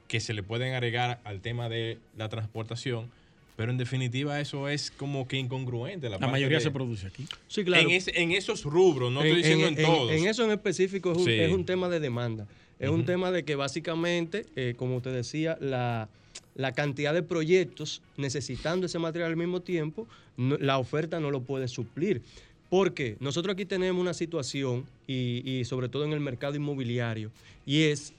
que 0.08 0.18
se 0.20 0.32
le 0.34 0.42
pueden 0.42 0.72
agregar 0.74 1.20
al 1.24 1.40
tema 1.40 1.68
de 1.68 1.98
la 2.16 2.28
transportación, 2.30 3.10
pero 3.56 3.70
en 3.70 3.76
definitiva 3.76 4.40
eso 4.40 4.68
es 4.68 4.90
como 4.90 5.28
que 5.28 5.36
incongruente. 5.36 6.06
La, 6.08 6.12
La 6.16 6.18
parte 6.20 6.32
mayoría 6.32 6.56
de- 6.58 6.64
se 6.64 6.70
produce 6.70 7.06
aquí. 7.08 7.26
Sí, 7.46 7.62
claro. 7.62 7.82
en, 7.88 7.90
ese- 7.94 8.18
en 8.20 8.32
esos 8.32 8.64
rubros, 8.64 9.12
no 9.12 9.22
estoy 9.22 9.36
diciendo 9.42 9.66
en, 9.68 9.76
todos. 9.76 10.10
en 10.10 10.26
eso 10.26 10.44
en 10.44 10.52
específico 10.52 11.12
es 11.12 11.18
un, 11.18 11.24
Sí. 11.26 11.32
es 11.32 11.52
un 11.52 11.66
tema 11.66 11.88
de 11.90 12.00
demanda. 12.00 12.46
Es 12.78 12.88
un 12.88 13.04
tema 13.04 13.30
de 13.30 13.44
que 13.44 13.56
básicamente, 13.56 14.46
eh, 14.56 14.72
como 14.74 15.02
te 15.02 15.10
decía, 15.10 15.58
la, 15.60 16.08
la 16.54 16.72
cantidad 16.72 17.14
de 17.14 17.22
proyectos 17.22 18.02
necesitando 18.16 18.86
ese 18.86 18.98
material 18.98 19.30
al 19.30 19.36
mismo 19.36 19.60
tiempo, 19.60 20.06
no- 20.36 20.56
la 20.58 20.78
oferta 20.78 21.20
no 21.20 21.30
lo 21.30 21.42
puede 21.42 21.68
suplir. 21.68 22.22
Porque 22.68 23.16
nosotros 23.20 23.54
aquí 23.54 23.64
tenemos 23.64 24.00
una 24.00 24.14
situación, 24.14 24.84
y, 25.06 25.42
y 25.44 25.64
sobre 25.64 25.88
todo 25.88 26.04
en 26.04 26.12
el 26.12 26.20
mercado 26.20 26.54
inmobiliario, 26.54 27.30
y 27.66 27.82
es 27.84 28.12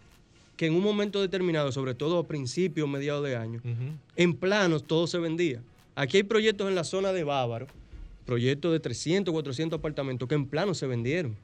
que 0.57 0.65
en 0.67 0.73
un 0.75 0.83
momento 0.83 1.21
determinado, 1.21 1.71
sobre 1.71 1.93
todo 1.95 2.19
a 2.19 2.27
principios, 2.27 2.87
mediados 2.89 3.23
de 3.25 3.35
año, 3.35 3.61
en 4.15 4.33
planos 4.35 4.83
todo 4.83 5.07
se 5.07 5.17
vendía. 5.17 5.61
Aquí 5.95 6.17
hay 6.17 6.23
proyectos 6.23 6.67
en 6.67 6.75
la 6.75 6.83
zona 6.83 7.13
de 7.13 7.23
Bávaro, 7.23 7.67
proyectos 8.25 8.71
de 8.71 8.79
300, 8.79 9.31
400 9.31 9.79
apartamentos 9.79 10.27
que 10.27 10.35
en 10.35 10.45
planos 10.45 10.77
se 10.77 10.85
vendieron. 10.87 11.35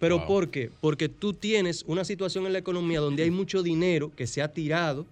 ¿Pero 0.00 0.18
Wow. 0.18 0.26
por 0.26 0.50
qué? 0.50 0.70
Porque 0.80 1.08
tú 1.08 1.32
tienes 1.32 1.84
una 1.86 2.04
situación 2.04 2.46
en 2.46 2.52
la 2.52 2.58
economía 2.58 3.00
donde 3.00 3.22
hay 3.22 3.30
mucho 3.30 3.62
dinero 3.62 4.10
que 4.16 4.26
se 4.26 4.42
ha 4.42 4.48
tirado 4.48 5.06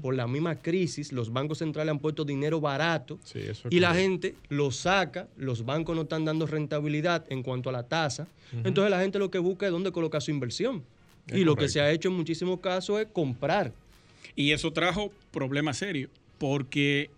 por 0.00 0.14
la 0.14 0.26
misma 0.26 0.54
crisis, 0.56 1.12
los 1.12 1.30
bancos 1.32 1.58
centrales 1.58 1.90
han 1.90 1.98
puesto 1.98 2.24
dinero 2.24 2.58
barato 2.60 3.18
Sí, 3.24 3.40
eso 3.40 3.68
es 3.68 3.74
y 3.74 3.80
la 3.80 3.94
gente 3.94 4.34
lo 4.48 4.70
saca, 4.70 5.28
los 5.36 5.66
bancos 5.66 5.94
no 5.96 6.02
están 6.02 6.24
dando 6.24 6.46
rentabilidad 6.46 7.26
en 7.28 7.42
cuanto 7.42 7.68
a 7.68 7.72
la 7.72 7.82
tasa, 7.82 8.26
entonces 8.64 8.90
la 8.90 9.00
gente 9.00 9.18
lo 9.18 9.30
que 9.30 9.38
busca 9.38 9.66
es 9.66 9.72
dónde 9.72 9.92
colocar 9.92 10.22
su 10.22 10.30
inversión. 10.30 10.82
Es 11.26 11.36
y 11.38 11.44
lo 11.44 11.54
que 11.56 11.68
se 11.68 11.80
ha 11.82 11.90
hecho 11.90 12.08
en 12.08 12.14
muchísimos 12.14 12.60
casos 12.60 13.00
es 13.00 13.08
comprar. 13.12 13.72
Y 14.34 14.52
eso 14.52 14.72
trajo 14.72 15.12
problemas 15.32 15.76
serios, 15.76 16.10
porque 16.38 17.10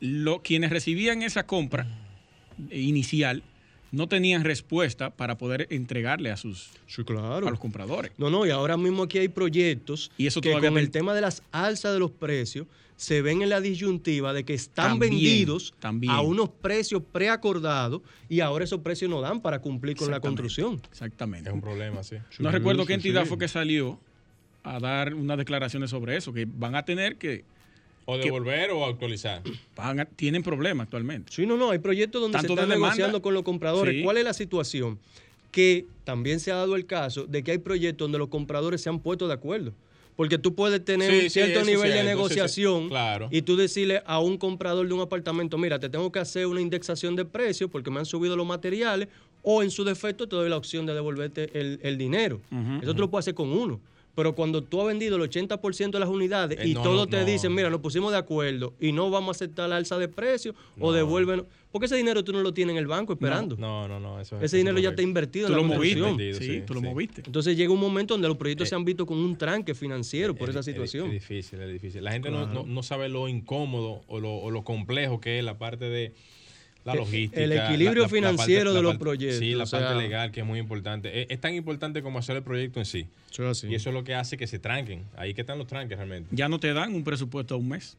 lo, 0.00 0.40
quienes 0.40 0.70
recibían 0.70 1.22
esa 1.22 1.44
compra 1.44 1.86
inicial 2.70 3.42
no 3.92 4.08
tenían 4.08 4.42
respuesta 4.42 5.10
para 5.10 5.36
poder 5.38 5.66
entregarle 5.70 6.30
a 6.30 6.36
sus 6.36 6.70
Sí, 6.86 7.04
claro. 7.04 7.46
a 7.46 7.50
los 7.50 7.60
compradores. 7.60 8.10
No, 8.18 8.30
no, 8.30 8.44
y 8.46 8.50
ahora 8.50 8.76
mismo 8.76 9.04
aquí 9.04 9.18
hay 9.18 9.28
proyectos 9.28 10.10
Y 10.18 10.26
eso 10.26 10.40
que 10.40 10.48
todavía 10.50 10.70
con 10.70 10.78
el 10.78 10.90
tema 10.90 11.14
de 11.14 11.20
las 11.20 11.42
alzas 11.52 11.92
de 11.92 11.98
los 12.00 12.10
precios 12.10 12.66
se 12.96 13.20
ven 13.20 13.42
en 13.42 13.48
la 13.48 13.60
disyuntiva 13.60 14.32
de 14.32 14.44
que 14.44 14.54
están 14.54 14.90
También, 14.92 15.10
vendidos 15.12 15.74
también. 15.80 16.12
a 16.12 16.20
unos 16.20 16.48
precios 16.50 17.02
preacordados 17.12 18.00
y 18.28 18.40
ahora 18.40 18.64
esos 18.64 18.80
precios 18.80 19.10
no 19.10 19.20
dan 19.20 19.40
para 19.40 19.60
cumplir 19.60 19.96
con 19.96 20.10
la 20.10 20.20
construcción. 20.20 20.80
Exactamente. 20.90 21.48
Es 21.50 21.54
un 21.54 21.60
problema, 21.60 22.02
sí. 22.04 22.16
No 22.38 22.50
Sí, 22.50 22.56
recuerdo 22.56 22.86
qué 22.86 22.94
entidad 22.94 23.22
sí. 23.24 23.28
fue 23.28 23.38
que 23.38 23.48
salió 23.48 23.98
a 24.62 24.78
dar 24.78 25.14
unas 25.14 25.36
declaraciones 25.36 25.90
sobre 25.90 26.16
eso, 26.16 26.32
que 26.32 26.46
van 26.46 26.76
a 26.76 26.84
tener 26.84 27.16
que 27.16 27.44
O 28.04 28.16
que 28.16 28.24
devolver 28.24 28.70
o 28.70 28.84
actualizar. 28.84 29.42
van 29.76 30.00
a- 30.00 30.04
tienen 30.04 30.42
problemas 30.42 30.84
actualmente. 30.86 31.32
Sí, 31.32 31.46
no, 31.46 31.56
no, 31.56 31.70
hay 31.70 31.78
proyectos 31.78 32.20
donde 32.20 32.36
Tanto 32.38 32.48
se 32.48 32.54
están 32.54 32.68
de 32.68 32.74
negociando 32.76 33.22
con 33.22 33.34
los 33.34 33.42
compradores. 33.42 33.94
Sí. 33.96 34.02
¿Cuál 34.02 34.16
es 34.18 34.24
la 34.24 34.32
situación? 34.34 34.98
Que 35.50 35.86
también 36.04 36.40
se 36.40 36.50
ha 36.50 36.56
dado 36.56 36.76
el 36.76 36.86
caso 36.86 37.24
de 37.26 37.42
que 37.42 37.52
hay 37.52 37.58
proyectos 37.58 38.06
donde 38.06 38.18
los 38.18 38.28
compradores 38.28 38.80
se 38.80 38.88
han 38.88 38.98
puesto 39.00 39.28
de 39.28 39.34
acuerdo. 39.34 39.72
Porque 40.16 40.36
tú 40.36 40.54
puedes 40.54 40.84
tener 40.84 41.10
Sí, 41.10 41.16
un 41.16 41.22
sí, 41.22 41.30
cierto 41.30 41.60
nivel 41.64 41.88
sí, 41.90 41.94
de 41.94 42.00
entonces, 42.00 42.04
negociación 42.04 42.82
sí, 42.84 42.88
claro. 42.90 43.28
y 43.30 43.42
tú 43.42 43.56
decirle 43.56 44.02
a 44.04 44.18
un 44.20 44.36
comprador 44.36 44.86
de 44.86 44.92
un 44.92 45.00
apartamento, 45.00 45.56
mira, 45.56 45.78
te 45.78 45.88
tengo 45.88 46.12
que 46.12 46.18
hacer 46.18 46.46
una 46.46 46.60
indexación 46.60 47.16
de 47.16 47.24
precios 47.24 47.70
porque 47.70 47.90
me 47.90 47.98
han 47.98 48.04
subido 48.06 48.36
los 48.36 48.46
materiales 48.46 49.08
o 49.42 49.62
en 49.62 49.70
su 49.70 49.84
defecto 49.84 50.28
te 50.28 50.36
doy 50.36 50.50
la 50.50 50.58
opción 50.58 50.84
de 50.84 50.92
devolverte 50.94 51.48
el, 51.58 51.80
el 51.82 51.96
dinero. 51.96 52.40
Eso 52.82 52.92
tú 52.94 53.00
lo 53.00 53.10
puedes 53.10 53.24
hacer 53.24 53.34
con 53.34 53.50
uno. 53.52 53.80
Pero 54.14 54.34
cuando 54.34 54.62
tú 54.62 54.80
has 54.82 54.88
vendido 54.88 55.16
el 55.16 55.22
80% 55.22 55.90
de 55.92 55.98
las 56.00 56.08
unidades 56.08 56.58
Eh, 56.60 56.68
y 56.68 56.74
no, 56.74 56.82
todos 56.82 56.96
no, 56.96 57.06
te 57.06 57.18
no. 57.20 57.24
dicen, 57.24 57.54
mira, 57.54 57.70
nos 57.70 57.80
pusimos 57.80 58.12
de 58.12 58.18
acuerdo 58.18 58.74
y 58.78 58.92
no 58.92 59.10
vamos 59.10 59.28
a 59.28 59.38
aceptar 59.38 59.68
la 59.70 59.76
alza 59.76 59.96
de 59.98 60.08
precio 60.08 60.54
o 60.78 60.92
devuélvenos. 60.92 61.46
Porque 61.70 61.86
ese 61.86 61.96
dinero 61.96 62.22
tú 62.22 62.32
no 62.34 62.42
lo 62.42 62.52
tienes 62.52 62.74
en 62.74 62.78
el 62.78 62.86
banco 62.86 63.14
esperando. 63.14 63.56
No, 63.56 63.88
no, 63.88 63.98
no. 63.98 64.20
Eso 64.20 64.36
es- 64.36 64.42
Ese 64.42 64.58
dinero 64.58 64.78
ya 64.78 64.90
está 64.90 65.00
invertido 65.00 65.46
Tú 65.46 65.54
en 65.54 65.56
lo 65.56 65.62
la 65.68 65.74
moviste. 65.76 66.00
construcción. 66.00 66.10
Invertido, 66.36 66.54
Sí, 66.54 66.60
sí, 66.60 66.66
tú 66.66 66.74
lo 66.74 66.80
sí. 66.80 66.86
moviste. 66.86 67.22
Entonces 67.24 67.56
llega 67.56 67.72
un 67.72 67.80
momento 67.80 68.12
donde 68.12 68.28
los 68.28 68.36
proyectos 68.36 68.66
Eh, 68.66 68.68
se 68.68 68.74
han 68.74 68.84
visto 68.84 69.06
con 69.06 69.16
un 69.16 69.36
tranque 69.38 69.74
financiero 69.74 70.34
por 70.34 70.50
Es- 70.50 70.56
esa 70.56 70.60
es- 70.60 70.66
situación. 70.66 71.06
Es, 71.06 71.12
difícil, 71.14 71.60
es 71.62 71.72
difícil. 71.72 72.04
La 72.04 72.12
gente 72.12 72.30
no- 72.30 72.44
Claro. 72.44 72.52
no, 72.52 72.66
no 72.66 72.82
sabe 72.82 73.08
lo 73.08 73.26
incómodo 73.28 74.02
o 74.06 74.20
lo, 74.20 74.34
o 74.34 74.50
lo 74.50 74.62
complejo 74.64 75.18
que 75.20 75.38
es 75.38 75.44
la 75.44 75.56
parte 75.56 75.86
de 75.88 76.12
la 76.84 76.94
Eh, 76.94 76.96
logística. 76.96 77.40
el 77.40 77.52
equilibrio 77.52 77.86
la- 77.86 77.92
la 77.92 78.02
parte- 78.08 78.14
financiero 78.16 78.70
la 78.70 78.76
de 78.76 78.82
los 78.82 78.96
proyectos, 78.96 79.38
Sí, 79.38 79.54
la 79.54 79.64
o 79.64 79.66
sea- 79.66 79.80
parte 79.80 79.96
legal 80.02 80.32
que 80.32 80.40
es 80.40 80.46
muy 80.46 80.58
importante. 80.58 81.22
Es, 81.22 81.26
es 81.30 81.40
tan 81.40 81.54
importante 81.54 82.02
como 82.02 82.18
hacer 82.18 82.36
el 82.36 82.42
proyecto 82.42 82.80
en 82.80 82.86
sí. 82.86 83.06
Y 83.68 83.74
eso 83.74 83.88
es 83.90 83.94
lo 83.94 84.04
que 84.04 84.14
hace 84.14 84.36
que 84.36 84.46
se 84.46 84.58
tranquen. 84.58 85.04
Ahí 85.16 85.32
que 85.34 85.40
están 85.42 85.58
los 85.58 85.66
tranques 85.66 85.96
realmente. 85.96 86.28
Ya 86.32 86.48
no 86.48 86.58
te 86.58 86.72
dan 86.72 86.94
un 86.94 87.04
presupuesto 87.04 87.54
a 87.54 87.58
un 87.58 87.68
mes. 87.68 87.96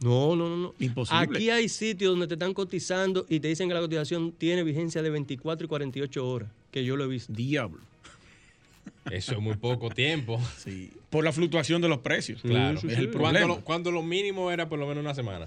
No, 0.00 0.34
no, 0.34 0.48
no, 0.48 0.56
no. 0.56 0.74
Imposible. 0.80 1.22
Aquí 1.36 1.50
hay 1.50 1.68
sitios 1.68 2.10
donde 2.10 2.26
te 2.26 2.34
están 2.34 2.54
cotizando 2.54 3.24
y 3.28 3.38
te 3.38 3.46
dicen 3.48 3.68
que 3.68 3.74
la 3.74 3.80
cotización 3.80 4.32
tiene 4.32 4.64
vigencia 4.64 5.00
de 5.02 5.10
24 5.10 5.66
y 5.66 5.68
48 5.68 6.26
horas, 6.28 6.48
que 6.72 6.84
yo 6.84 6.96
lo 6.96 7.04
he 7.04 7.08
visto. 7.08 7.32
Diablo. 7.32 7.78
Eso 9.10 9.32
es 9.32 9.38
muy 9.40 9.54
poco 9.56 9.90
tiempo. 9.90 10.40
Sí. 10.58 10.90
Por 11.10 11.22
la 11.24 11.32
fluctuación 11.32 11.82
de 11.82 11.88
los 11.88 11.98
precios. 11.98 12.40
Claro. 12.42 12.78
Es 12.78 12.84
el 12.84 13.10
Cuando 13.10 13.12
problema. 13.12 13.46
lo, 13.46 13.60
cuando 13.60 13.90
lo 13.92 14.02
mínimo 14.02 14.50
era 14.50 14.68
por 14.68 14.78
lo 14.78 14.86
menos 14.86 15.02
una 15.04 15.14
semana 15.14 15.46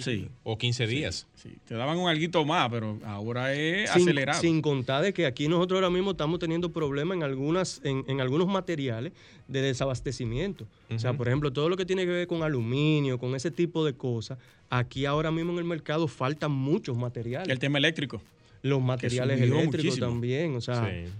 Sí. 0.00 0.28
o 0.44 0.56
15 0.58 0.86
días. 0.86 1.26
Sí, 1.34 1.50
te 1.66 1.74
daban 1.74 1.98
un 1.98 2.08
alguito 2.08 2.44
más, 2.44 2.68
pero 2.70 2.98
ahora 3.04 3.54
es 3.54 3.90
Sin, 3.90 4.02
acelerado. 4.02 4.40
sin 4.40 4.60
contar 4.62 5.02
de 5.02 5.12
que 5.12 5.26
aquí 5.26 5.48
nosotros 5.48 5.76
ahora 5.78 5.90
mismo 5.90 6.12
estamos 6.12 6.38
teniendo 6.38 6.70
problemas 6.72 7.16
en 7.16 7.22
algunas, 7.22 7.80
en, 7.84 8.04
en 8.08 8.20
algunos 8.20 8.46
materiales 8.48 9.12
de 9.48 9.62
desabastecimiento. 9.62 10.66
O 10.94 10.98
sea, 10.98 11.12
por 11.14 11.28
ejemplo, 11.28 11.52
todo 11.52 11.68
lo 11.68 11.76
que 11.76 11.84
tiene 11.86 12.04
que 12.04 12.10
ver 12.12 12.26
con 12.26 12.42
aluminio, 12.42 13.18
con 13.18 13.34
ese 13.34 13.50
tipo 13.50 13.84
de 13.84 13.94
cosas, 13.94 14.38
aquí 14.70 15.06
ahora 15.06 15.30
mismo 15.30 15.52
en 15.52 15.58
el 15.58 15.64
mercado 15.64 16.08
faltan 16.08 16.52
muchos 16.52 16.96
materiales. 16.96 17.48
El 17.48 17.58
tema 17.58 17.78
eléctrico. 17.78 18.20
Los 18.62 18.82
materiales 18.82 19.40
eléctricos 19.40 19.74
muchísimo. 19.84 20.06
también. 20.06 20.56
O 20.56 20.60
sea, 20.60 20.84
Sí. 20.84 21.10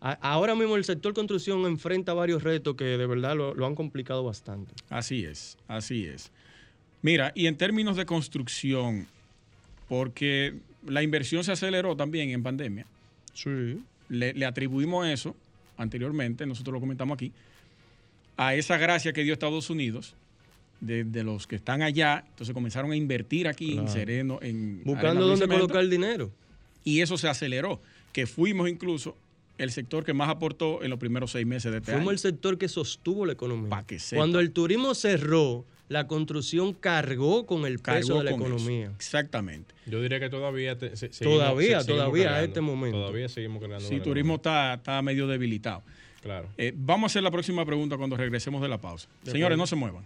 a- 0.00 0.12
ahora 0.32 0.54
mismo 0.54 0.76
el 0.76 0.84
sector 0.84 1.12
construcción 1.14 1.64
enfrenta 1.66 2.14
varios 2.14 2.42
retos 2.42 2.74
que 2.74 2.84
de 2.84 3.06
verdad 3.06 3.36
lo, 3.36 3.54
lo 3.54 3.66
han 3.66 3.74
complicado 3.74 4.24
bastante. 4.24 4.72
Así 4.88 5.24
es, 5.24 5.58
así 5.68 6.06
es. 6.06 6.32
Mira, 7.06 7.30
y 7.36 7.46
en 7.46 7.56
términos 7.56 7.96
de 7.96 8.04
construcción, 8.04 9.06
porque 9.88 10.54
la 10.86 11.02
inversión 11.04 11.44
se 11.44 11.52
aceleró 11.52 11.96
también 11.96 12.30
en 12.30 12.42
pandemia, 12.42 12.84
Sí. 13.32 13.78
le, 14.08 14.32
le 14.34 14.44
atribuimos 14.44 15.06
eso 15.06 15.36
anteriormente, 15.76 16.46
nosotros 16.46 16.72
lo 16.74 16.80
comentamos 16.80 17.14
aquí, 17.14 17.32
a 18.36 18.54
esa 18.54 18.76
gracia 18.76 19.12
que 19.12 19.22
dio 19.22 19.32
Estados 19.32 19.70
Unidos, 19.70 20.14
de, 20.80 21.04
de 21.04 21.22
los 21.22 21.46
que 21.46 21.54
están 21.56 21.80
allá, 21.82 22.24
entonces 22.28 22.52
comenzaron 22.52 22.90
a 22.92 22.96
invertir 22.96 23.46
aquí 23.46 23.78
en. 23.78 23.88
Sereno, 23.88 24.38
en 24.42 24.82
Buscando 24.84 25.26
dónde 25.28 25.46
colocar 25.48 25.80
el 25.82 25.88
dinero. 25.90 26.30
y 26.84 27.00
eso 27.02 27.16
se 27.18 27.28
aceleró, 27.28 27.80
que 28.12 28.26
fuimos 28.26 28.68
incluso 28.68 29.16
el 29.58 29.70
sector 29.70 30.04
que 30.04 30.12
más 30.12 30.28
aportó 30.28 30.82
en 30.82 30.90
los 30.90 30.98
primeros 30.98 31.30
seis 31.30 31.46
meses 31.46 31.70
de 31.72 31.78
este 31.78 31.92
Fuimos 31.92 32.08
año. 32.08 32.10
el 32.12 32.18
sector 32.18 32.58
que 32.58 32.68
sostuvo 32.68 33.24
la 33.24 33.32
economía. 33.34 33.70
Pa' 33.70 33.86
que 33.86 33.98
sepa. 33.98 34.18
Cuando 34.20 34.40
el 34.40 34.50
turismo 34.50 34.94
cerró, 34.94 35.64
la 35.88 36.06
construcción 36.06 36.72
cargó 36.74 37.46
con 37.46 37.64
el 37.66 37.78
peso 37.78 38.08
Cargó 38.08 38.18
de 38.18 38.24
la 38.24 38.30
eso. 38.32 38.40
economía. 38.40 38.86
Exactamente. 38.96 39.74
Yo 39.86 40.00
diría 40.02 40.18
que 40.20 40.28
todavía 40.28 40.76
te- 40.78 40.96
se- 40.96 41.12
seguimos- 41.12 41.38
Todavía, 41.40 41.80
se- 41.80 41.86
todavía 41.92 42.34
a 42.34 42.42
este 42.42 42.60
momento. 42.60 42.98
Todavía 42.98 43.28
seguimos 43.28 43.60
cargando. 43.60 43.86
Sí, 43.88 44.00
turismo 44.00 44.36
está, 44.36 44.74
está 44.74 45.00
medio 45.02 45.26
debilitado. 45.26 45.82
Claro. 46.22 46.48
Eh, 46.56 46.72
vamos 46.74 47.04
a 47.04 47.06
hacer 47.12 47.22
la 47.22 47.30
próxima 47.30 47.64
pregunta 47.64 47.96
cuando 47.96 48.16
regresemos 48.16 48.60
de 48.62 48.68
la 48.68 48.78
pausa. 48.80 49.08
Señores, 49.24 49.56
no 49.56 49.66
se 49.66 49.76
muevan. 49.76 50.04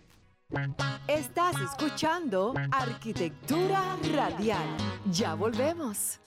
Estás 1.08 1.54
escuchando 1.62 2.52
Arquitectura 2.72 3.96
Radial. 4.14 4.66
Ya 5.10 5.34
volvemos. 5.34 6.20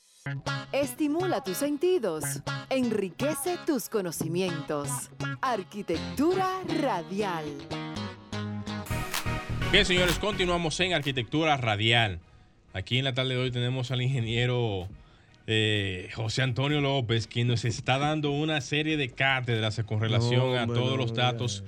Estimula 0.71 1.43
tus 1.43 1.57
sentidos, 1.57 2.23
enriquece 2.69 3.57
tus 3.65 3.89
conocimientos. 3.89 4.87
Arquitectura 5.41 6.61
Radial. 6.81 7.43
Bien, 9.73 9.87
señores, 9.87 10.19
continuamos 10.19 10.79
en 10.81 10.93
Arquitectura 10.93 11.57
Radial. 11.57 12.19
Aquí 12.73 12.99
en 12.99 13.05
la 13.05 13.15
tarde 13.15 13.31
de 13.31 13.37
hoy 13.37 13.49
tenemos 13.49 13.89
al 13.89 14.03
ingeniero 14.03 14.87
eh, 15.47 16.11
José 16.13 16.43
Antonio 16.43 16.79
López, 16.79 17.25
quien 17.25 17.47
nos 17.47 17.65
está 17.65 17.97
dando 17.97 18.29
una 18.29 18.61
serie 18.61 18.97
de 18.97 19.09
cátedras 19.09 19.81
con 19.83 19.99
relación 19.99 20.53
No, 20.53 20.59
a 20.59 20.67
todos 20.67 20.95
los 20.95 21.15
datos 21.15 21.63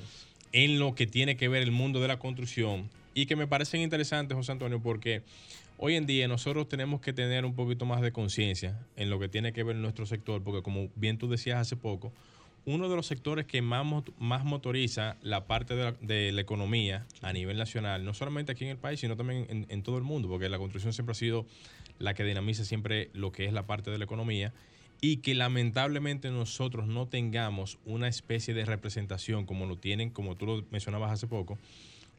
en 0.51 0.78
lo 0.78 0.93
que 0.93 1.08
tiene 1.08 1.36
que 1.36 1.47
ver 1.47 1.64
el 1.64 1.72
mundo 1.72 1.99
de 1.99 2.08
la 2.08 2.20
construcción 2.20 2.91
y 3.16 3.26
que 3.26 3.36
me 3.36 3.47
parecen 3.47 3.82
interesantes, 3.82 4.38
José 4.38 4.51
Antonio, 4.51 4.80
porque 4.80 5.24
hoy 5.80 5.95
en 5.95 6.06
día 6.06 6.28
nosotros 6.28 6.70
tenemos 6.70 7.01
que 7.01 7.12
tener 7.12 7.43
un 7.43 7.56
poquito 7.56 7.86
más 7.88 8.01
de 8.01 8.12
conciencia 8.12 8.78
en 8.97 9.10
lo 9.10 9.18
que 9.20 9.30
tiene 9.30 9.51
que 9.51 9.64
ver 9.64 9.78
nuestro 9.78 10.06
sector, 10.06 10.43
porque 10.43 10.62
como 10.62 10.89
bien 10.95 11.18
tú 11.18 11.28
decías 11.28 11.58
hace 11.58 11.76
poco, 11.76 12.14
uno 12.66 12.89
de 12.89 12.95
los 12.95 13.05
sectores 13.05 13.45
que 13.45 13.61
más, 13.61 13.86
mot- 13.86 14.13
más 14.18 14.43
motoriza 14.43 15.18
la 15.22 15.45
parte 15.45 15.76
de 15.76 16.32
la, 16.32 16.41
economía 16.41 17.05
a 17.22 17.32
nivel 17.32 17.57
nacional, 17.57 18.03
no 18.03 18.13
solamente 18.13 18.51
aquí 18.51 18.63
en 18.63 18.72
el 18.72 18.78
país, 18.78 18.99
sino 18.99 19.16
también 19.16 19.45
en, 19.49 19.66
en 19.70 19.84
todo 19.84 19.97
el 19.97 20.03
mundo, 20.03 20.28
porque 20.28 20.49
la 20.49 20.57
construcción 20.57 20.93
siempre 20.93 21.11
ha 21.11 21.16
sido 21.16 21.45
la 21.99 22.13
que 22.13 22.24
dinamiza 22.24 22.66
siempre 22.66 23.09
lo 23.13 23.32
que 23.32 23.45
es 23.45 23.53
la 23.53 23.66
parte 23.68 23.91
de 23.91 23.97
la 23.97 24.05
economía 24.05 24.51
y 25.01 25.18
que 25.18 25.36
lamentablemente 25.36 26.32
nosotros 26.32 26.88
no 26.88 27.07
tengamos 27.07 27.78
una 27.86 28.07
especie 28.07 28.53
de 28.53 28.66
representación 28.66 29.45
como 29.45 29.66
lo 29.66 29.78
tienen, 29.78 30.09
como 30.09 30.36
tú 30.36 30.45
lo 30.45 30.66
mencionabas 30.72 31.11
hace 31.11 31.28
poco, 31.28 31.57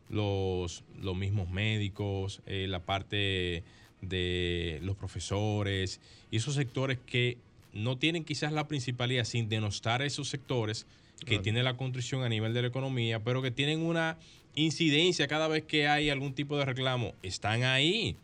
los, 0.08 0.84
los 1.00 1.16
mismos 1.16 1.50
médicos, 1.50 2.42
eh, 2.46 2.66
la 2.68 2.80
parte 2.80 3.64
de 4.02 4.78
los 4.82 4.94
profesores 4.96 6.00
y 6.30 6.36
esos 6.36 6.54
sectores 6.54 6.98
que 7.06 7.38
no 7.76 7.98
tienen 7.98 8.24
quizás 8.24 8.52
la 8.52 8.66
principalidad 8.68 9.24
sin 9.24 9.48
denostar 9.48 10.02
esos 10.02 10.28
sectores 10.28 10.86
que 11.24 11.38
tiene 11.38 11.62
la 11.62 11.76
construcción 11.76 12.24
a 12.24 12.28
nivel 12.28 12.52
de 12.52 12.62
la 12.62 12.68
economía, 12.68 13.20
pero 13.20 13.40
que 13.40 13.50
tienen 13.50 13.80
una 13.80 14.18
incidencia 14.54 15.28
cada 15.28 15.48
vez 15.48 15.64
que 15.64 15.88
hay 15.88 16.10
algún 16.10 16.34
tipo 16.34 16.58
de 16.58 16.64
reclamo, 16.64 17.14
están 17.22 17.62
ahí. 17.64 18.16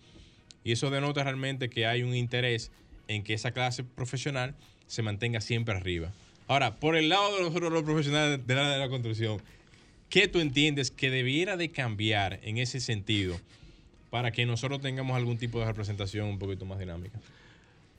Y 0.64 0.72
eso 0.72 0.90
denota 0.90 1.24
realmente 1.24 1.70
que 1.70 1.86
hay 1.86 2.02
un 2.02 2.14
interés 2.14 2.70
en 3.08 3.22
que 3.22 3.34
esa 3.34 3.52
clase 3.52 3.82
profesional 3.82 4.54
se 4.86 5.02
mantenga 5.02 5.40
siempre 5.40 5.74
arriba. 5.74 6.12
Ahora, 6.48 6.76
por 6.76 6.96
el 6.96 7.08
lado 7.08 7.36
de 7.36 7.42
nosotros 7.42 7.72
los 7.72 7.82
profesionales 7.82 8.46
de 8.46 8.54
la, 8.54 8.70
de 8.70 8.78
la 8.78 8.88
construcción, 8.88 9.40
¿qué 10.08 10.28
tú 10.28 10.40
entiendes 10.40 10.90
que 10.90 11.10
debiera 11.10 11.56
de 11.56 11.70
cambiar 11.70 12.40
en 12.42 12.58
ese 12.58 12.80
sentido 12.80 13.40
para 14.10 14.32
que 14.32 14.44
nosotros 14.44 14.80
tengamos 14.80 15.16
algún 15.16 15.38
tipo 15.38 15.60
de 15.60 15.66
representación 15.66 16.28
un 16.28 16.38
poquito 16.38 16.66
más 16.66 16.78
dinámica? 16.78 17.18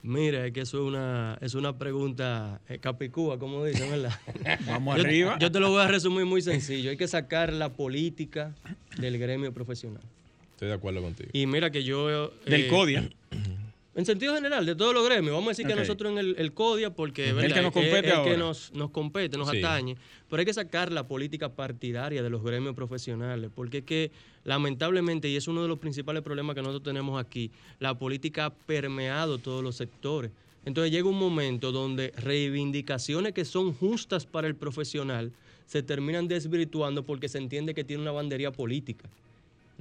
Mira, 0.05 0.45
es 0.45 0.51
que 0.51 0.59
eso 0.61 0.79
es 0.79 0.83
una, 0.83 1.37
es 1.39 1.53
una 1.55 1.77
pregunta 1.77 2.59
eh, 2.67 2.77
capicúa, 2.79 3.39
como 3.39 3.63
dicen, 3.63 3.89
¿verdad? 3.89 4.13
Vamos 4.67 4.97
Yo- 4.97 5.03
arriba. 5.03 5.37
Yo 5.39 5.49
te 5.49 5.61
lo 5.61 5.69
voy 5.71 5.81
a 5.81 5.87
resumir 5.87 6.25
muy 6.25 6.41
sencillo. 6.41 6.89
Hay 6.89 6.97
que 6.97 7.07
sacar 7.07 7.53
la 7.53 7.69
política 7.69 8.53
del 8.97 9.17
gremio 9.17 9.53
profesional. 9.53 10.03
Estoy 10.51 10.67
de 10.67 10.73
acuerdo 10.73 11.01
contigo. 11.01 11.29
Y 11.31 11.45
mira 11.47 11.71
que 11.71 11.83
yo... 11.85 12.27
eh, 12.27 12.49
Del 12.49 12.67
CODIA. 12.67 13.09
En 13.95 14.05
sentido 14.07 14.33
general, 14.33 14.65
de 14.65 14.75
todos 14.75 14.91
los 14.93 15.05
gremios. 15.07 15.33
Vamos 15.35 15.49
a 15.49 15.51
decir 15.51 15.65
Ok. 15.67 15.73
que 15.73 15.79
nosotros 15.79 16.11
en 16.13 16.17
el, 16.17 16.35
el 16.39 16.51
CODIA, 16.53 16.89
porque 16.95 17.29
El 17.29 17.35
¿verdad? 17.35 17.55
que 17.55 17.61
nos 17.61 17.67
es 17.67 17.73
compete 17.73 18.07
el 18.07 18.11
ahora. 18.13 18.31
que 18.31 18.37
nos, 18.37 18.73
nos 18.73 18.89
compete, 18.89 19.37
nos 19.37 19.49
Sí. 19.49 19.57
atañe. 19.59 19.95
Pero 20.29 20.39
hay 20.39 20.45
que 20.47 20.53
sacar 20.53 20.91
la 20.91 21.07
política 21.07 21.49
partidaria 21.49 22.23
de 22.23 22.29
los 22.31 22.43
gremios 22.43 22.73
profesionales, 22.73 23.51
porque 23.53 23.79
es 23.79 23.83
que 23.83 24.11
lamentablemente, 24.45 25.29
y 25.29 25.35
es 25.35 25.47
uno 25.47 25.61
de 25.61 25.67
los 25.67 25.77
principales 25.77 26.23
problemas 26.23 26.55
que 26.55 26.61
nosotros 26.63 26.83
tenemos 26.83 27.23
aquí, 27.23 27.51
la 27.79 27.93
política 27.97 28.45
ha 28.45 28.49
permeado 28.53 29.37
todos 29.37 29.63
los 29.63 29.75
sectores. 29.75 30.31
Entonces 30.65 30.91
llega 30.91 31.07
un 31.07 31.19
momento 31.19 31.71
donde 31.71 32.13
reivindicaciones 32.17 33.33
que 33.33 33.45
son 33.45 33.73
justas 33.73 34.25
para 34.25 34.47
el 34.47 34.55
profesional 34.55 35.31
se 35.67 35.83
terminan 35.83 36.27
desvirtuando 36.27 37.03
porque 37.03 37.29
se 37.29 37.37
entiende 37.37 37.73
que 37.73 37.83
tiene 37.83 38.01
una 38.01 38.11
bandería 38.11 38.51
política. 38.51 39.07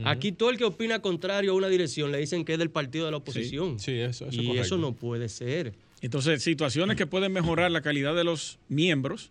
Aquí 0.05 0.32
todo 0.32 0.50
el 0.50 0.59
que 0.59 0.64
opina 0.64 1.00
contrario 1.00 1.53
a 1.53 1.55
una 1.55 1.68
dirección 1.68 2.12
le 2.12 2.18
dicen 2.18 2.44
que 2.44 2.55
es 2.55 2.59
del 2.59 2.70
partido 2.70 3.05
de 3.05 3.11
la 3.11 3.18
oposición. 3.18 3.78
Sí, 3.78 3.92
eso, 3.92 4.26
eso 4.26 4.28
es 4.28 4.34
y 4.34 4.46
correcto. 4.46 4.62
eso 4.62 4.78
no 4.78 4.92
puede 4.94 5.28
ser. 5.28 5.74
Entonces, 6.00 6.42
situaciones 6.42 6.96
que 6.96 7.07
pueden 7.07 7.32
mejorar 7.32 7.70
la 7.70 7.80
calidad 7.80 8.14
de 8.14 8.24
los 8.24 8.59
miembros, 8.68 9.30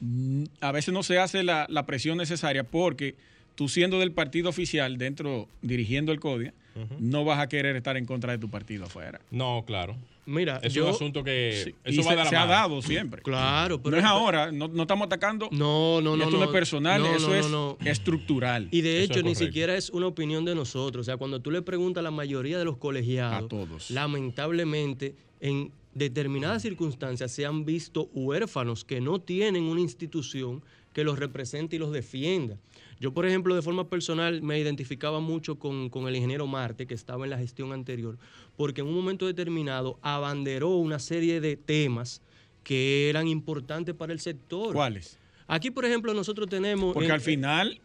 mm, 0.00 0.44
a 0.60 0.72
veces 0.72 0.92
no 0.92 1.02
se 1.02 1.18
hace 1.18 1.42
la, 1.42 1.66
la 1.68 1.86
presión 1.86 2.18
necesaria 2.18 2.64
porque 2.64 3.14
tú 3.54 3.68
siendo 3.68 3.98
del 3.98 4.12
partido 4.12 4.48
oficial 4.48 4.98
dentro, 4.98 5.48
dirigiendo 5.62 6.12
el 6.12 6.20
CODIA, 6.20 6.54
no 6.98 7.24
vas 7.24 7.38
a 7.38 7.48
querer 7.48 7.76
estar 7.76 7.96
en 7.96 8.06
contra 8.06 8.32
de 8.32 8.38
tu 8.38 8.48
partido 8.48 8.86
afuera. 8.86 9.20
No, 9.30 9.64
claro. 9.66 9.96
Mira, 10.24 10.60
Es 10.62 10.72
yo, 10.72 10.84
un 10.84 10.90
asunto 10.90 11.24
que. 11.24 11.62
Sí, 11.64 11.74
Eso 11.84 12.00
y 12.00 12.04
va 12.14 12.24
se, 12.26 12.36
ha 12.36 12.46
dado 12.46 12.80
siempre. 12.80 13.22
Claro, 13.22 13.82
pero 13.82 13.96
no 13.96 13.98
es 13.98 14.04
ahora, 14.04 14.52
no, 14.52 14.68
no 14.68 14.82
estamos 14.82 15.06
atacando. 15.06 15.48
No, 15.50 16.00
no, 16.00 16.16
no. 16.16 16.24
esto 16.24 16.36
no, 16.38 16.44
es 16.44 16.50
personal, 16.50 17.02
No, 17.02 17.14
eso 17.14 17.48
no, 17.48 17.76
es 17.80 17.86
estructural. 17.88 18.68
Y 18.70 18.82
de 18.82 19.02
hecho, 19.02 19.16
ni 19.16 19.22
correcto. 19.34 19.44
siquiera 19.44 19.76
es 19.76 19.90
una 19.90 20.06
opinión 20.06 20.44
de 20.44 20.54
nosotros. 20.54 21.02
O 21.02 21.04
sea, 21.04 21.16
cuando 21.16 21.40
tú 21.40 21.50
le 21.50 21.62
preguntas 21.62 22.00
a 22.00 22.02
la 22.04 22.12
mayoría 22.12 22.56
de 22.58 22.64
los 22.64 22.76
colegiados, 22.76 23.44
A 23.44 23.48
todos. 23.48 23.90
lamentablemente, 23.90 25.14
en 25.40 25.72
determinadas 25.94 26.62
circunstancias 26.62 27.32
se 27.32 27.44
han 27.44 27.64
visto 27.64 28.08
huérfanos 28.14 28.84
que 28.84 29.00
no 29.00 29.20
tienen 29.20 29.64
una 29.64 29.80
institución 29.80 30.62
que 30.92 31.04
los 31.04 31.18
represente 31.18 31.76
y 31.76 31.78
los 31.78 31.90
defienda. 31.92 32.56
Yo, 33.02 33.12
por 33.12 33.26
ejemplo, 33.26 33.52
de 33.56 33.62
forma 33.62 33.88
personal 33.90 34.42
me 34.42 34.60
identificaba 34.60 35.18
mucho 35.18 35.56
con, 35.58 35.90
con 35.90 36.06
el 36.06 36.14
ingeniero 36.14 36.46
Marte, 36.46 36.86
que 36.86 36.94
estaba 36.94 37.24
en 37.24 37.30
la 37.30 37.36
gestión 37.38 37.72
anterior, 37.72 38.16
porque 38.56 38.80
en 38.80 38.86
un 38.86 38.94
momento 38.94 39.26
determinado 39.26 39.98
abanderó 40.02 40.68
una 40.76 41.00
serie 41.00 41.40
de 41.40 41.56
temas 41.56 42.22
que 42.62 43.10
eran 43.10 43.26
importantes 43.26 43.92
para 43.96 44.12
el 44.12 44.20
sector. 44.20 44.72
¿Cuáles? 44.72 45.18
Aquí, 45.48 45.72
por 45.72 45.84
ejemplo, 45.84 46.14
nosotros 46.14 46.48
tenemos... 46.48 46.94
Porque 46.94 47.06
en- 47.08 47.12
al 47.12 47.20
final 47.20 47.80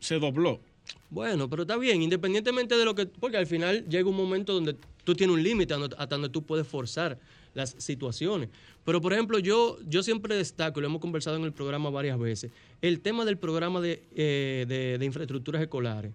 se 0.00 0.18
dobló. 0.18 0.60
bueno, 1.08 1.48
pero 1.48 1.62
está 1.62 1.78
bien, 1.78 2.02
independientemente 2.02 2.76
de 2.76 2.84
lo 2.84 2.94
que. 2.94 3.06
Porque 3.06 3.38
al 3.38 3.46
final 3.46 3.86
llega 3.88 4.06
un 4.06 4.16
momento 4.16 4.52
donde 4.52 4.76
tú 5.02 5.14
tienes 5.14 5.34
un 5.34 5.42
límite 5.42 5.72
hasta 5.72 6.06
donde 6.06 6.28
tú 6.28 6.42
puedes 6.42 6.66
forzar 6.68 7.18
las 7.54 7.74
situaciones. 7.78 8.48
Pero, 8.84 9.00
por 9.00 9.12
ejemplo, 9.12 9.38
yo, 9.38 9.78
yo 9.88 10.02
siempre 10.02 10.34
destaco, 10.36 10.80
y 10.80 10.82
lo 10.82 10.88
hemos 10.88 11.00
conversado 11.00 11.36
en 11.36 11.44
el 11.44 11.52
programa 11.52 11.90
varias 11.90 12.18
veces, 12.18 12.50
el 12.80 13.00
tema 13.00 13.24
del 13.24 13.36
programa 13.36 13.80
de, 13.80 14.02
eh, 14.14 14.64
de- 14.68 14.98
de 14.98 15.04
infraestructuras 15.04 15.60
escolares. 15.62 16.12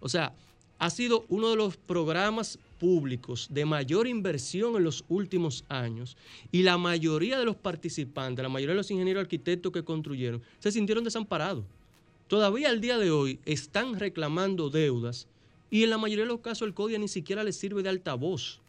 O 0.00 0.08
sea, 0.08 0.32
ha 0.78 0.90
sido 0.90 1.24
uno 1.28 1.50
de 1.50 1.56
los 1.56 1.76
programas 1.76 2.58
públicos 2.78 3.46
de 3.50 3.64
mayor 3.64 4.06
inversión 4.06 4.76
en 4.76 4.84
los 4.84 5.04
últimos 5.08 5.64
años 5.68 6.16
y 6.52 6.62
la 6.62 6.76
mayoría 6.76 7.38
de 7.38 7.44
los 7.44 7.56
participantes, 7.56 8.42
la 8.42 8.48
mayoría 8.48 8.74
de 8.74 8.78
los 8.78 8.90
ingenieros 8.90 9.22
arquitectos 9.22 9.72
que 9.72 9.82
construyeron, 9.82 10.42
se 10.58 10.70
sintieron 10.72 11.02
desamparados. 11.04 11.64
Todavía 12.28 12.68
al 12.68 12.80
día 12.80 12.98
de 12.98 13.10
hoy 13.10 13.38
están 13.44 13.98
reclamando 13.98 14.68
deudas 14.70 15.26
y 15.70 15.84
en 15.84 15.90
la 15.90 15.98
mayoría 15.98 16.24
de 16.24 16.30
los 16.30 16.40
casos 16.40 16.66
el 16.66 16.74
CODIA 16.74 16.98
ni 16.98 17.08
siquiera 17.08 17.44
les 17.44 17.56
sirve 17.56 17.82
de 17.82 17.88
altavoz. 17.90 18.60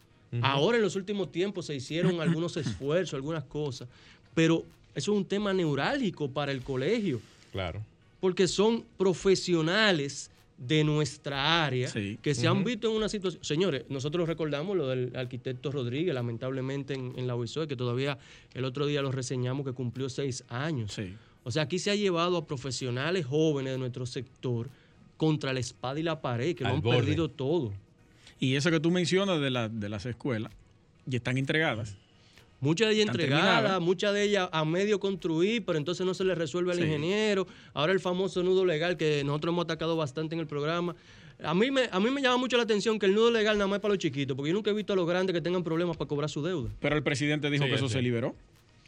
Ahora 0.41 0.77
en 0.77 0.83
los 0.83 0.95
últimos 0.95 1.31
tiempos 1.31 1.65
se 1.67 1.75
hicieron 1.75 2.21
algunos 2.21 2.55
esfuerzos, 2.57 3.13
algunas 3.15 3.43
cosas, 3.45 3.87
pero 4.33 4.63
eso 4.93 5.11
es 5.11 5.17
un 5.17 5.25
tema 5.25 5.53
neurálgico 5.53 6.29
para 6.29 6.51
el 6.51 6.61
colegio 6.61 7.19
Claro. 7.51 7.81
porque 8.19 8.47
son 8.47 8.83
profesionales 8.97 10.31
de 10.57 10.83
nuestra 10.85 11.65
área 11.65 11.89
Sí. 11.89 12.17
que 12.21 12.33
se 12.33 12.47
han 12.47 12.63
visto 12.63 12.89
en 12.89 12.95
una 12.95 13.09
situación. 13.09 13.43
Señores, 13.43 13.83
nosotros 13.89 14.25
recordamos 14.27 14.77
lo 14.77 14.87
del 14.87 15.13
arquitecto 15.15 15.69
Rodríguez, 15.71 16.13
lamentablemente 16.15 16.93
en, 16.93 17.13
en 17.17 17.27
la 17.27 17.35
UISOE, 17.35 17.67
que 17.67 17.75
todavía 17.75 18.17
el 18.53 18.63
otro 18.63 18.85
día 18.85 19.01
lo 19.01 19.11
reseñamos 19.11 19.65
que 19.65 19.73
cumplió 19.73 20.07
seis 20.09 20.45
años. 20.47 20.93
Sí. 20.93 21.13
O 21.43 21.51
sea, 21.51 21.63
aquí 21.63 21.77
se 21.77 21.91
ha 21.91 21.95
llevado 21.95 22.37
a 22.37 22.47
profesionales 22.47 23.25
jóvenes 23.25 23.73
de 23.73 23.77
nuestro 23.79 24.05
sector 24.05 24.69
contra 25.17 25.51
la 25.53 25.59
espada 25.59 25.99
y 25.99 26.03
la 26.03 26.21
pared, 26.21 26.55
que 26.55 26.63
lo 26.63 26.69
han 26.71 26.81
borde. 26.81 26.99
perdido 26.99 27.29
todo. 27.29 27.73
Y 28.39 28.55
eso 28.55 28.69
que 28.71 28.79
tú 28.79 28.91
mencionas 28.91 29.39
de, 29.41 29.49
la- 29.49 29.69
de 29.69 29.89
las 29.89 30.05
escuelas, 30.05 30.51
y 31.09 31.15
están 31.15 31.37
entregadas. 31.37 31.95
Muchas 32.61 32.87
de 32.87 32.95
ellas 32.95 33.07
entregadas, 33.09 33.79
muchas 33.81 34.13
de 34.13 34.23
ellas 34.23 34.49
a 34.51 34.65
medio 34.65 34.99
construir, 34.99 35.63
pero 35.65 35.77
entonces 35.77 36.05
no 36.05 36.13
se 36.13 36.23
le 36.23 36.33
resuelve 36.35 36.71
al 36.71 36.77
Sí. 36.79 36.83
ingeniero. 36.85 37.45
Ahora 37.73 37.91
el 37.93 37.99
famoso 37.99 38.41
nudo 38.43 38.65
legal 38.65 38.97
que 38.97 39.23
nosotros 39.23 39.51
hemos 39.53 39.65
atacado 39.65 39.95
bastante 39.95 40.35
en 40.35 40.41
el 40.41 40.47
programa. 40.47 40.95
A 41.43 41.53
mí, 41.53 41.69
me, 41.69 41.89
a 41.91 41.99
mí 41.99 42.09
me 42.09 42.21
llama 42.21 42.37
mucho 42.37 42.55
la 42.57 42.63
atención 42.63 42.97
que 42.97 43.05
el 43.07 43.13
nudo 43.13 43.29
legal 43.29 43.57
nada 43.57 43.67
más 43.67 43.77
es 43.77 43.81
para 43.81 43.93
los 43.93 43.99
chiquitos, 43.99 44.35
porque 44.35 44.49
yo 44.49 44.53
nunca 44.55 44.71
he 44.71 44.73
visto 44.73 44.93
a 44.93 44.95
los 44.95 45.05
grandes 45.05 45.33
que 45.33 45.41
tengan 45.41 45.63
problemas 45.63 45.97
para 45.97 46.07
cobrar 46.07 46.29
su 46.29 46.41
deuda. 46.41 46.69
Pero 46.79 46.95
el 46.95 47.03
presidente 47.03 47.49
dijo 47.51 47.65
Sí, 47.65 47.69
que 47.69 47.75
eso 47.75 47.87
sí. 47.89 47.93
se 47.93 48.01
liberó. 48.01 48.35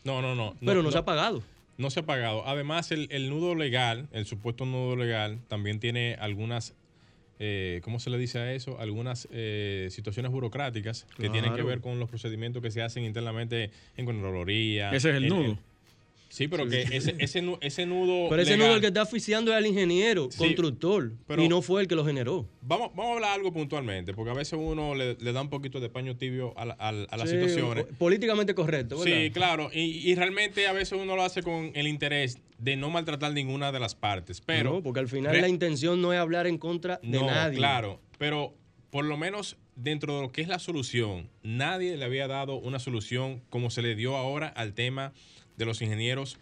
No, 0.06 0.22
no, 0.22 0.34
no. 0.34 0.56
Pero 0.66 0.82
no, 0.82 0.90
se 0.92 0.98
ha 0.98 1.06
pagado. 1.06 1.44
No 1.78 1.90
se 1.92 2.00
ha 2.00 2.06
pagado. 2.06 2.48
Además, 2.48 2.92
el, 2.94 3.08
el 3.12 3.30
nudo 3.30 3.54
legal, 3.54 4.08
el 4.14 4.26
supuesto 4.26 4.66
nudo 4.66 4.96
legal, 4.96 5.40
también 5.50 5.80
tiene 5.82 6.16
algunas, 6.20 6.74
eh, 7.40 7.82
¿cómo 7.84 8.00
se 8.00 8.10
le 8.10 8.18
dice 8.18 8.40
a 8.40 8.54
eso? 8.54 8.80
Algunas 8.80 9.28
eh, 9.32 9.88
situaciones 9.92 10.32
burocráticas 10.32 11.06
que 11.18 11.30
tienen 11.30 11.54
que 11.54 11.64
ver 11.64 11.82
con 11.82 12.00
los 12.00 12.10
procedimientos 12.10 12.62
que 12.62 12.72
se 12.72 12.82
hacen 12.82 13.04
internamente 13.04 13.72
en 13.96 14.06
Contraloría. 14.06 14.90
Ese 14.92 15.10
es 15.12 15.16
el 15.16 15.24
en- 15.26 15.30
nudo. 15.30 15.44
en- 15.52 15.60
sí, 16.30 16.48
pero 16.48 16.68
que 16.68 16.82
ese, 16.92 17.16
ese, 17.20 17.42
nu- 17.42 17.58
ese 17.62 17.86
nudo. 17.86 18.30
Pero 18.30 18.42
ese 18.42 18.52
legal- 18.52 18.68
nudo 18.68 18.76
el 18.76 18.82
que 18.82 18.88
está 18.88 19.02
oficiando 19.04 19.52
es 19.52 19.58
al 19.58 19.66
ingeniero, 19.66 20.30
Sí, 20.32 20.38
constructor, 20.40 21.14
pero- 21.28 21.44
y 21.44 21.50
no 21.50 21.62
fue 21.62 21.82
el 21.82 21.88
que 21.88 21.96
lo 21.96 22.06
generó. 22.06 22.48
Vamos, 22.62 22.90
vamos 22.96 23.12
a 23.12 23.14
hablar 23.16 23.32
algo 23.34 23.52
puntualmente, 23.54 24.14
porque 24.14 24.32
a 24.32 24.34
veces 24.34 24.60
uno 24.62 24.94
le, 24.96 25.16
le 25.16 25.34
da 25.34 25.42
un 25.42 25.50
poquito 25.50 25.80
de 25.80 25.90
paño 25.90 26.18
tibio 26.18 26.54
a, 26.58 26.66
la- 26.66 26.76
a- 26.80 26.90
a 26.90 27.18
las 27.18 27.30
Sí, 27.30 27.36
situaciones. 27.36 27.86
po- 27.86 27.94
Políticamente 27.96 28.54
correcto, 28.56 29.00
¿verdad? 29.00 29.18
Sí, 29.18 29.32
claro. 29.32 29.70
Y, 29.74 30.10
y 30.10 30.16
realmente 30.16 30.68
a 30.68 30.74
veces 30.74 31.00
uno 31.02 31.16
lo 31.16 31.24
hace 31.24 31.44
con 31.44 31.72
el 31.74 31.88
interés 31.88 32.38
de 32.58 32.76
no 32.76 32.90
maltratar 32.90 33.34
ninguna 33.34 33.72
de 33.72 33.80
las 33.80 33.96
partes. 33.96 34.42
Pero. 34.42 34.74
No, 34.74 34.84
porque 34.84 35.00
al 35.00 35.08
final 35.08 35.34
re- 35.36 35.42
la 35.42 35.48
intención 35.48 36.02
no 36.02 36.12
es 36.14 36.20
hablar 36.20 36.48
en 36.48 36.58
contra 36.58 37.00
de 37.04 37.20
no, 37.20 37.26
nadie. 37.28 37.58
Claro. 37.58 38.02
Pero 38.18 38.54
por 38.90 39.06
lo 39.06 39.16
menos 39.18 39.58
dentro 39.76 40.16
de 40.16 40.22
lo 40.24 40.32
que 40.32 40.42
es 40.42 40.48
la 40.48 40.58
solución, 40.58 41.30
nadie 41.44 41.98
le 41.98 42.04
había 42.06 42.28
dado 42.28 42.56
una 42.56 42.80
solución 42.80 43.44
como 43.52 43.70
se 43.70 43.84
le 43.84 43.94
dio 43.96 44.16
ahora 44.18 44.48
al 44.48 44.74
tema 44.74 45.14
de 45.58 45.66
los 45.66 45.82
ingenieros 45.82 46.38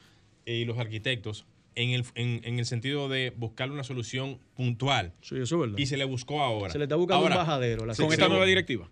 y 0.46 0.66
los 0.66 0.78
arquitectos. 0.78 1.46
En 1.78 1.90
el, 1.90 2.06
en, 2.16 2.40
en 2.46 2.58
el 2.60 2.66
sentido 2.66 3.10
de 3.10 3.34
buscar 3.36 3.70
una 3.70 3.84
solución 3.84 4.40
puntual. 4.56 5.12
Sí, 5.22 5.36
eso 5.36 5.56
es 5.56 5.62
verdad. 5.62 5.78
Y 5.78 5.88
se 5.88 5.98
le 5.98 6.06
buscó 6.06 6.42
ahora. 6.42 6.72
Se 6.72 6.78
le 6.78 6.86
está 6.86 6.96
buscando 6.96 7.24
Ahora, 7.24 7.36
un 7.36 7.42
bajadero. 7.42 7.86
la 7.86 7.96
Con 7.96 8.14
esta 8.14 8.30
nueva 8.30 8.46
directiva. 8.46 8.90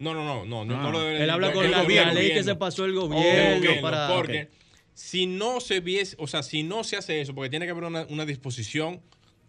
No, 0.00 0.14
no, 0.14 0.24
no, 0.24 0.44
no, 0.44 0.64
no, 0.64 0.74
Ah. 0.76 0.82
no 0.82 0.90
lo 0.92 1.00
debe- 1.00 1.22
Él 1.22 1.30
habla 1.30 1.52
con 1.52 1.64
la, 1.70 1.78
la 1.78 1.82
gobierno, 1.84 2.14
ley 2.14 2.32
que 2.32 2.42
se 2.42 2.56
pasó 2.56 2.84
el 2.86 2.94
gobierno 2.94 3.56
gobierno, 3.60 3.82
para... 3.82 4.08
porque 4.14 4.48
si 4.94 5.26
no 5.26 5.60
se 5.60 5.78
viese, 5.80 6.16
o 6.18 6.26
sea, 6.26 6.42
si 6.42 6.62
no 6.64 6.82
se 6.82 6.96
hace 6.96 7.20
eso, 7.20 7.34
porque 7.36 7.50
tiene 7.50 7.66
que 7.66 7.70
haber 7.72 7.84
una, 7.84 8.04
una 8.08 8.24
disposición, 8.26 9.00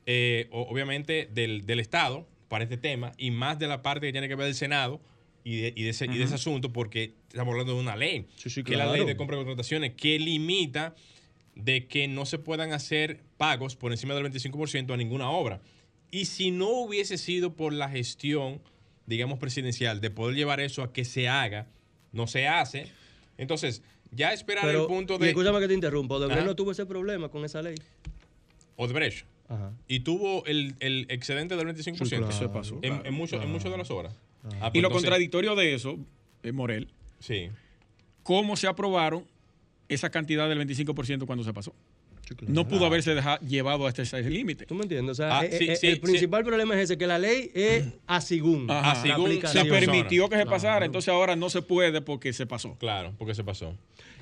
eh, 0.05 0.47
obviamente, 0.51 1.27
del, 1.31 1.65
del 1.65 1.79
Estado 1.79 2.27
para 2.49 2.63
este 2.63 2.77
tema, 2.77 3.11
y 3.17 3.31
más 3.31 3.57
de 3.57 3.67
la 3.67 3.81
parte 3.81 4.07
que 4.07 4.11
tiene 4.11 4.27
que 4.27 4.35
ver 4.35 4.45
del 4.45 4.55
Senado 4.55 4.99
y 5.49 5.61
de, 5.61 5.73
y 5.75 5.83
de 5.83 5.89
ese, 5.89 6.05
y 6.05 6.17
de 6.17 6.23
ese 6.25 6.35
asunto, 6.35 6.71
porque 6.71 7.15
estamos 7.29 7.51
hablando 7.53 7.73
de 7.73 7.79
una 7.79 7.95
ley, 7.95 8.27
Sí, 8.35 8.49
sí, 8.49 8.63
que 8.63 8.73
es 8.73 8.77
la 8.77 8.91
ley 8.91 9.05
de 9.05 9.17
compra 9.17 9.35
y 9.35 9.39
contrataciones, 9.39 9.93
que 9.95 10.19
limita 10.19 10.95
de 11.55 11.87
que 11.87 12.07
no 12.07 12.25
se 12.25 12.37
puedan 12.37 12.71
hacer 12.71 13.21
pagos 13.37 13.75
por 13.75 13.91
encima 13.91 14.13
del 14.13 14.23
25% 14.31 14.93
a 14.93 14.97
ninguna 14.97 15.29
obra. 15.31 15.61
Y 16.11 16.25
si 16.25 16.51
no 16.51 16.69
hubiese 16.69 17.17
sido 17.17 17.55
por 17.55 17.73
la 17.73 17.89
gestión, 17.89 18.61
digamos, 19.07 19.39
presidencial, 19.39 20.01
de 20.01 20.11
poder 20.11 20.35
llevar 20.35 20.59
eso 20.59 20.83
a 20.83 20.93
que 20.93 21.03
se 21.03 21.27
haga, 21.27 21.67
no 22.11 22.27
se 22.27 22.47
hace. 22.47 22.87
Entonces, 23.37 23.81
ya 24.11 24.31
esperar 24.33 24.65
Pero, 24.65 24.81
el 24.81 24.87
punto 24.87 25.15
y 25.15 25.19
de 25.19 25.27
escúchame 25.29 25.59
que 25.59 25.67
te 25.67 25.73
interrumpa, 25.73 26.15
Odebrecht 26.15 26.39
Ajá. 26.41 26.47
no 26.47 26.55
tuvo 26.55 26.71
ese 26.71 26.85
problema 26.85 27.29
con 27.29 27.43
esa 27.45 27.61
ley. 27.61 27.75
Odebrecht 28.75 29.25
Ajá. 29.47 29.71
y 29.87 30.01
tuvo 30.01 30.45
el, 30.45 30.75
el 30.79 31.05
excedente 31.09 31.55
del 31.57 31.67
25% 31.67 32.05
Sí, 32.05 32.15
claro, 32.15 32.53
en, 32.55 32.79
claro. 32.81 33.05
en 33.05 33.13
mucho- 33.13 33.41
en 33.41 33.51
muchas 33.51 33.71
de 33.71 33.77
las 33.77 33.89
obras. 33.91 34.15
Ah, 34.43 34.47
Y 34.47 34.59
pues 34.59 34.61
lo 34.61 34.69
entonces- 34.79 34.91
contradictorio 34.93 35.55
de 35.55 35.73
eso, 35.73 35.97
eh, 36.43 36.51
Morel, 36.51 36.87
Sí. 37.19 37.49
¿cómo 38.23 38.55
se 38.55 38.67
aprobaron 38.67 39.25
esa 39.87 40.09
cantidad 40.09 40.47
del 40.47 40.57
25% 40.59 41.25
cuando 41.25 41.43
se 41.43 41.53
pasó? 41.53 41.73
No 42.47 42.67
pudo 42.67 42.85
haberse 42.85 43.15
deja- 43.15 43.39
llevado 43.39 43.87
hasta 43.87 44.03
ese 44.03 44.21
límite. 44.29 44.67
¿Tú 44.67 44.75
me 44.75 44.83
entiendes? 44.83 45.13
O 45.13 45.15
sea, 45.15 45.39
Ah, 45.39 45.45
eh, 45.45 45.57
sí, 45.57 45.65
eh, 45.67 45.75
sí, 45.75 45.87
el 45.87 45.95
sí. 45.95 45.99
principal 45.99 46.43
problema 46.43 46.75
es 46.75 46.81
ese, 46.81 46.95
que 46.95 47.07
la 47.07 47.17
ley 47.17 47.49
es 47.55 47.87
a 48.05 48.21
según. 48.21 48.69
Ajá. 48.69 48.81
la 48.81 48.91
A 48.91 48.95
según 49.01 49.41
Se 49.47 49.65
permitió 49.65 50.29
que 50.29 50.37
se 50.37 50.45
pasara, 50.45 50.73
Claro. 50.73 50.85
entonces 50.85 51.09
ahora 51.09 51.35
no 51.35 51.49
se 51.49 51.63
puede 51.63 52.01
porque 52.01 52.31
se 52.31 52.45
pasó. 52.45 52.75
Claro, 52.77 53.13
porque 53.17 53.33
se 53.33 53.43
pasó. 53.43 53.75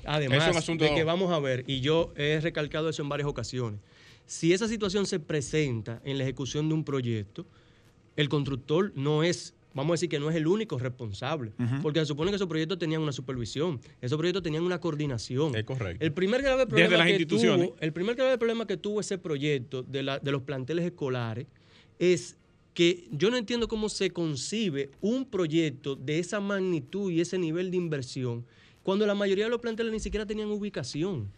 Además 0.06 0.42
Es 0.44 0.50
un 0.52 0.56
asunto- 0.56 0.84
de 0.84 0.94
que 0.94 1.04
vamos 1.04 1.30
a 1.32 1.38
ver, 1.38 1.64
y 1.66 1.80
yo 1.80 2.14
he 2.16 2.40
recalcado 2.40 2.88
eso 2.88 3.02
en 3.02 3.10
varias 3.10 3.28
ocasiones, 3.28 3.78
si 4.24 4.54
esa 4.54 4.68
situación 4.68 5.04
se 5.04 5.20
presenta 5.20 6.00
en 6.02 6.16
la 6.16 6.24
ejecución 6.24 6.66
de 6.68 6.74
un 6.76 6.84
proyecto, 6.84 7.44
el 8.16 8.30
constructor 8.30 8.90
no 8.96 9.22
es, 9.22 9.54
vamos 9.78 9.92
a 9.92 9.94
decir 9.94 10.08
que 10.08 10.18
no 10.20 10.28
es 10.30 10.36
el 10.36 10.46
único 10.46 10.78
responsable, 10.78 11.52
porque 11.82 12.00
se 12.00 12.06
supone 12.06 12.30
que 12.30 12.36
esos 12.36 12.48
proyectos 12.48 12.78
tenían 12.78 13.00
una 13.00 13.12
supervisión, 13.12 13.80
esos 14.00 14.18
proyectos 14.18 14.42
tenían 14.42 14.62
una 14.64 14.80
coordinación. 14.80 15.54
Es 15.54 15.64
correcto. 15.64 16.04
El 16.04 16.12
primer 16.12 16.42
grave 16.42 16.66
problema 16.66 16.96
las 16.98 17.06
que 17.06 17.12
instituciones. 17.12 17.66
tuvo, 17.68 17.76
el 17.80 17.92
primer 17.92 18.14
grave 18.16 18.36
problema 18.38 18.66
que 18.66 18.76
tuvo 18.76 19.00
ese 19.00 19.18
proyecto 19.18 19.82
de, 19.82 20.02
la- 20.02 20.18
de 20.18 20.30
los 20.32 20.42
planteles 20.42 20.84
escolares 20.84 21.46
es 21.98 22.36
que 22.74 23.08
yo 23.10 23.30
no 23.30 23.36
entiendo 23.36 23.66
cómo 23.66 23.88
se 23.88 24.10
concibe 24.10 24.90
un 25.00 25.24
proyecto 25.24 25.96
de 25.96 26.18
esa 26.18 26.38
magnitud 26.40 27.10
y 27.10 27.20
ese 27.20 27.38
nivel 27.38 27.70
de 27.70 27.76
inversión 27.76 28.44
cuando 28.84 29.04
la 29.06 29.14
mayoría 29.14 29.44
de 29.44 29.50
los 29.50 29.60
planteles 29.60 29.92
ni 29.92 30.00
siquiera 30.00 30.24
tenían 30.26 30.48
ubicación. 30.50 31.30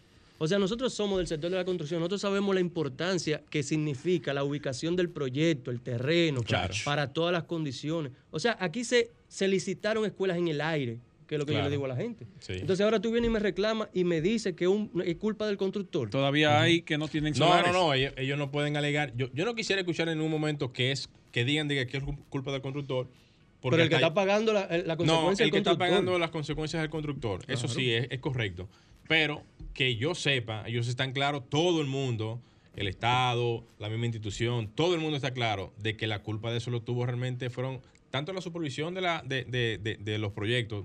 O 0.43 0.49
sea, 0.49 0.59
nosotros 0.59 0.95
somos 0.95 1.18
del 1.18 1.26
sector 1.26 1.51
de 1.51 1.57
la 1.59 1.66
construcción, 1.66 2.01
nosotros 2.01 2.22
sabemos 2.22 2.55
la 2.55 2.62
importancia 2.62 3.43
que 3.51 3.62
significa 3.62 4.32
la 4.32 4.43
ubicación 4.43 4.97
del 4.97 5.11
proyecto, 5.11 5.70
el 5.70 5.82
terreno, 5.82 6.43
Claro. 6.43 6.72
para 6.82 7.12
todas 7.12 7.30
las 7.30 7.45
condiciones. 7.45 8.12
O 8.30 8.41
sea, 8.41 8.57
aquí 8.59 8.82
se, 8.84 9.11
se 9.28 9.49
licitaron 9.49 10.07
escuelas 10.07 10.38
en 10.38 10.49
el 10.49 10.62
aire, 10.62 10.99
que 11.26 11.34
es 11.34 11.38
lo 11.38 11.45
que 11.45 11.53
yo 11.53 11.61
le 11.61 11.68
digo 11.68 11.84
a 11.84 11.88
la 11.88 11.97
gente. 11.97 12.26
Sí. 12.38 12.55
Entonces 12.55 12.82
ahora 12.82 13.01
tú 13.01 13.12
vienes 13.12 13.28
y 13.28 13.32
me 13.34 13.38
reclamas 13.38 13.88
y 13.93 14.05
me 14.05 14.22
dices 14.22 14.55
que 14.55 14.66
un- 14.66 14.91
es 15.05 15.16
culpa 15.16 15.47
del 15.47 15.59
constructor. 15.59 16.09
Todavía 16.09 16.59
hay 16.61 16.80
que 16.80 16.97
no 16.97 17.07
tienen 17.09 17.34
No, 17.34 17.47
solares. 17.47 17.72
no, 17.74 17.88
no, 17.88 17.93
ellos, 17.95 18.14
ellos 18.16 18.38
no 18.38 18.51
pueden 18.51 18.78
alegar. 18.78 19.12
Yo, 19.16 19.28
yo 19.34 19.45
no 19.45 19.55
quisiera 19.55 19.80
escuchar 19.82 20.09
en 20.09 20.22
un 20.22 20.30
momento 20.30 20.72
que 20.72 20.91
es 20.91 21.11
que 21.32 21.45
digan 21.45 21.68
diga, 21.68 21.84
que 21.84 21.99
es 21.99 22.03
culpa 22.30 22.51
del 22.51 22.62
constructor. 22.62 23.09
porque 23.61 23.74
Pero 23.74 23.82
el 23.84 23.88
que 23.91 23.95
está 23.97 24.14
pagando 24.14 24.55
la, 24.55 24.66
la 24.68 24.95
No, 24.95 24.97
consecuencia 24.97 25.45
el 25.45 25.51
del 25.51 25.62
que 25.62 25.68
está 25.70 25.76
pagando 25.78 26.18
las 26.18 26.30
consecuencias 26.30 26.80
del 26.80 26.88
constructor. 26.91 27.43
Eso 27.47 27.68
sí, 27.68 27.93
es, 27.93 28.07
es 28.11 28.18
correcto. 28.20 28.68
Pero 29.11 29.43
que 29.75 29.97
yo 29.97 30.15
sepa, 30.15 30.63
ellos 30.69 30.87
están 30.87 31.11
claros, 31.13 31.43
todo 31.51 31.81
el 31.81 31.89
mundo, 31.89 32.41
el 32.77 32.87
Estado, 32.87 33.65
la 33.81 33.89
misma 33.89 34.07
institución, 34.07 34.69
todo 34.73 34.95
el 34.95 35.01
mundo 35.01 35.17
está 35.17 35.33
claro 35.33 35.73
de 35.79 35.97
que 35.97 36.07
la 36.07 36.21
culpa 36.23 36.53
de 36.53 36.59
eso 36.59 36.71
lo 36.71 36.81
tuvo 36.83 37.05
realmente 37.07 37.51
fueron 37.51 37.81
tanto 38.13 38.33
la 38.33 38.41
supervisión 38.41 38.95
de, 38.95 39.01
la, 39.01 39.21
de, 39.27 39.43
de- 39.47 39.79
de- 39.79 39.97
de 39.97 40.19
los 40.19 40.31
proyectos, 40.33 40.85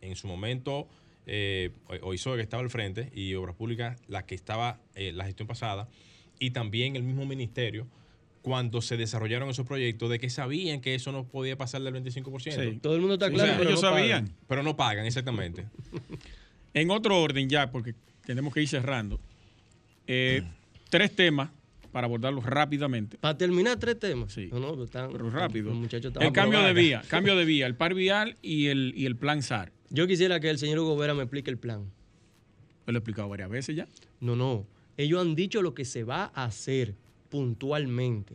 en 0.00 0.16
su 0.16 0.26
momento, 0.28 0.88
eh, 1.26 1.70
OISOE 2.00 2.36
que 2.36 2.42
estaba 2.42 2.62
al 2.62 2.70
frente 2.70 3.10
y 3.14 3.34
Obras 3.34 3.54
Públicas, 3.54 4.00
la 4.08 4.24
que 4.24 4.34
estaba 4.34 4.80
eh, 4.94 5.12
la 5.12 5.26
gestión 5.26 5.46
pasada, 5.46 5.90
y 6.38 6.52
también 6.52 6.96
el 6.96 7.02
mismo 7.02 7.26
ministerio, 7.26 7.86
cuando 8.40 8.80
se 8.80 8.96
desarrollaron 8.96 9.50
esos 9.50 9.66
proyectos, 9.66 10.08
de 10.08 10.18
que 10.18 10.30
sabían 10.30 10.80
que 10.80 10.94
eso 10.94 11.12
no 11.12 11.24
podía 11.24 11.58
pasar 11.58 11.82
del 11.82 11.92
25%. 12.02 12.40
Sí. 12.72 12.78
Todo 12.80 12.94
el 12.94 13.00
mundo 13.00 13.14
está 13.16 13.30
claro. 13.30 13.52
pero 13.58 13.68
ellos 13.68 13.82
no 13.82 13.90
pagan. 13.90 14.00
sabían. 14.08 14.34
Pero 14.46 14.62
no 14.62 14.74
pagan, 14.74 15.04
exactamente. 15.04 15.66
En 16.80 16.90
otro 16.90 17.20
orden 17.20 17.48
ya, 17.48 17.70
porque 17.70 17.94
tenemos 18.24 18.52
que 18.54 18.62
ir 18.62 18.68
cerrando. 18.68 19.20
eh, 20.06 20.42
tres 20.90 21.14
temas 21.14 21.50
para 21.92 22.06
abordarlos 22.06 22.44
rápidamente. 22.44 23.18
Para 23.18 23.36
terminar, 23.36 23.78
tres 23.78 23.98
temas. 23.98 24.32
Sí. 24.32 24.48
No, 24.52 24.58
no, 24.60 24.74
pues 24.74 24.86
están, 24.86 25.10
Pero 25.12 25.28
rápido. 25.30 25.70
los 25.70 25.78
muchachos 25.78 26.12
El 26.20 26.32
cambio 26.32 26.62
de 26.62 26.72
vía, 26.72 27.02
cambio 27.08 27.36
de 27.36 27.44
vía, 27.44 27.66
el 27.66 27.74
par 27.74 27.94
vial 27.94 28.36
y 28.42 28.66
el, 28.66 28.92
y 28.96 29.06
el 29.06 29.16
plan 29.16 29.42
SAR. 29.42 29.72
Yo 29.90 30.06
quisiera 30.06 30.38
que 30.40 30.50
el 30.50 30.58
señor 30.58 30.78
Hugo 30.78 30.96
Vera 30.96 31.14
me 31.14 31.22
explique 31.22 31.50
el 31.50 31.58
plan. 31.58 31.90
Lo 32.86 32.92
he 32.94 32.98
explicado 32.98 33.28
varias 33.28 33.50
veces 33.50 33.76
ya. 33.76 33.86
No, 34.20 34.36
no. 34.36 34.66
Ellos 34.96 35.20
han 35.20 35.34
dicho 35.34 35.60
lo 35.62 35.74
que 35.74 35.84
se 35.84 36.04
va 36.04 36.30
a 36.34 36.44
hacer 36.44 36.94
puntualmente. 37.30 38.34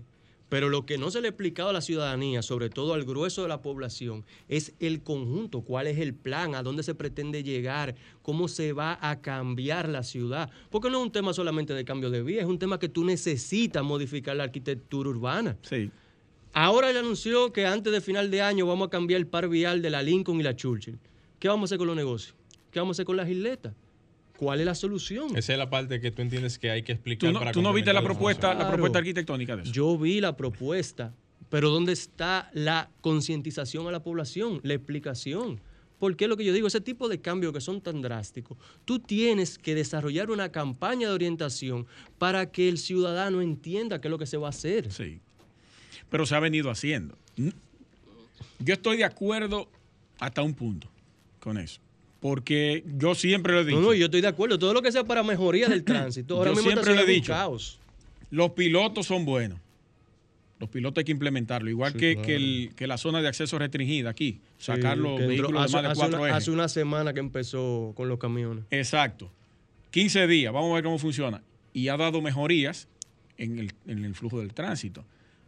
Pero 0.53 0.69
lo 0.69 0.85
que 0.85 0.99
no 0.99 1.09
se 1.09 1.19
le 1.19 1.29
ha 1.29 1.31
explicado 1.31 1.69
a 1.69 1.73
la 1.73 1.81
ciudadanía, 1.81 2.43
sobre 2.43 2.69
todo 2.69 2.93
al 2.93 3.05
grueso 3.05 3.41
de 3.41 3.47
la 3.47 3.63
población, 3.63 4.23
es 4.47 4.75
el 4.79 5.01
conjunto, 5.01 5.61
cuál 5.61 5.87
es 5.87 5.97
el 5.97 6.13
plan, 6.13 6.53
a 6.53 6.61
dónde 6.61 6.83
se 6.83 6.93
pretende 6.93 7.41
llegar, 7.41 7.95
cómo 8.21 8.47
se 8.47 8.71
va 8.71 8.99
a 9.01 9.19
cambiar 9.19 9.89
la 9.89 10.03
ciudad. 10.03 10.51
Porque 10.69 10.91
no 10.91 10.99
es 10.99 11.05
un 11.05 11.11
tema 11.11 11.33
solamente 11.33 11.73
de 11.73 11.83
cambio 11.83 12.11
de 12.11 12.21
vía, 12.21 12.41
es 12.41 12.47
un 12.47 12.59
tema 12.59 12.77
que 12.77 12.87
tú 12.87 13.03
necesitas 13.03 13.83
modificar 13.83 14.35
la 14.35 14.43
arquitectura 14.43 15.09
urbana. 15.09 15.57
Sí. 15.63 15.89
Ahora 16.53 16.91
él 16.91 16.97
anunció 16.97 17.51
que 17.51 17.65
antes 17.65 17.91
de 17.91 17.99
final 17.99 18.29
de 18.29 18.43
año 18.43 18.67
vamos 18.67 18.89
a 18.89 18.91
cambiar 18.91 19.21
el 19.21 19.25
par 19.25 19.49
vial 19.49 19.81
de 19.81 19.89
la 19.89 20.03
Lincoln 20.03 20.39
y 20.39 20.43
la 20.43 20.55
Churchill. 20.55 20.99
¿Qué 21.39 21.47
vamos 21.47 21.63
a 21.63 21.65
hacer 21.69 21.79
con 21.79 21.87
los 21.87 21.95
negocios? 21.95 22.35
¿Qué 22.69 22.77
vamos 22.77 22.93
a 22.93 22.95
hacer 22.97 23.07
con 23.07 23.17
las 23.17 23.27
isletas? 23.27 23.73
¿Cuál 24.37 24.59
es 24.59 24.65
la 24.65 24.75
solución? 24.75 25.35
Esa 25.37 25.53
es 25.53 25.59
la 25.59 25.69
parte 25.69 26.01
que 26.01 26.11
tú 26.11 26.21
entiendes 26.21 26.57
que 26.57 26.71
hay 26.71 26.83
que 26.83 26.91
explicar. 26.91 27.29
¿Tú 27.29 27.33
no, 27.33 27.39
para 27.39 27.51
tú 27.51 27.61
no 27.61 27.71
viste 27.71 27.93
la 27.93 28.03
propuesta, 28.03 28.53
la 28.53 28.67
propuesta 28.67 28.99
arquitectónica 28.99 29.55
de 29.55 29.63
eso? 29.63 29.71
Yo 29.71 29.97
vi 29.97 30.19
la 30.19 30.35
propuesta, 30.35 31.13
pero 31.49 31.69
¿dónde 31.69 31.93
está 31.93 32.49
la 32.53 32.89
concientización 33.01 33.87
a 33.87 33.91
la 33.91 34.01
población? 34.03 34.59
La 34.63 34.73
explicación. 34.73 35.61
Porque 35.99 36.25
es 36.25 36.29
lo 36.29 36.35
que 36.35 36.43
yo 36.43 36.51
digo, 36.51 36.67
ese 36.67 36.81
tipo 36.81 37.07
de 37.07 37.21
cambios 37.21 37.53
que 37.53 37.61
son 37.61 37.79
tan 37.79 38.01
drásticos, 38.01 38.57
tú 38.83 38.99
tienes 38.99 39.57
que 39.57 39.73
desarrollar 39.73 40.31
una 40.31 40.51
campaña 40.51 41.07
de 41.07 41.13
orientación 41.13 41.87
para 42.17 42.51
que 42.51 42.67
el 42.67 42.77
ciudadano 42.77 43.41
entienda 43.41 44.01
qué 44.01 44.09
es 44.09 44.11
lo 44.11 44.17
que 44.17 44.25
se 44.25 44.35
va 44.35 44.47
a 44.47 44.49
hacer. 44.49 44.91
Sí. 44.91 45.21
Pero 46.09 46.25
se 46.25 46.35
ha 46.35 46.39
venido 46.39 46.69
haciendo. 46.69 47.17
Yo 48.59 48.73
estoy 48.73 48.97
de 48.97 49.05
acuerdo 49.05 49.69
hasta 50.19 50.41
un 50.41 50.53
punto 50.53 50.89
con 51.39 51.57
eso. 51.57 51.79
Porque 52.23 52.85
yo 52.97 53.15
siempre 53.15 53.51
lo 53.51 53.59
he 53.59 53.65
dicho. 53.65 53.81
No, 53.81 53.87
no, 53.87 53.93
yo 53.93 54.05
estoy 54.05 54.21
de 54.21 54.29
acuerdo. 54.29 54.57
Todo 54.57 54.73
lo 54.73 54.81
que 54.81 54.93
sea 54.93 55.03
para 55.03 55.23
mejoría 55.23 55.67
del 55.67 55.83
tránsito. 55.83 56.37
Ahora 56.37 56.51
Yo 56.51 56.55
mismo 56.55 56.71
siempre 56.71 56.91
está 56.93 57.03
lo 57.03 57.09
he 57.09 57.13
dicho. 57.13 57.33
caos. 57.33 57.79
Los 58.31 58.51
pilotos 58.51 59.05
son 59.07 59.25
buenos. 59.25 59.59
Los 60.57 60.69
pilotos 60.69 61.01
hay 61.01 61.03
que 61.03 61.11
implementarlo. 61.11 61.69
Igual 61.69 61.91
Sí, 61.91 61.97
que, 61.99 62.13
claro. 62.13 62.25
que 62.27 62.35
el- 62.37 62.71
que 62.77 62.87
la 62.87 62.97
zona 62.97 63.21
de 63.21 63.27
acceso 63.27 63.59
restringida 63.59 64.09
aquí. 64.09 64.39
Sacar 64.57 64.95
Sí, 64.95 65.03
los 65.03 65.19
vehículos 65.19 65.51
de 65.51 65.59
hace, 65.65 65.73
más 65.73 65.83
de 65.83 65.89
hace 65.89 65.99
cuatro 65.99 66.17
una, 66.19 66.27
ejes. 66.29 66.37
hace 66.37 66.51
una 66.51 66.67
semana 66.69 67.13
que 67.13 67.19
empezó 67.19 67.91
con 67.93 68.07
los 68.07 68.17
camiones. 68.19 68.63
Exacto. 68.71 69.29
15 69.91 70.25
días, 70.25 70.53
vamos 70.53 70.71
a 70.71 70.75
ver 70.75 70.85
cómo 70.85 70.97
funciona. 70.99 71.43
Y 71.73 71.89
ha 71.89 71.97
dado 71.97 72.21
mejorías 72.21 72.87
en 73.37 73.59
el, 73.59 73.73
en 73.85 74.05
el 74.05 74.15
flujo 74.15 74.39
del 74.39 74.53
tránsito. 74.53 75.03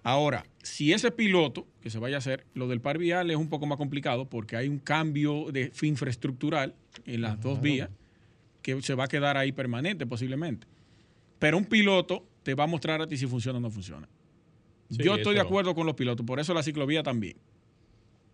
Ahora, 0.05 0.45
si 0.61 0.93
ese 0.93 1.09
piloto 1.09 1.65
que 1.81 1.89
se 1.89 1.97
vaya 1.97 2.17
a 2.17 2.19
hacer, 2.19 2.45
lo 2.53 2.67
del 2.67 2.79
par 2.79 2.99
vial 2.99 3.31
es 3.31 3.37
un 3.37 3.49
poco 3.49 3.65
más 3.65 3.79
complicado 3.79 4.29
porque 4.29 4.55
hay 4.55 4.67
un 4.67 4.77
cambio 4.77 5.51
de 5.51 5.71
infraestructural 5.81 6.75
en 7.05 7.21
las 7.21 7.41
dos 7.41 7.59
vías 7.59 7.89
que 8.61 8.79
se 8.83 8.93
va 8.93 9.05
a 9.05 9.07
quedar 9.07 9.35
ahí 9.35 9.51
permanente 9.51 10.05
posiblemente. 10.05 10.67
Pero 11.39 11.57
un 11.57 11.65
piloto 11.65 12.23
te 12.43 12.53
va 12.53 12.65
a 12.65 12.67
mostrar 12.67 13.01
a 13.01 13.07
ti 13.07 13.17
si 13.17 13.25
funciona 13.25 13.57
o 13.57 13.61
no 13.61 13.71
funciona. 13.71 14.07
Sí, 14.91 14.97
Yo 15.03 15.15
estoy 15.15 15.33
de 15.33 15.41
acuerdo 15.41 15.73
con 15.73 15.87
los 15.87 15.95
pilotos, 15.95 16.23
por 16.23 16.39
eso 16.39 16.53
la 16.53 16.61
ciclovía 16.61 17.01
también. 17.01 17.37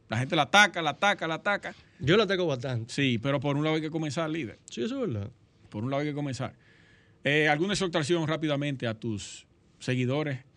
La 0.10 0.18
gente 0.18 0.36
la 0.36 0.42
ataca, 0.42 0.82
la 0.82 0.90
ataca, 0.90 1.26
la 1.26 1.36
ataca. 1.36 1.74
Yo 2.02 2.18
la 2.18 2.28
tengo 2.28 2.48
bastante. 2.48 2.94
Sí, 2.94 3.18
pero 3.18 3.40
por 3.40 3.56
un 3.56 3.64
lado 3.64 3.78
hay 3.78 3.82
que 3.82 3.92
comenzar, 3.92 4.30
líder. 4.30 4.60
Sí, 4.66 4.84
eso 4.84 5.02
es 5.02 5.10
verdad. 5.10 5.32
Por 5.70 5.86
un 5.86 5.90
lado 5.90 6.02
hay 6.02 6.10
que 6.10 6.14
comenzar. 6.14 6.54
Eh, 7.24 7.48
¿Alguna 7.48 7.72
exhortación 7.72 8.28
rápidamente 8.28 8.88
a 8.88 8.94
tus 8.94 9.48
seguidores? 9.80 10.51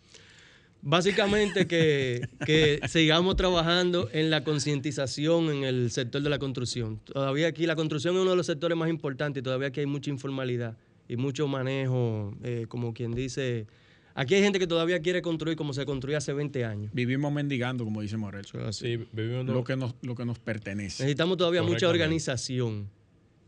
Básicamente 0.87 1.65
que, 1.65 2.27
que 2.45 2.79
sigamos 2.87 3.35
trabajando 3.35 4.07
en 4.13 4.29
la 4.29 4.43
concientización 4.43 5.49
en 5.49 5.63
el 5.63 5.89
sector 5.89 6.21
de 6.21 6.29
la 6.29 6.37
construcción. 6.37 6.99
Todavía 7.05 7.47
aquí 7.47 7.65
la 7.65 7.75
construcción 7.75 8.15
es 8.15 8.21
uno 8.21 8.29
de 8.29 8.37
los 8.37 8.45
sectores 8.45 8.77
más 8.77 8.87
importantes 8.87 9.41
y 9.41 9.43
todavía 9.43 9.69
aquí 9.69 9.79
hay 9.79 9.87
mucha 9.87 10.11
informalidad 10.11 10.77
y 11.07 11.17
mucho 11.17 11.47
manejo, 11.47 12.35
eh, 12.43 12.65
como 12.69 12.93
quien 12.93 13.13
dice, 13.13 13.65
aquí 14.13 14.35
hay 14.35 14.43
gente 14.43 14.59
que 14.59 14.67
todavía 14.67 14.99
quiere 14.99 15.23
construir 15.23 15.57
como 15.57 15.73
se 15.73 15.87
construía 15.87 16.19
hace 16.19 16.33
20 16.33 16.63
años. 16.65 16.91
Vivimos 16.93 17.33
mendigando, 17.33 17.83
como 17.83 18.01
dice 18.01 18.17
Morel. 18.17 18.45
Sí, 18.71 18.99
vivimos 19.11 19.45
Lo 19.47 19.63
que 19.63 19.75
nos, 19.75 19.95
lo 20.03 20.13
que 20.13 20.23
nos 20.25 20.37
pertenece. 20.37 21.01
Necesitamos 21.01 21.37
todavía 21.37 21.63
mucha 21.63 21.89
organización. 21.89 22.91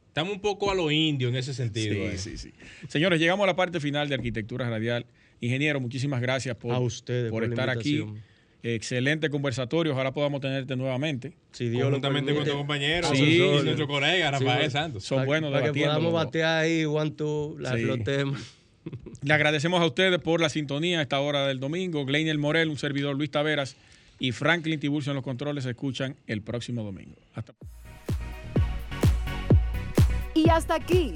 Estamos 0.07 0.33
un 0.33 0.41
poco 0.41 0.71
a 0.71 0.73
lo 0.73 0.89
indio 0.89 1.29
en 1.29 1.35
ese 1.35 1.53
sentido. 1.53 1.93
Sí, 1.93 2.01
eh. 2.01 2.17
sí, 2.17 2.38
sí. 2.39 2.51
Señores, 2.88 3.19
llegamos 3.19 3.43
a 3.43 3.47
la 3.47 3.55
parte 3.55 3.79
final 3.79 4.09
de 4.09 4.15
Arquitectura 4.15 4.67
Radial. 4.67 5.05
Ingeniero, 5.39 5.79
muchísimas 5.79 6.19
gracias 6.21 6.55
por, 6.55 6.73
A 6.73 6.79
ustedes 6.79 7.29
por 7.31 7.43
estar 7.43 7.69
aquí. 7.69 8.03
Excelente 8.63 9.29
conversatorio. 9.29 9.93
Ojalá 9.93 10.11
podamos 10.11 10.41
tenerte 10.41 10.75
nuevamente. 10.75 11.33
Si 11.51 11.69
Dios 11.69 11.83
lo 11.83 12.01
Conjuntamente 12.01 12.33
con 12.33 12.43
tu 12.43 12.51
compañero 12.53 13.07
Sí, 13.13 13.38
y 13.41 13.63
nuestro 13.63 13.88
colega 13.88 14.31
Rafael 14.31 14.65
Sí, 14.65 14.71
Santos. 14.71 15.03
Son 15.05 15.17
Para- 15.17 15.25
buenos 15.27 15.51
Para 15.51 15.61
que 15.61 15.67
debatiendo. 15.67 15.93
podamos 15.99 16.13
batear 16.13 16.63
ahí, 16.63 16.83
one, 16.85 17.11
two, 17.11 17.55
la- 17.59 17.75
Sí. 17.75 17.83
los 17.83 18.03
temas. 18.03 18.41
Le 19.21 19.33
agradecemos 19.33 19.79
a 19.81 19.85
ustedes 19.85 20.19
por 20.19 20.41
la 20.41 20.49
sintonía 20.49 20.99
a 20.99 21.01
esta 21.03 21.19
hora 21.19 21.45
del 21.47 21.59
domingo. 21.59 22.03
Gleiner 22.05 22.38
Morel, 22.38 22.69
un 22.69 22.77
servidor 22.77 23.15
Luis 23.15 23.29
Taveras 23.31 23.75
y 24.19 24.31
Franklin 24.31 24.79
Tiburcio 24.79 25.11
en 25.11 25.15
los 25.17 25.23
controles 25.23 25.63
se 25.65 25.69
escuchan 25.69 26.15
el 26.25 26.41
próximo 26.41 26.83
domingo. 26.83 27.15
Hasta 27.35 27.53
Y 30.33 30.49
hasta 30.49 30.75
aquí, 30.75 31.15